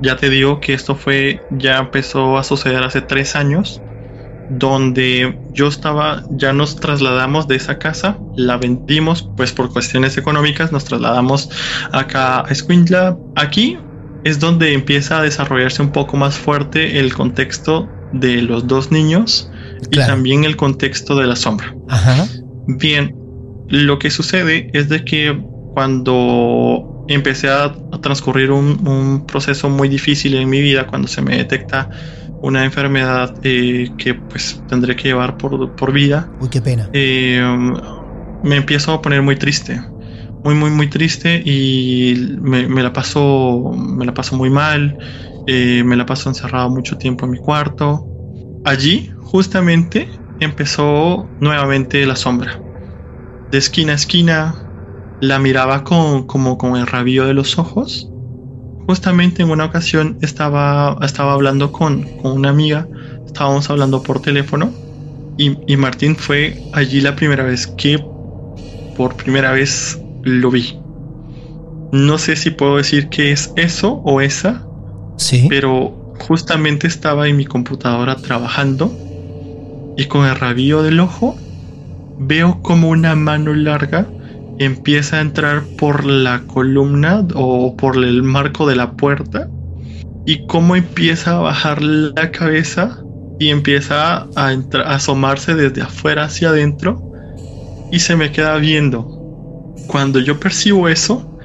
Ya 0.00 0.16
te 0.16 0.28
digo 0.28 0.60
que 0.60 0.74
esto 0.74 0.94
fue, 0.94 1.40
ya 1.50 1.78
empezó 1.78 2.36
a 2.36 2.44
suceder 2.44 2.82
hace 2.82 3.00
tres 3.00 3.36
años, 3.36 3.80
donde 4.50 5.38
yo 5.52 5.68
estaba, 5.68 6.24
ya 6.30 6.52
nos 6.52 6.76
trasladamos 6.76 7.48
de 7.48 7.56
esa 7.56 7.78
casa, 7.78 8.18
la 8.36 8.56
vendimos, 8.56 9.28
pues 9.36 9.52
por 9.52 9.72
cuestiones 9.72 10.16
económicas, 10.16 10.72
nos 10.72 10.84
trasladamos 10.84 11.50
acá 11.92 12.40
a 12.40 12.48
Escuintla. 12.50 13.16
Aquí 13.36 13.78
es 14.24 14.40
donde 14.40 14.74
empieza 14.74 15.18
a 15.18 15.22
desarrollarse 15.22 15.82
un 15.82 15.92
poco 15.92 16.16
más 16.16 16.36
fuerte 16.36 16.98
el 16.98 17.14
contexto 17.14 17.88
de 18.12 18.42
los 18.42 18.66
dos 18.66 18.90
niños 18.90 19.50
y 19.90 19.96
también 19.96 20.44
el 20.44 20.56
contexto 20.56 21.16
de 21.16 21.26
la 21.26 21.36
sombra. 21.36 21.74
Bien, 22.66 23.14
lo 23.68 23.98
que 23.98 24.10
sucede 24.10 24.70
es 24.72 24.88
de 24.88 25.04
que 25.04 25.38
cuando 25.74 27.04
empecé 27.08 27.48
a, 27.48 27.74
transcurrir 28.00 28.50
un, 28.50 29.24
proceso 29.26 29.68
muy 29.68 29.88
difícil 29.88 30.34
en 30.34 30.48
mi 30.48 30.60
vida, 30.60 30.86
cuando 30.86 31.08
se 31.08 31.22
me 31.22 31.36
detecta 31.36 31.90
una 32.44 32.62
enfermedad 32.62 33.34
eh, 33.42 33.94
que 33.96 34.14
pues 34.14 34.62
tendré 34.68 34.94
que 34.94 35.08
llevar 35.08 35.38
por, 35.38 35.74
por 35.74 35.92
vida. 35.92 36.30
Uy, 36.38 36.50
qué 36.50 36.60
pena. 36.60 36.90
Eh, 36.92 37.42
me 38.42 38.56
empiezo 38.56 38.92
a 38.92 39.00
poner 39.00 39.22
muy 39.22 39.36
triste. 39.36 39.80
Muy, 40.42 40.54
muy, 40.54 40.70
muy 40.70 40.88
triste 40.88 41.42
y 41.42 42.36
me, 42.42 42.82
la 42.82 42.92
paso 42.92 43.72
me 43.74 44.04
la 44.04 44.12
paso 44.12 44.36
muy 44.36 44.50
mal. 44.50 44.98
Eh, 45.46 45.82
me 45.84 45.96
la 45.96 46.04
paso 46.04 46.28
encerrado 46.28 46.68
mucho 46.68 46.98
tiempo 46.98 47.24
en 47.24 47.32
mi 47.32 47.38
cuarto. 47.38 48.06
Allí, 48.62 49.10
justamente, 49.22 50.10
empezó 50.38 51.30
nuevamente 51.40 52.04
la 52.04 52.16
sombra. 52.16 52.60
De 53.50 53.56
esquina 53.56 53.92
a 53.92 53.96
esquina, 53.96 54.54
la 55.20 55.38
miraba 55.38 55.82
con, 55.82 56.26
como 56.26 56.58
con 56.58 56.76
el 56.76 56.86
rabillo 56.86 57.24
de 57.24 57.32
los 57.32 57.58
ojos. 57.58 58.10
Justamente 58.86 59.42
en 59.42 59.50
una 59.50 59.64
ocasión 59.64 60.18
estaba, 60.20 60.98
estaba 61.02 61.32
hablando 61.32 61.72
con, 61.72 62.06
una 62.22 62.50
amiga, 62.50 62.86
estábamos 63.26 63.70
hablando 63.70 64.02
por 64.02 64.20
teléfono 64.20 64.72
y, 65.36 65.56
y, 65.66 65.76
Martín 65.76 66.16
fue 66.16 66.62
allí 66.72 67.00
la 67.00 67.16
primera 67.16 67.42
vez 67.42 67.66
que 67.66 67.98
por 68.96 69.16
primera 69.16 69.52
vez 69.52 70.00
lo 70.22 70.50
vi. 70.50 70.78
No 71.92 72.18
sé 72.18 72.36
si 72.36 72.50
puedo 72.50 72.76
decir 72.76 73.08
que 73.08 73.32
es 73.32 73.52
eso 73.56 74.02
o 74.04 74.20
esa, 74.20 74.66
sí. 75.16 75.46
pero 75.48 76.14
justamente 76.20 76.86
estaba 76.86 77.28
en 77.28 77.36
mi 77.36 77.44
computadora 77.44 78.16
trabajando 78.16 78.92
y 79.96 80.06
con 80.06 80.26
el 80.26 80.36
rabillo 80.36 80.82
del 80.82 81.00
ojo 81.00 81.36
veo 82.18 82.60
como 82.62 82.88
una 82.88 83.14
mano 83.14 83.54
larga 83.54 84.06
empieza 84.58 85.18
a 85.18 85.20
entrar 85.20 85.64
por 85.78 86.04
la 86.04 86.42
columna 86.46 87.26
o 87.34 87.76
por 87.76 87.96
el 87.96 88.22
marco 88.22 88.66
de 88.66 88.76
la 88.76 88.92
puerta 88.92 89.48
y 90.26 90.46
cómo 90.46 90.76
empieza 90.76 91.36
a 91.36 91.40
bajar 91.40 91.82
la 91.82 92.30
cabeza 92.30 93.02
y 93.38 93.48
empieza 93.48 94.28
a, 94.36 94.56
asomarse 94.86 95.54
desde 95.54 95.82
afuera 95.82 96.24
hacia 96.24 96.50
adentro 96.50 97.02
y 97.90 97.98
se 97.98 98.16
me 98.16 98.32
queda 98.32 98.56
viendo. 98.56 99.08
Cuando 99.86 100.20
yo 100.20 100.38
percibo 100.40 100.88
eso, 100.88 101.38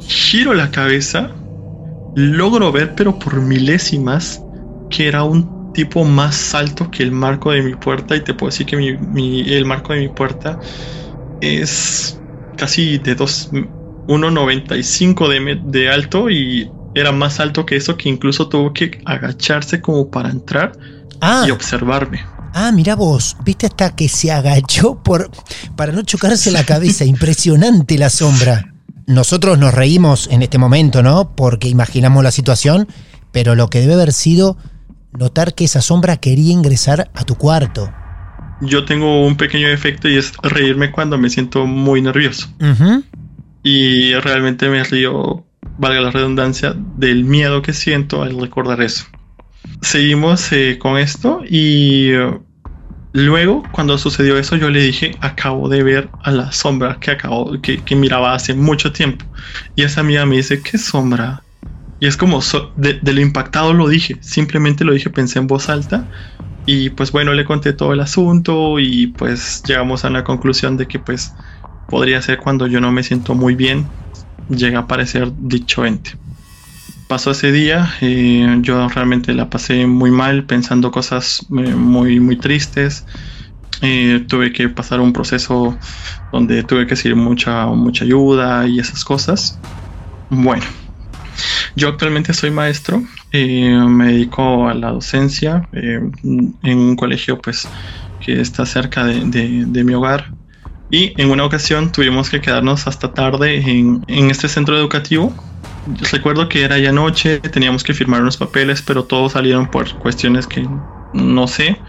giro 0.00 0.54
la 0.54 0.70
cabeza, 0.70 1.30
logro 2.14 2.72
ver 2.72 2.94
pero 2.94 3.18
por 3.18 3.40
milésimas 3.40 4.42
que 4.90 5.08
era 5.08 5.24
un 5.24 5.72
tipo 5.72 6.04
más 6.04 6.54
alto 6.54 6.90
que 6.90 7.02
el 7.02 7.12
marco 7.12 7.52
de 7.52 7.62
mi 7.62 7.74
puerta 7.74 8.16
y 8.16 8.24
te 8.24 8.32
puedo 8.32 8.50
decir 8.50 8.66
que 8.66 8.76
el 8.76 9.64
marco 9.64 9.92
de 9.92 10.00
mi 10.00 10.08
puerta 10.08 10.58
es 11.40 12.18
casi 12.58 12.98
de 12.98 13.16
1,95 13.16 15.28
de, 15.28 15.60
de 15.64 15.88
alto 15.88 16.28
y 16.28 16.70
era 16.94 17.12
más 17.12 17.40
alto 17.40 17.64
que 17.64 17.76
eso 17.76 17.96
que 17.96 18.08
incluso 18.08 18.48
tuvo 18.48 18.72
que 18.72 19.00
agacharse 19.04 19.80
como 19.80 20.10
para 20.10 20.30
entrar 20.30 20.72
ah. 21.20 21.44
y 21.46 21.50
observarme. 21.50 22.24
Ah, 22.54 22.72
mira 22.72 22.96
vos, 22.96 23.36
viste 23.44 23.66
hasta 23.66 23.94
que 23.94 24.08
se 24.08 24.32
agachó 24.32 25.02
por 25.02 25.30
para 25.76 25.92
no 25.92 26.02
chocarse 26.02 26.50
la 26.50 26.64
cabeza. 26.64 27.04
Impresionante 27.04 27.98
la 27.98 28.10
sombra. 28.10 28.74
Nosotros 29.06 29.58
nos 29.58 29.72
reímos 29.72 30.28
en 30.30 30.42
este 30.42 30.58
momento, 30.58 31.02
¿no? 31.02 31.34
Porque 31.34 31.68
imaginamos 31.68 32.22
la 32.22 32.30
situación, 32.30 32.88
pero 33.32 33.54
lo 33.54 33.68
que 33.68 33.80
debe 33.80 33.94
haber 33.94 34.12
sido 34.12 34.58
notar 35.12 35.54
que 35.54 35.64
esa 35.64 35.80
sombra 35.80 36.18
quería 36.18 36.52
ingresar 36.52 37.10
a 37.14 37.24
tu 37.24 37.36
cuarto 37.36 37.90
yo 38.60 38.84
tengo 38.84 39.24
un 39.24 39.36
pequeño 39.36 39.68
efecto 39.68 40.08
y 40.08 40.16
es 40.16 40.32
reírme 40.42 40.90
cuando 40.90 41.18
me 41.18 41.30
siento 41.30 41.66
muy 41.66 42.02
nervioso. 42.02 42.48
Y 43.62 44.14
realmente 44.14 44.68
me 44.68 44.82
río, 44.84 45.44
valga 45.78 46.00
la 46.00 46.10
redundancia, 46.10 46.74
del 46.96 47.24
miedo 47.24 47.62
que 47.62 47.72
siento 47.72 48.22
al 48.22 48.38
recordar 48.38 48.82
eso. 48.82 49.06
Seguimos 49.82 50.50
eh, 50.52 50.78
con 50.78 50.98
esto 50.98 51.42
y 51.48 52.14
uh, 52.14 52.40
luego 53.12 53.62
cuando 53.72 53.98
sucedió 53.98 54.38
eso 54.38 54.56
yo 54.56 54.70
le 54.70 54.80
dije, 54.80 55.16
acabo 55.20 55.68
de 55.68 55.82
ver 55.82 56.08
a 56.22 56.30
la 56.30 56.52
sombra 56.52 56.98
que, 56.98 57.10
acabo, 57.10 57.60
que, 57.60 57.96
miraba 57.96 58.34
hace 58.34 58.54
mucho 58.54 58.92
tiempo. 58.92 59.24
Y 59.76 59.82
esa 59.82 60.00
amiga 60.00 60.24
me 60.26 60.36
dice, 60.36 60.62
¿qué 60.62 60.78
sombra? 60.78 61.42
Y 62.00 62.06
es 62.06 62.16
como 62.16 62.40
de, 62.76 62.94
de, 63.02 63.12
lo 63.12 63.20
impactado 63.20 63.72
lo 63.74 63.88
dije, 63.88 64.16
simplemente 64.20 64.84
lo 64.84 64.92
dije, 64.92 65.10
pensé 65.10 65.40
en 65.40 65.48
voz 65.48 65.68
alta 65.68 66.08
y 66.70 66.90
pues 66.90 67.12
bueno, 67.12 67.32
le 67.32 67.46
conté 67.46 67.72
todo 67.72 67.94
el 67.94 68.00
asunto 68.00 68.78
y 68.78 69.06
pues 69.06 69.62
llegamos 69.66 70.04
a 70.04 70.10
la 70.10 70.22
conclusión 70.22 70.76
de 70.76 70.86
que 70.86 70.98
pues 70.98 71.32
podría 71.88 72.20
ser 72.20 72.36
cuando 72.36 72.66
yo 72.66 72.78
no 72.78 72.92
me 72.92 73.02
siento 73.02 73.34
muy 73.34 73.54
bien, 73.54 73.86
llega 74.50 74.80
a 74.80 74.82
aparecer 74.82 75.32
dicho 75.38 75.86
ente. 75.86 76.10
pasó 77.08 77.30
ese 77.30 77.52
día, 77.52 77.90
eh, 78.02 78.58
yo 78.60 78.86
realmente 78.86 79.32
la 79.32 79.48
pasé 79.48 79.86
muy 79.86 80.10
mal, 80.10 80.44
pensando 80.44 80.90
cosas 80.90 81.46
eh, 81.56 81.74
muy, 81.74 82.20
muy 82.20 82.36
tristes. 82.36 83.06
Eh, 83.80 84.26
tuve 84.28 84.52
que 84.52 84.68
pasar 84.68 85.00
un 85.00 85.14
proceso 85.14 85.74
donde 86.32 86.64
tuve 86.64 86.84
que 86.84 86.96
decir 86.96 87.16
mucha, 87.16 87.64
mucha 87.68 88.04
ayuda 88.04 88.66
y 88.66 88.78
esas 88.78 89.06
cosas. 89.06 89.58
Bueno, 90.28 90.64
yo 91.76 91.88
actualmente 91.88 92.34
soy 92.34 92.50
maestro, 92.50 93.02
me 93.32 94.06
dedico 94.06 94.68
a 94.68 94.74
la 94.74 94.90
docencia 94.90 95.68
en 95.72 96.52
un 96.62 96.96
colegio 96.96 97.38
pues 97.38 97.68
que 98.20 98.40
está 98.40 98.66
cerca 98.66 99.04
de, 99.04 99.84
mi 99.84 99.94
hogar. 99.94 100.32
Y 100.90 101.12
en 101.20 101.30
una 101.30 101.44
ocasión 101.44 101.92
tuvimos 101.92 102.30
que 102.30 102.40
quedarnos 102.40 102.86
hasta 102.86 103.12
tarde 103.12 103.56
en, 103.56 104.02
en 104.08 104.30
este 104.30 104.48
centro 104.48 104.76
educativo 104.78 105.34
recuerdo 106.12 106.48
que 106.48 106.62
era 106.62 106.78
ya 106.78 106.92
noche, 106.92 107.40
teníamos 107.40 107.82
que 107.82 107.94
firmar 107.94 108.22
unos 108.22 108.36
papeles, 108.36 108.82
pero 108.82 109.04
todos 109.04 109.32
salieron 109.32 109.70
por 109.70 109.92
cuestiones 109.98 110.46
que 110.46 110.66
no 111.12 111.46
sé. 111.46 111.80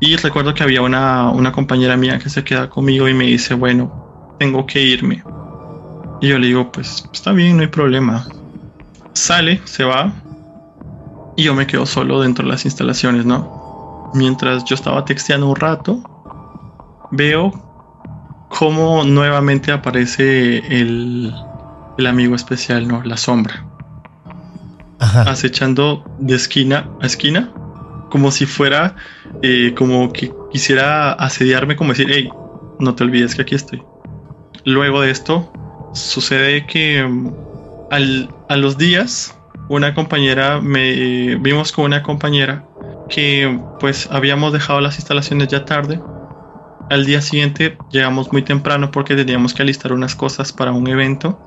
Y 0.00 0.16
recuerdo 0.16 0.54
que 0.54 0.62
había 0.62 0.82
una, 0.82 1.30
una 1.30 1.52
compañera 1.52 1.96
mía 1.96 2.18
que 2.18 2.28
se 2.28 2.44
queda 2.44 2.68
conmigo 2.68 3.08
y 3.08 3.14
me 3.14 3.24
dice, 3.24 3.54
bueno, 3.54 4.34
tengo 4.38 4.66
que 4.66 4.82
irme. 4.82 5.22
Y 6.20 6.28
yo 6.28 6.38
le 6.38 6.48
digo, 6.48 6.70
pues 6.72 7.08
está 7.12 7.32
bien, 7.32 7.56
no 7.56 7.62
hay 7.62 7.68
problema. 7.68 8.26
Sale, 9.16 9.62
se 9.64 9.82
va. 9.82 10.12
Y 11.36 11.44
yo 11.44 11.54
me 11.54 11.66
quedo 11.66 11.86
solo 11.86 12.20
dentro 12.20 12.44
de 12.44 12.50
las 12.50 12.66
instalaciones, 12.66 13.24
¿no? 13.24 14.10
Mientras 14.12 14.64
yo 14.66 14.74
estaba 14.74 15.06
texteando 15.06 15.48
un 15.48 15.56
rato, 15.56 16.02
veo 17.10 17.50
cómo 18.50 19.04
nuevamente 19.04 19.72
aparece 19.72 20.58
el, 20.58 21.32
el 21.96 22.06
amigo 22.06 22.34
especial, 22.34 22.86
¿no? 22.86 23.02
La 23.04 23.16
sombra. 23.16 23.66
Acechando 24.98 26.04
de 26.18 26.36
esquina 26.36 26.90
a 27.00 27.06
esquina, 27.06 27.50
como 28.10 28.30
si 28.30 28.44
fuera, 28.44 28.96
eh, 29.40 29.72
como 29.74 30.12
que 30.12 30.30
quisiera 30.52 31.12
asediarme, 31.12 31.74
como 31.74 31.92
decir, 31.92 32.08
hey, 32.10 32.28
no 32.78 32.94
te 32.94 33.04
olvides 33.04 33.34
que 33.34 33.42
aquí 33.42 33.54
estoy. 33.54 33.82
Luego 34.66 35.00
de 35.00 35.10
esto, 35.10 35.50
sucede 35.94 36.66
que 36.66 37.02
mm, 37.90 38.28
a 38.48 38.56
los 38.56 38.78
días, 38.78 39.36
una 39.68 39.94
compañera, 39.94 40.60
me 40.60 41.36
vimos 41.36 41.72
con 41.72 41.86
una 41.86 42.02
compañera 42.02 42.64
que 43.08 43.60
pues 43.80 44.08
habíamos 44.10 44.52
dejado 44.52 44.80
las 44.80 44.96
instalaciones 44.96 45.48
ya 45.48 45.64
tarde. 45.64 46.00
Al 46.90 47.04
día 47.04 47.20
siguiente 47.20 47.76
llegamos 47.90 48.32
muy 48.32 48.42
temprano 48.42 48.90
porque 48.90 49.16
teníamos 49.16 49.54
que 49.54 49.62
alistar 49.62 49.92
unas 49.92 50.14
cosas 50.14 50.52
para 50.52 50.72
un 50.72 50.86
evento 50.86 51.40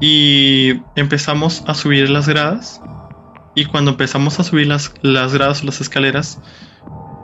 y 0.00 0.82
empezamos 0.96 1.64
a 1.66 1.74
subir 1.74 2.10
las 2.10 2.28
gradas. 2.28 2.80
Y 3.54 3.66
cuando 3.66 3.92
empezamos 3.92 4.40
a 4.40 4.44
subir 4.44 4.66
las, 4.66 4.92
las 5.02 5.34
gradas 5.34 5.62
o 5.62 5.66
las 5.66 5.80
escaleras, 5.80 6.40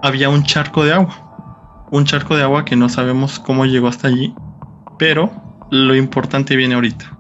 había 0.03 0.29
un 0.29 0.45
charco 0.45 0.85
de 0.85 0.93
agua. 0.93 1.87
Un 1.91 2.05
charco 2.05 2.37
de 2.37 2.43
agua 2.43 2.65
que 2.65 2.77
no 2.77 2.89
sabemos 2.89 3.39
cómo 3.39 3.65
llegó 3.67 3.89
hasta 3.89 4.09
allí. 4.09 4.35
Pero 4.99 5.31
lo 5.71 5.95
importante 5.95 6.57
viene 6.57 6.75
ahorita. 6.75 7.19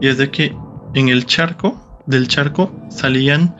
Y 0.00 0.08
es 0.08 0.18
de 0.18 0.30
que 0.30 0.56
en 0.94 1.08
el 1.08 1.26
charco, 1.26 2.02
del 2.06 2.28
charco, 2.28 2.72
salían 2.90 3.56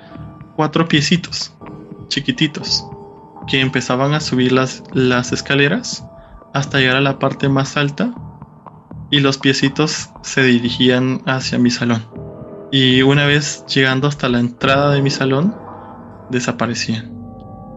cuatro 0.57 0.89
piecitos 0.89 1.53
chiquititos 2.09 2.85
que 3.47 3.61
empezaban 3.61 4.15
a 4.15 4.21
subir 4.21 4.53
las, 4.53 4.83
escaleras 5.33 6.05
hasta 6.53 6.79
llegar 6.79 6.97
a 6.97 7.01
la 7.01 7.19
parte 7.19 7.49
más 7.49 7.77
alta 7.77 8.15
y 9.11 9.21
los 9.21 9.39
piecitos 9.39 10.11
se 10.23 10.43
dirigían 10.43 11.23
hacia 11.27 11.59
mi 11.59 11.71
salón. 11.71 12.07
Y 12.71 13.03
una 13.03 13.27
vez 13.27 13.65
llegando 13.67 14.07
hasta 14.09 14.29
la 14.29 14.41
entrada 14.41 14.91
de 14.91 15.03
mi 15.03 15.11
salón, 15.11 15.57
desaparecían. 16.31 17.13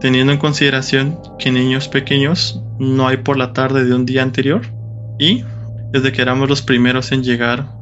Teniendo 0.00 0.32
en 0.32 0.38
consideración 0.38 1.18
que 1.38 1.50
niños 1.50 1.88
pequeños 1.88 2.62
no 2.78 3.08
hay 3.08 3.18
por 3.18 3.36
la 3.36 3.52
tarde 3.52 3.84
de 3.84 3.94
un 3.94 4.06
día 4.06 4.22
anterior 4.22 4.62
y 5.18 5.44
desde 5.92 6.12
que 6.12 6.22
éramos 6.22 6.48
los 6.48 6.62
primeros 6.62 7.12
en 7.12 7.22
llegar 7.22 7.75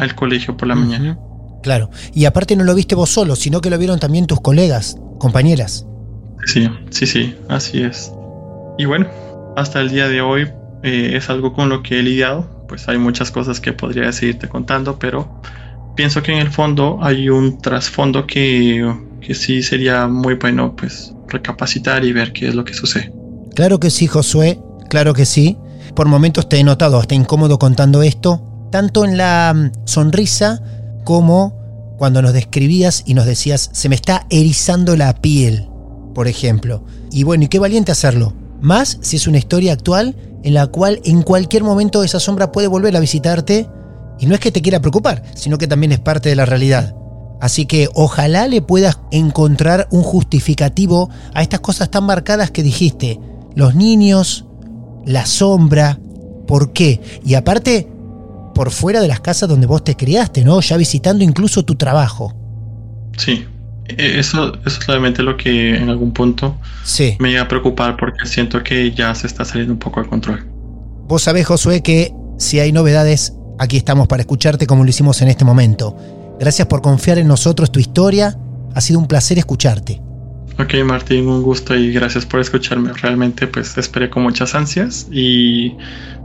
al 0.00 0.14
colegio 0.14 0.56
por 0.56 0.68
la 0.68 0.74
mañana. 0.74 1.18
Claro, 1.62 1.90
y 2.14 2.24
aparte 2.24 2.56
no 2.56 2.64
lo 2.64 2.74
viste 2.74 2.94
vos 2.94 3.10
solo, 3.10 3.36
sino 3.36 3.60
que 3.60 3.70
lo 3.70 3.78
vieron 3.78 4.00
también 4.00 4.26
tus 4.26 4.40
colegas, 4.40 4.96
compañeras. 5.18 5.86
Sí, 6.46 6.68
sí, 6.90 7.06
sí, 7.06 7.36
así 7.48 7.82
es. 7.82 8.12
Y 8.78 8.86
bueno, 8.86 9.06
hasta 9.56 9.80
el 9.80 9.90
día 9.90 10.08
de 10.08 10.22
hoy 10.22 10.48
eh, 10.82 11.12
es 11.14 11.28
algo 11.28 11.52
con 11.52 11.68
lo 11.68 11.82
que 11.82 12.00
he 12.00 12.02
lidiado 12.02 12.60
pues 12.70 12.88
hay 12.88 12.98
muchas 12.98 13.32
cosas 13.32 13.58
que 13.58 13.72
podría 13.72 14.12
seguirte 14.12 14.48
contando, 14.48 14.96
pero 14.96 15.42
pienso 15.96 16.22
que 16.22 16.30
en 16.30 16.38
el 16.38 16.52
fondo 16.52 17.00
hay 17.02 17.28
un 17.28 17.60
trasfondo 17.60 18.28
que, 18.28 18.94
que 19.20 19.34
sí 19.34 19.64
sería 19.64 20.06
muy 20.06 20.34
bueno 20.34 20.76
pues 20.76 21.12
recapacitar 21.26 22.04
y 22.04 22.12
ver 22.12 22.32
qué 22.32 22.46
es 22.46 22.54
lo 22.54 22.64
que 22.64 22.72
sucede. 22.72 23.12
Claro 23.56 23.80
que 23.80 23.90
sí, 23.90 24.06
Josué, 24.06 24.60
claro 24.88 25.14
que 25.14 25.26
sí. 25.26 25.58
Por 25.96 26.06
momentos 26.06 26.48
te 26.48 26.58
he 26.58 26.64
notado 26.64 26.98
hasta 26.98 27.16
incómodo 27.16 27.58
contando 27.58 28.02
esto, 28.04 28.40
tanto 28.70 29.04
en 29.04 29.16
la 29.16 29.52
mm, 29.54 29.72
sonrisa 29.84 30.62
como 31.04 31.58
cuando 31.98 32.22
nos 32.22 32.32
describías 32.32 33.02
y 33.06 33.14
nos 33.14 33.26
decías, 33.26 33.70
se 33.72 33.88
me 33.88 33.94
está 33.94 34.26
erizando 34.30 34.96
la 34.96 35.14
piel, 35.20 35.68
por 36.14 36.28
ejemplo. 36.28 36.84
Y 37.10 37.24
bueno, 37.24 37.44
y 37.44 37.48
qué 37.48 37.58
valiente 37.58 37.92
hacerlo. 37.92 38.32
Más 38.60 38.98
si 39.02 39.16
es 39.16 39.26
una 39.26 39.38
historia 39.38 39.72
actual 39.72 40.16
en 40.42 40.54
la 40.54 40.66
cual 40.66 41.00
en 41.04 41.22
cualquier 41.22 41.62
momento 41.62 42.02
esa 42.02 42.20
sombra 42.20 42.52
puede 42.52 42.68
volver 42.68 42.96
a 42.96 43.00
visitarte 43.00 43.68
y 44.18 44.26
no 44.26 44.34
es 44.34 44.40
que 44.40 44.52
te 44.52 44.62
quiera 44.62 44.80
preocupar, 44.80 45.22
sino 45.34 45.58
que 45.58 45.66
también 45.66 45.92
es 45.92 45.98
parte 45.98 46.28
de 46.28 46.36
la 46.36 46.46
realidad. 46.46 46.94
Así 47.40 47.64
que 47.64 47.88
ojalá 47.94 48.48
le 48.48 48.60
puedas 48.60 48.98
encontrar 49.10 49.88
un 49.90 50.02
justificativo 50.02 51.08
a 51.34 51.42
estas 51.42 51.60
cosas 51.60 51.90
tan 51.90 52.04
marcadas 52.04 52.50
que 52.50 52.62
dijiste. 52.62 53.18
Los 53.54 53.74
niños, 53.74 54.44
la 55.06 55.24
sombra, 55.24 55.98
¿por 56.46 56.72
qué? 56.72 57.00
Y 57.24 57.34
aparte, 57.34 57.88
por 58.54 58.70
fuera 58.70 59.00
de 59.00 59.08
las 59.08 59.20
casas 59.20 59.48
donde 59.48 59.66
vos 59.66 59.84
te 59.84 59.96
criaste, 59.96 60.44
¿no? 60.44 60.60
Ya 60.60 60.76
visitando 60.76 61.24
incluso 61.24 61.64
tu 61.64 61.74
trabajo. 61.74 62.34
Sí, 63.16 63.46
e, 63.86 64.18
eso, 64.18 64.52
es 64.64 64.86
realmente 64.86 65.22
lo 65.22 65.36
que 65.36 65.76
en 65.76 65.88
algún 65.88 66.12
punto 66.12 66.56
me 67.18 67.32
iba 67.32 67.42
a 67.42 67.48
preocupar 67.48 67.96
porque 67.96 68.26
siento 68.26 68.62
que 68.62 68.92
ya 68.92 69.14
se 69.14 69.26
está 69.26 69.44
saliendo 69.44 69.72
un 69.72 69.78
poco 69.78 70.00
al 70.00 70.08
control. 70.08 70.46
Vos 71.06 71.22
sabés, 71.22 71.46
Josué, 71.46 71.82
que 71.82 72.12
si 72.38 72.60
hay 72.60 72.72
novedades, 72.72 73.34
aquí 73.58 73.76
estamos 73.76 74.06
para 74.08 74.22
escucharte 74.22 74.66
como 74.66 74.84
lo 74.84 74.90
hicimos 74.90 75.20
en 75.22 75.28
este 75.28 75.44
momento. 75.44 75.96
Gracias 76.38 76.66
por 76.68 76.82
confiar 76.82 77.18
en 77.18 77.28
nosotros, 77.28 77.70
tu 77.70 77.80
historia. 77.80 78.38
Ha 78.74 78.80
sido 78.80 78.98
un 78.98 79.06
placer 79.06 79.38
escucharte. 79.38 80.00
Ok, 80.60 80.74
Martín, 80.84 81.26
un 81.26 81.42
gusto 81.42 81.74
y 81.74 81.90
gracias 81.90 82.26
por 82.26 82.38
escucharme. 82.38 82.92
Realmente, 82.92 83.46
pues 83.46 83.78
esperé 83.78 84.10
con 84.10 84.22
muchas 84.22 84.54
ansias 84.54 85.06
y 85.10 85.74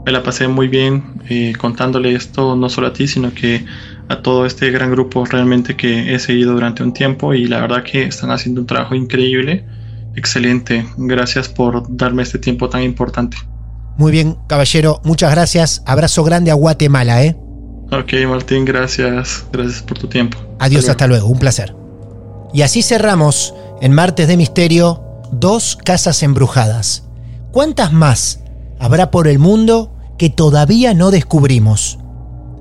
me 0.04 0.12
la 0.12 0.22
pasé 0.22 0.46
muy 0.46 0.68
bien 0.68 1.22
eh, 1.30 1.54
contándole 1.58 2.14
esto 2.14 2.54
no 2.54 2.68
solo 2.68 2.88
a 2.88 2.92
ti, 2.92 3.08
sino 3.08 3.32
que 3.32 3.64
a 4.08 4.20
todo 4.20 4.44
este 4.44 4.70
gran 4.70 4.90
grupo 4.90 5.24
realmente 5.24 5.74
que 5.74 6.14
he 6.14 6.18
seguido 6.18 6.52
durante 6.52 6.82
un 6.82 6.92
tiempo 6.92 7.32
y 7.32 7.46
la 7.46 7.60
verdad 7.60 7.82
que 7.82 8.02
están 8.02 8.30
haciendo 8.30 8.60
un 8.60 8.66
trabajo 8.66 8.94
increíble. 8.94 9.64
Excelente. 10.16 10.86
Gracias 10.98 11.48
por 11.48 11.84
darme 11.96 12.22
este 12.22 12.38
tiempo 12.38 12.68
tan 12.68 12.82
importante. 12.82 13.38
Muy 13.96 14.12
bien, 14.12 14.36
caballero. 14.48 15.00
Muchas 15.02 15.30
gracias. 15.30 15.82
Abrazo 15.86 16.24
grande 16.24 16.50
a 16.50 16.54
Guatemala, 16.54 17.24
¿eh? 17.24 17.36
Ok, 17.90 18.12
Martín, 18.28 18.66
gracias. 18.66 19.46
Gracias 19.50 19.80
por 19.82 19.98
tu 19.98 20.08
tiempo. 20.08 20.36
Adiós, 20.58 20.88
hasta 20.90 21.06
luego. 21.06 21.26
Un 21.28 21.38
placer. 21.38 21.74
Y 22.52 22.62
así 22.62 22.82
cerramos 22.82 23.54
en 23.80 23.92
Martes 23.92 24.28
de 24.28 24.36
Misterio 24.36 25.02
dos 25.30 25.76
casas 25.76 26.22
embrujadas. 26.22 27.04
¿Cuántas 27.52 27.92
más 27.92 28.40
habrá 28.78 29.10
por 29.10 29.28
el 29.28 29.38
mundo 29.38 29.94
que 30.18 30.30
todavía 30.30 30.94
no 30.94 31.10
descubrimos? 31.10 31.98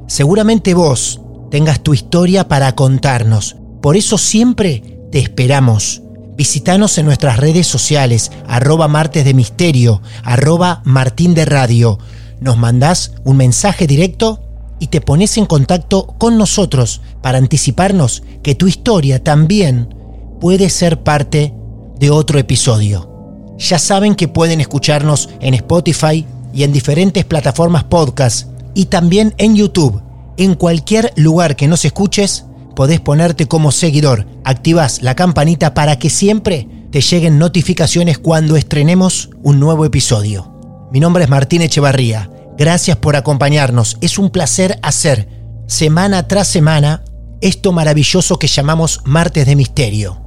Seguramente 0.07 0.73
vos 0.73 1.21
tengas 1.51 1.81
tu 1.81 1.93
historia 1.93 2.47
para 2.47 2.75
contarnos. 2.75 3.55
Por 3.81 3.95
eso 3.95 4.17
siempre 4.17 4.99
te 5.11 5.19
esperamos. 5.19 6.01
Visítanos 6.35 6.97
en 6.97 7.05
nuestras 7.05 7.37
redes 7.37 7.65
sociales, 7.65 8.31
arroba 8.47 8.87
martes 8.87 9.23
de 9.23 9.33
misterio, 9.33 10.01
arroba 10.23 10.81
martín 10.83 11.33
de 11.33 11.45
radio. 11.45 11.97
Nos 12.41 12.57
mandás 12.57 13.13
un 13.23 13.37
mensaje 13.37 13.87
directo 13.87 14.41
y 14.79 14.87
te 14.87 14.99
pones 14.99 15.37
en 15.37 15.45
contacto 15.45 16.07
con 16.17 16.37
nosotros 16.37 17.01
para 17.21 17.37
anticiparnos 17.37 18.23
que 18.43 18.55
tu 18.55 18.67
historia 18.67 19.23
también 19.23 19.95
puede 20.39 20.69
ser 20.69 21.03
parte 21.03 21.53
de 21.99 22.09
otro 22.09 22.39
episodio. 22.39 23.55
Ya 23.57 23.79
saben 23.79 24.15
que 24.15 24.27
pueden 24.27 24.61
escucharnos 24.61 25.29
en 25.39 25.53
Spotify 25.53 26.25
y 26.53 26.63
en 26.63 26.73
diferentes 26.73 27.25
plataformas 27.25 27.85
podcast 27.85 28.49
y 28.73 28.85
también 28.85 29.33
en 29.37 29.55
YouTube 29.55 30.01
en 30.37 30.55
cualquier 30.55 31.13
lugar 31.15 31.55
que 31.55 31.67
nos 31.67 31.85
escuches, 31.85 32.45
podés 32.75 32.99
ponerte 32.99 33.47
como 33.47 33.71
seguidor. 33.71 34.27
Activas 34.43 35.01
la 35.01 35.15
campanita 35.15 35.73
para 35.73 35.97
que 35.97 36.09
siempre 36.09 36.67
te 36.91 37.01
lleguen 37.01 37.37
notificaciones 37.39 38.17
cuando 38.17 38.57
estrenemos 38.57 39.29
un 39.43 39.59
nuevo 39.59 39.85
episodio. 39.85 40.51
Mi 40.91 40.99
nombre 40.99 41.23
es 41.23 41.29
Martín 41.29 41.61
Echevarría. 41.61 42.29
Gracias 42.57 42.97
por 42.97 43.15
acompañarnos. 43.15 43.97
Es 44.01 44.17
un 44.17 44.29
placer 44.29 44.79
hacer 44.81 45.29
semana 45.67 46.27
tras 46.27 46.47
semana 46.47 47.03
esto 47.41 47.71
maravilloso 47.71 48.39
que 48.39 48.47
llamamos 48.47 49.01
martes 49.05 49.45
de 49.45 49.55
misterio. 49.55 50.24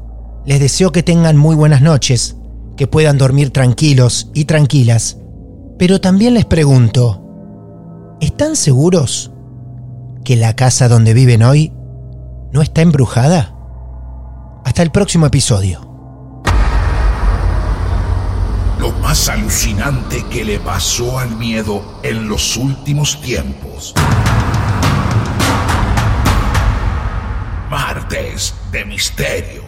Les 0.48 0.60
deseo 0.60 0.92
que 0.92 1.02
tengan 1.02 1.36
muy 1.36 1.54
buenas 1.54 1.82
noches, 1.82 2.34
que 2.78 2.86
puedan 2.86 3.18
dormir 3.18 3.50
tranquilos 3.50 4.30
y 4.32 4.46
tranquilas, 4.46 5.18
pero 5.78 6.00
también 6.00 6.32
les 6.32 6.46
pregunto, 6.46 8.16
¿están 8.22 8.56
seguros 8.56 9.30
que 10.24 10.36
la 10.36 10.56
casa 10.56 10.88
donde 10.88 11.12
viven 11.12 11.42
hoy 11.42 11.74
no 12.50 12.62
está 12.62 12.80
embrujada? 12.80 13.54
Hasta 14.64 14.80
el 14.80 14.90
próximo 14.90 15.26
episodio. 15.26 15.82
Lo 18.80 18.90
más 19.02 19.28
alucinante 19.28 20.24
que 20.30 20.46
le 20.46 20.58
pasó 20.60 21.18
al 21.18 21.36
miedo 21.36 21.82
en 22.02 22.26
los 22.26 22.56
últimos 22.56 23.20
tiempos. 23.20 23.92
Martes 27.68 28.54
de 28.72 28.86
Misterio. 28.86 29.67